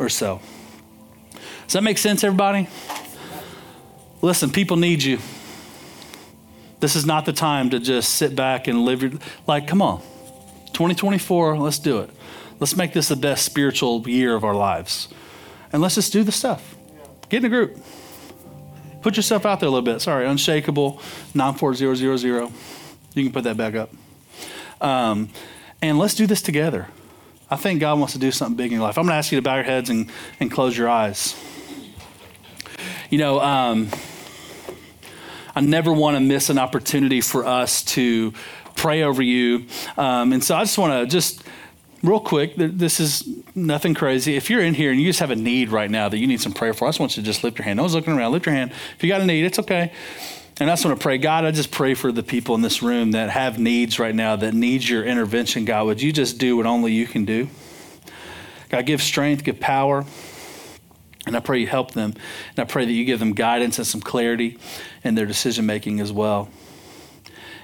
or 0.00 0.08
so. 0.08 0.40
Does 1.64 1.74
that 1.74 1.82
make 1.82 1.98
sense, 1.98 2.24
everybody? 2.24 2.66
Listen, 4.22 4.50
people 4.50 4.78
need 4.78 5.02
you. 5.02 5.18
This 6.80 6.96
is 6.96 7.04
not 7.04 7.26
the 7.26 7.34
time 7.34 7.68
to 7.70 7.78
just 7.78 8.14
sit 8.14 8.34
back 8.34 8.68
and 8.68 8.86
live 8.86 9.02
your 9.02 9.12
like, 9.46 9.66
come 9.66 9.82
on. 9.82 10.00
2024, 10.72 11.58
let's 11.58 11.78
do 11.78 11.98
it. 11.98 12.10
Let's 12.58 12.74
make 12.74 12.94
this 12.94 13.08
the 13.08 13.16
best 13.16 13.44
spiritual 13.44 14.08
year 14.08 14.34
of 14.34 14.44
our 14.44 14.54
lives. 14.54 15.08
And 15.74 15.82
let's 15.82 15.96
just 15.96 16.10
do 16.10 16.24
the 16.24 16.32
stuff. 16.32 16.74
Get 17.28 17.44
in 17.44 17.44
a 17.44 17.48
group. 17.50 17.76
Put 19.06 19.16
yourself 19.16 19.46
out 19.46 19.60
there 19.60 19.68
a 19.68 19.70
little 19.70 19.84
bit. 19.84 20.00
Sorry, 20.00 20.26
unshakable, 20.26 21.00
94000. 21.32 22.52
You 23.14 23.22
can 23.22 23.30
put 23.30 23.44
that 23.44 23.56
back 23.56 23.76
up. 23.76 23.92
Um, 24.80 25.28
and 25.80 25.96
let's 25.96 26.16
do 26.16 26.26
this 26.26 26.42
together. 26.42 26.88
I 27.48 27.54
think 27.54 27.78
God 27.78 28.00
wants 28.00 28.14
to 28.14 28.18
do 28.18 28.32
something 28.32 28.56
big 28.56 28.72
in 28.72 28.78
your 28.78 28.82
life. 28.82 28.98
I'm 28.98 29.04
going 29.04 29.12
to 29.12 29.18
ask 29.18 29.30
you 29.30 29.38
to 29.38 29.42
bow 29.42 29.54
your 29.54 29.62
heads 29.62 29.90
and, 29.90 30.10
and 30.40 30.50
close 30.50 30.76
your 30.76 30.88
eyes. 30.88 31.36
You 33.08 33.18
know, 33.18 33.38
um, 33.38 33.90
I 35.54 35.60
never 35.60 35.92
want 35.92 36.16
to 36.16 36.20
miss 36.20 36.50
an 36.50 36.58
opportunity 36.58 37.20
for 37.20 37.46
us 37.46 37.84
to 37.84 38.32
pray 38.74 39.04
over 39.04 39.22
you. 39.22 39.66
Um, 39.96 40.32
and 40.32 40.42
so 40.42 40.56
I 40.56 40.64
just 40.64 40.78
want 40.78 40.94
to 40.94 41.06
just 41.06 41.44
real 42.06 42.20
quick, 42.20 42.54
this 42.56 43.00
is 43.00 43.28
nothing 43.54 43.92
crazy. 43.94 44.36
If 44.36 44.48
you're 44.48 44.62
in 44.62 44.74
here 44.74 44.90
and 44.90 45.00
you 45.00 45.08
just 45.08 45.20
have 45.20 45.30
a 45.30 45.36
need 45.36 45.70
right 45.70 45.90
now 45.90 46.08
that 46.08 46.18
you 46.18 46.26
need 46.26 46.40
some 46.40 46.52
prayer 46.52 46.72
for, 46.72 46.86
I 46.86 46.88
just 46.88 47.00
want 47.00 47.16
you 47.16 47.22
to 47.22 47.26
just 47.26 47.42
lift 47.42 47.58
your 47.58 47.64
hand. 47.64 47.78
No 47.78 47.82
one's 47.82 47.94
looking 47.94 48.12
around. 48.12 48.32
Lift 48.32 48.46
your 48.46 48.54
hand. 48.54 48.72
If 48.96 49.02
you 49.02 49.08
got 49.08 49.20
a 49.20 49.26
need, 49.26 49.44
it's 49.44 49.58
okay. 49.58 49.92
And 50.58 50.70
I 50.70 50.72
just 50.72 50.84
want 50.84 50.98
to 50.98 51.02
pray, 51.02 51.18
God, 51.18 51.44
I 51.44 51.50
just 51.50 51.70
pray 51.70 51.94
for 51.94 52.12
the 52.12 52.22
people 52.22 52.54
in 52.54 52.62
this 52.62 52.82
room 52.82 53.10
that 53.10 53.28
have 53.28 53.58
needs 53.58 53.98
right 53.98 54.14
now, 54.14 54.36
that 54.36 54.54
need 54.54 54.84
your 54.84 55.04
intervention, 55.04 55.64
God. 55.66 55.84
Would 55.86 56.00
you 56.00 56.12
just 56.12 56.38
do 56.38 56.56
what 56.56 56.64
only 56.64 56.92
you 56.92 57.06
can 57.06 57.24
do? 57.24 57.48
God, 58.70 58.86
give 58.86 59.02
strength, 59.02 59.44
give 59.44 59.60
power. 59.60 60.06
And 61.26 61.36
I 61.36 61.40
pray 61.40 61.58
you 61.58 61.66
help 61.66 61.90
them. 61.90 62.14
And 62.50 62.58
I 62.58 62.64
pray 62.64 62.86
that 62.86 62.92
you 62.92 63.04
give 63.04 63.18
them 63.18 63.32
guidance 63.32 63.78
and 63.78 63.86
some 63.86 64.00
clarity 64.00 64.58
in 65.04 65.14
their 65.14 65.26
decision 65.26 65.66
making 65.66 66.00
as 66.00 66.12
well. 66.12 66.48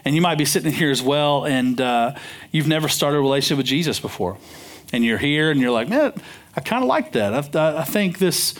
And 0.04 0.14
you 0.14 0.20
might 0.20 0.36
be 0.36 0.44
sitting 0.44 0.72
here 0.72 0.90
as 0.90 1.02
well, 1.02 1.44
and 1.44 1.80
uh, 1.80 2.14
you've 2.50 2.66
never 2.66 2.88
started 2.88 3.18
a 3.18 3.20
relationship 3.20 3.58
with 3.58 3.66
Jesus 3.66 4.00
before. 4.00 4.36
And 4.92 5.04
you're 5.04 5.18
here, 5.18 5.50
and 5.50 5.60
you're 5.60 5.70
like, 5.70 5.88
man, 5.88 6.12
I 6.56 6.60
kind 6.60 6.82
of 6.82 6.88
like 6.88 7.12
that. 7.12 7.56
I, 7.56 7.78
I 7.78 7.84
think 7.84 8.18
this 8.18 8.54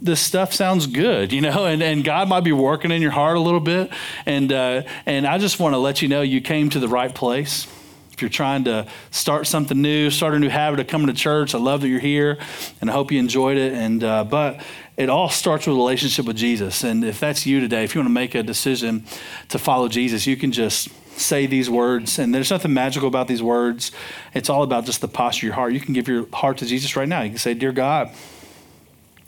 this 0.00 0.20
stuff 0.20 0.52
sounds 0.52 0.86
good, 0.86 1.32
you 1.32 1.40
know, 1.40 1.66
and, 1.66 1.82
and 1.82 2.04
God 2.04 2.28
might 2.28 2.44
be 2.44 2.52
working 2.52 2.90
in 2.90 3.02
your 3.02 3.10
heart 3.10 3.36
a 3.36 3.40
little 3.40 3.60
bit. 3.60 3.90
And, 4.24 4.52
uh, 4.52 4.82
and 5.06 5.26
I 5.26 5.38
just 5.38 5.58
want 5.58 5.74
to 5.74 5.78
let 5.78 6.02
you 6.02 6.08
know 6.08 6.22
you 6.22 6.40
came 6.40 6.70
to 6.70 6.78
the 6.78 6.88
right 6.88 7.14
place. 7.14 7.66
If 8.12 8.22
you're 8.22 8.30
trying 8.30 8.64
to 8.64 8.86
start 9.10 9.46
something 9.46 9.80
new, 9.80 10.10
start 10.10 10.34
a 10.34 10.38
new 10.38 10.48
habit 10.48 10.80
of 10.80 10.86
coming 10.86 11.08
to 11.08 11.12
church, 11.12 11.54
I 11.54 11.58
love 11.58 11.82
that 11.82 11.88
you're 11.88 12.00
here 12.00 12.38
and 12.80 12.88
I 12.88 12.92
hope 12.94 13.12
you 13.12 13.18
enjoyed 13.18 13.58
it. 13.58 13.74
And, 13.74 14.02
uh, 14.02 14.24
but 14.24 14.62
it 14.96 15.10
all 15.10 15.28
starts 15.28 15.66
with 15.66 15.76
a 15.76 15.78
relationship 15.78 16.24
with 16.24 16.36
Jesus. 16.36 16.82
And 16.82 17.04
if 17.04 17.20
that's 17.20 17.46
you 17.46 17.60
today, 17.60 17.84
if 17.84 17.94
you 17.94 18.00
want 18.00 18.08
to 18.08 18.14
make 18.14 18.34
a 18.34 18.42
decision 18.42 19.04
to 19.50 19.58
follow 19.58 19.88
Jesus, 19.88 20.26
you 20.26 20.36
can 20.36 20.52
just 20.52 20.88
say 21.18 21.46
these 21.46 21.68
words, 21.68 22.18
and 22.18 22.34
there's 22.34 22.50
nothing 22.50 22.74
magical 22.74 23.08
about 23.08 23.28
these 23.28 23.42
words. 23.42 23.90
It's 24.34 24.50
all 24.50 24.62
about 24.62 24.84
just 24.84 25.00
the 25.00 25.08
posture 25.08 25.46
of 25.46 25.48
your 25.48 25.54
heart. 25.54 25.72
You 25.72 25.80
can 25.80 25.94
give 25.94 26.08
your 26.08 26.26
heart 26.32 26.58
to 26.58 26.66
Jesus 26.66 26.96
right 26.96 27.08
now. 27.08 27.22
You 27.22 27.30
can 27.30 27.38
say, 27.38 27.54
Dear 27.54 27.72
God, 27.72 28.10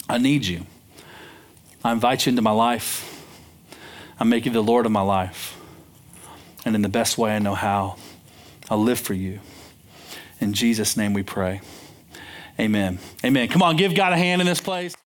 I 0.09 0.19
need 0.19 0.47
you. 0.47 0.67
I 1.85 1.93
invite 1.93 2.27
you 2.27 2.31
into 2.31 2.43
my 2.43 2.51
life. 2.51 3.15
I 4.19 4.25
make 4.25 4.47
you 4.47 4.53
the 4.53 4.63
Lord 4.63 4.85
of 4.85 4.93
my 4.93 5.01
life. 5.01 5.59
And 6.65 6.75
in 6.75 6.83
the 6.83 6.89
best 6.89 7.17
way 7.17 7.35
I 7.35 7.39
know 7.39 7.55
how, 7.55 7.97
I'll 8.69 8.83
live 8.83 8.99
for 8.99 9.15
you. 9.15 9.41
In 10.41 10.53
Jesus' 10.53 10.97
name 10.97 11.15
we 11.15 11.23
pray. 11.23 11.61
Amen. 12.59 12.99
Amen. 13.25 13.49
Come 13.49 13.63
on, 13.63 13.77
give 13.77 13.95
God 13.95 14.13
a 14.13 14.17
hand 14.17 14.41
in 14.41 14.47
this 14.47 14.61
place. 14.61 14.95